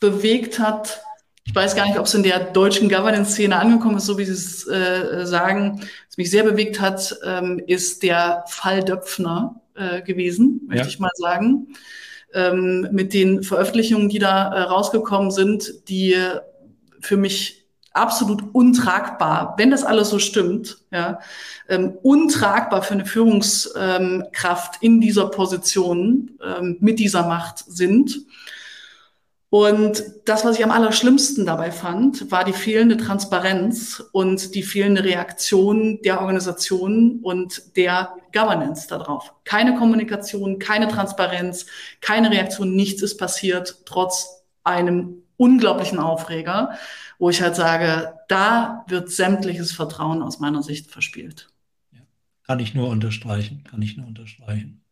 bewegt 0.00 0.58
hat, 0.58 1.02
ich 1.46 1.54
weiß 1.54 1.76
gar 1.76 1.86
nicht, 1.86 1.98
ob 1.98 2.06
es 2.06 2.14
in 2.14 2.22
der 2.22 2.40
deutschen 2.40 2.88
Governance-Szene 2.88 3.56
angekommen 3.56 3.98
ist, 3.98 4.06
so 4.06 4.16
wie 4.16 4.24
Sie 4.24 4.32
es 4.32 4.66
äh, 4.66 5.26
sagen. 5.26 5.80
Was 6.08 6.16
mich 6.16 6.30
sehr 6.30 6.42
bewegt 6.42 6.80
hat, 6.80 7.16
ähm, 7.24 7.60
ist 7.66 8.02
der 8.02 8.44
Fall 8.48 8.82
Döpfner 8.82 9.60
äh, 9.74 10.00
gewesen, 10.02 10.62
möchte 10.66 10.84
ja. 10.84 10.88
ich 10.88 10.98
mal 10.98 11.10
sagen 11.14 11.68
ähm, 12.34 12.88
mit 12.90 13.14
den 13.14 13.42
Veröffentlichungen, 13.42 14.08
die 14.08 14.18
da 14.18 14.52
äh, 14.52 14.60
rausgekommen 14.62 15.30
sind, 15.30 15.88
die 15.88 16.16
für 17.00 17.16
mich 17.16 17.63
absolut 17.94 18.42
untragbar, 18.52 19.54
wenn 19.56 19.70
das 19.70 19.84
alles 19.84 20.10
so 20.10 20.18
stimmt, 20.18 20.78
ja, 20.90 21.20
ähm, 21.68 21.96
untragbar 22.02 22.82
für 22.82 22.94
eine 22.94 23.06
Führungskraft 23.06 24.82
in 24.82 25.00
dieser 25.00 25.26
Position 25.28 26.38
ähm, 26.44 26.76
mit 26.80 26.98
dieser 26.98 27.26
Macht 27.26 27.58
sind. 27.58 28.26
Und 29.48 30.02
das, 30.24 30.44
was 30.44 30.58
ich 30.58 30.64
am 30.64 30.72
allerschlimmsten 30.72 31.46
dabei 31.46 31.70
fand, 31.70 32.32
war 32.32 32.42
die 32.42 32.52
fehlende 32.52 32.96
Transparenz 32.96 34.02
und 34.10 34.56
die 34.56 34.64
fehlende 34.64 35.04
Reaktion 35.04 36.02
der 36.02 36.20
Organisation 36.20 37.20
und 37.22 37.76
der 37.76 38.16
Governance 38.32 38.88
darauf. 38.88 39.32
Keine 39.44 39.76
Kommunikation, 39.76 40.58
keine 40.58 40.88
Transparenz, 40.88 41.66
keine 42.00 42.32
Reaktion, 42.32 42.74
nichts 42.74 43.00
ist 43.00 43.16
passiert, 43.16 43.82
trotz 43.86 44.42
einem 44.64 45.22
unglaublichen 45.36 46.00
Aufreger, 46.00 46.76
wo 47.18 47.30
ich 47.30 47.40
halt 47.42 47.56
sage, 47.56 48.14
da 48.28 48.84
wird 48.88 49.10
sämtliches 49.10 49.72
Vertrauen 49.72 50.22
aus 50.22 50.40
meiner 50.40 50.62
Sicht 50.62 50.90
verspielt. 50.90 51.48
Ja, 51.92 52.00
kann 52.46 52.60
ich 52.60 52.74
nur 52.74 52.88
unterstreichen, 52.88 53.64
kann 53.64 53.82
ich 53.82 53.96
nur 53.96 54.06
unterstreichen. 54.06 54.82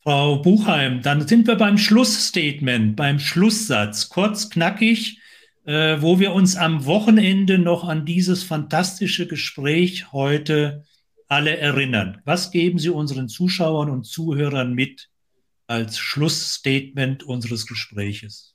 Frau 0.00 0.42
Buchheim, 0.42 1.00
dann 1.00 1.26
sind 1.26 1.46
wir 1.46 1.56
beim 1.56 1.78
Schlussstatement, 1.78 2.94
beim 2.94 3.18
Schlusssatz, 3.18 4.10
kurz, 4.10 4.50
knackig, 4.50 5.18
äh, 5.64 5.96
wo 6.00 6.20
wir 6.20 6.32
uns 6.34 6.56
am 6.56 6.84
Wochenende 6.84 7.58
noch 7.58 7.84
an 7.84 8.04
dieses 8.04 8.42
fantastische 8.42 9.26
Gespräch 9.26 10.12
heute 10.12 10.84
alle 11.26 11.56
erinnern. 11.56 12.20
Was 12.26 12.50
geben 12.50 12.78
Sie 12.78 12.90
unseren 12.90 13.28
Zuschauern 13.28 13.88
und 13.88 14.04
Zuhörern 14.04 14.74
mit 14.74 15.08
als 15.66 15.98
Schlussstatement 15.98 17.22
unseres 17.22 17.66
Gespräches? 17.66 18.54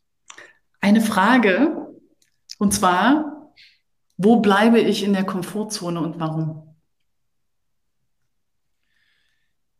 Eine 0.82 1.02
Frage, 1.02 1.79
und 2.60 2.74
zwar, 2.74 3.51
wo 4.18 4.41
bleibe 4.41 4.80
ich 4.80 5.03
in 5.03 5.14
der 5.14 5.24
Komfortzone 5.24 5.99
und 5.99 6.20
warum? 6.20 6.76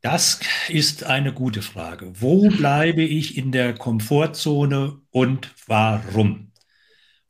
Das 0.01 0.39
ist 0.69 1.03
eine 1.03 1.34
gute 1.34 1.61
Frage. 1.61 2.13
Wo 2.21 2.47
bleibe 2.47 3.01
ich 3.01 3.38
in 3.38 3.51
der 3.51 3.75
Komfortzone 3.75 5.01
und 5.11 5.53
warum? 5.67 6.53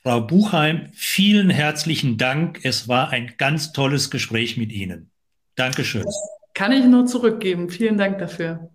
Frau 0.04 0.22
Buchheim, 0.22 0.90
vielen 0.94 1.50
herzlichen 1.50 2.18
Dank. 2.18 2.60
Es 2.64 2.88
war 2.88 3.10
ein 3.10 3.34
ganz 3.38 3.74
tolles 3.74 4.12
Gespräch 4.12 4.56
mit 4.56 4.72
Ihnen. 4.72 5.10
Dankeschön. 5.56 6.04
Das 6.04 6.16
kann 6.54 6.72
ich 6.72 6.86
nur 6.86 7.08
zurückgeben. 7.08 7.70
Vielen 7.70 7.98
Dank 7.98 8.20
dafür. 8.20 8.70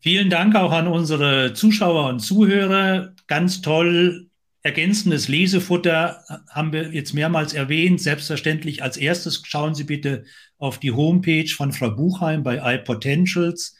Vielen 0.00 0.30
Dank 0.30 0.56
auch 0.56 0.72
an 0.72 0.88
unsere 0.88 1.52
Zuschauer 1.52 2.08
und 2.08 2.20
Zuhörer. 2.20 3.12
Ganz 3.26 3.60
toll. 3.60 4.30
Ergänzendes 4.62 5.28
Lesefutter 5.28 6.24
haben 6.50 6.72
wir 6.72 6.92
jetzt 6.92 7.14
mehrmals 7.14 7.54
erwähnt. 7.54 8.00
Selbstverständlich 8.00 8.82
als 8.82 8.96
erstes 8.96 9.42
schauen 9.44 9.74
Sie 9.74 9.84
bitte 9.84 10.24
auf 10.58 10.78
die 10.78 10.90
Homepage 10.90 11.48
von 11.48 11.72
Frau 11.72 11.90
Buchheim 11.90 12.42
bei 12.42 12.74
iPotentials. 12.74 13.76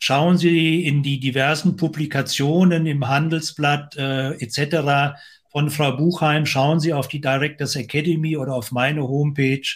Schauen 0.00 0.36
Sie 0.36 0.84
in 0.84 1.02
die 1.02 1.20
diversen 1.20 1.76
Publikationen 1.76 2.86
im 2.86 3.06
Handelsblatt 3.06 3.96
äh, 3.96 4.32
etc. 4.40 5.18
von 5.50 5.70
Frau 5.70 5.96
Buchheim. 5.96 6.46
Schauen 6.46 6.80
Sie 6.80 6.92
auf 6.92 7.06
die 7.06 7.20
Directors 7.20 7.76
Academy 7.76 8.36
oder 8.36 8.54
auf 8.54 8.72
meine 8.72 9.02
Homepage. 9.02 9.66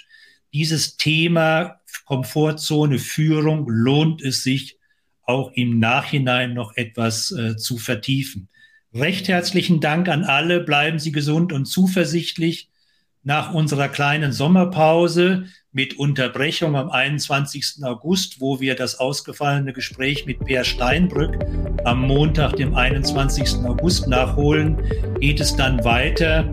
Dieses 0.53 0.97
Thema 0.97 1.81
Komfortzone 2.05 2.99
Führung 2.99 3.69
lohnt 3.69 4.23
es 4.23 4.43
sich 4.43 4.79
auch 5.23 5.53
im 5.55 5.79
Nachhinein 5.79 6.53
noch 6.53 6.77
etwas 6.77 7.31
äh, 7.31 7.57
zu 7.57 7.79
vertiefen. 7.79 8.49
Recht 8.95 9.29
herzlichen 9.29 9.81
Dank 9.81 10.07
an 10.09 10.25
alle. 10.25 10.61
Bleiben 10.61 10.99
Sie 10.99 11.13
gesund 11.13 11.53
und 11.55 11.65
zuversichtlich. 11.65 12.69
Nach 13.25 13.55
unserer 13.55 13.89
kleinen 13.89 14.33
Sommerpause 14.33 15.47
mit 15.71 15.99
Unterbrechung 15.99 16.77
am 16.77 16.91
21. 16.91 17.77
August, 17.85 18.41
wo 18.41 18.61
wir 18.61 18.75
das 18.75 18.99
ausgefallene 19.01 19.73
Gespräch 19.73 20.27
mit 20.27 20.45
Per 20.45 20.65
Steinbrück 20.65 21.39
am 21.85 22.03
Montag, 22.03 22.57
dem 22.57 22.75
21. 22.75 23.65
August 23.65 24.09
nachholen, 24.09 24.77
geht 25.21 25.41
es 25.41 25.57
dann 25.57 25.83
weiter 25.85 26.51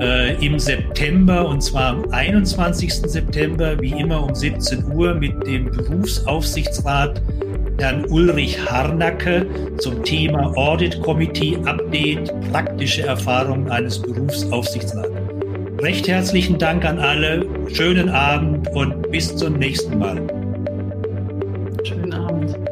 äh, 0.00 0.44
im 0.44 0.58
September 0.58 1.48
und 1.48 1.62
zwar 1.62 1.92
am 1.92 2.10
21. 2.10 2.92
September, 2.92 3.80
wie 3.80 3.92
immer 3.92 4.22
um 4.22 4.34
17 4.34 4.92
Uhr 4.92 5.14
mit 5.14 5.46
dem 5.46 5.70
Berufsaufsichtsrat 5.70 7.22
Herrn 7.80 8.04
Ulrich 8.10 8.58
Harnacke 8.70 9.46
zum 9.78 10.04
Thema 10.04 10.52
Audit 10.54 11.00
Committee 11.00 11.56
Update, 11.64 12.30
praktische 12.52 13.06
Erfahrungen 13.06 13.70
eines 13.70 13.98
Berufsaufsichtsrats. 13.98 15.08
Recht 15.80 16.06
herzlichen 16.06 16.58
Dank 16.58 16.84
an 16.84 16.98
alle, 16.98 17.46
schönen 17.72 18.10
Abend 18.10 18.68
und 18.74 19.10
bis 19.10 19.34
zum 19.34 19.54
nächsten 19.54 19.98
Mal. 19.98 20.20
Schönen 21.82 22.12
Abend. 22.12 22.69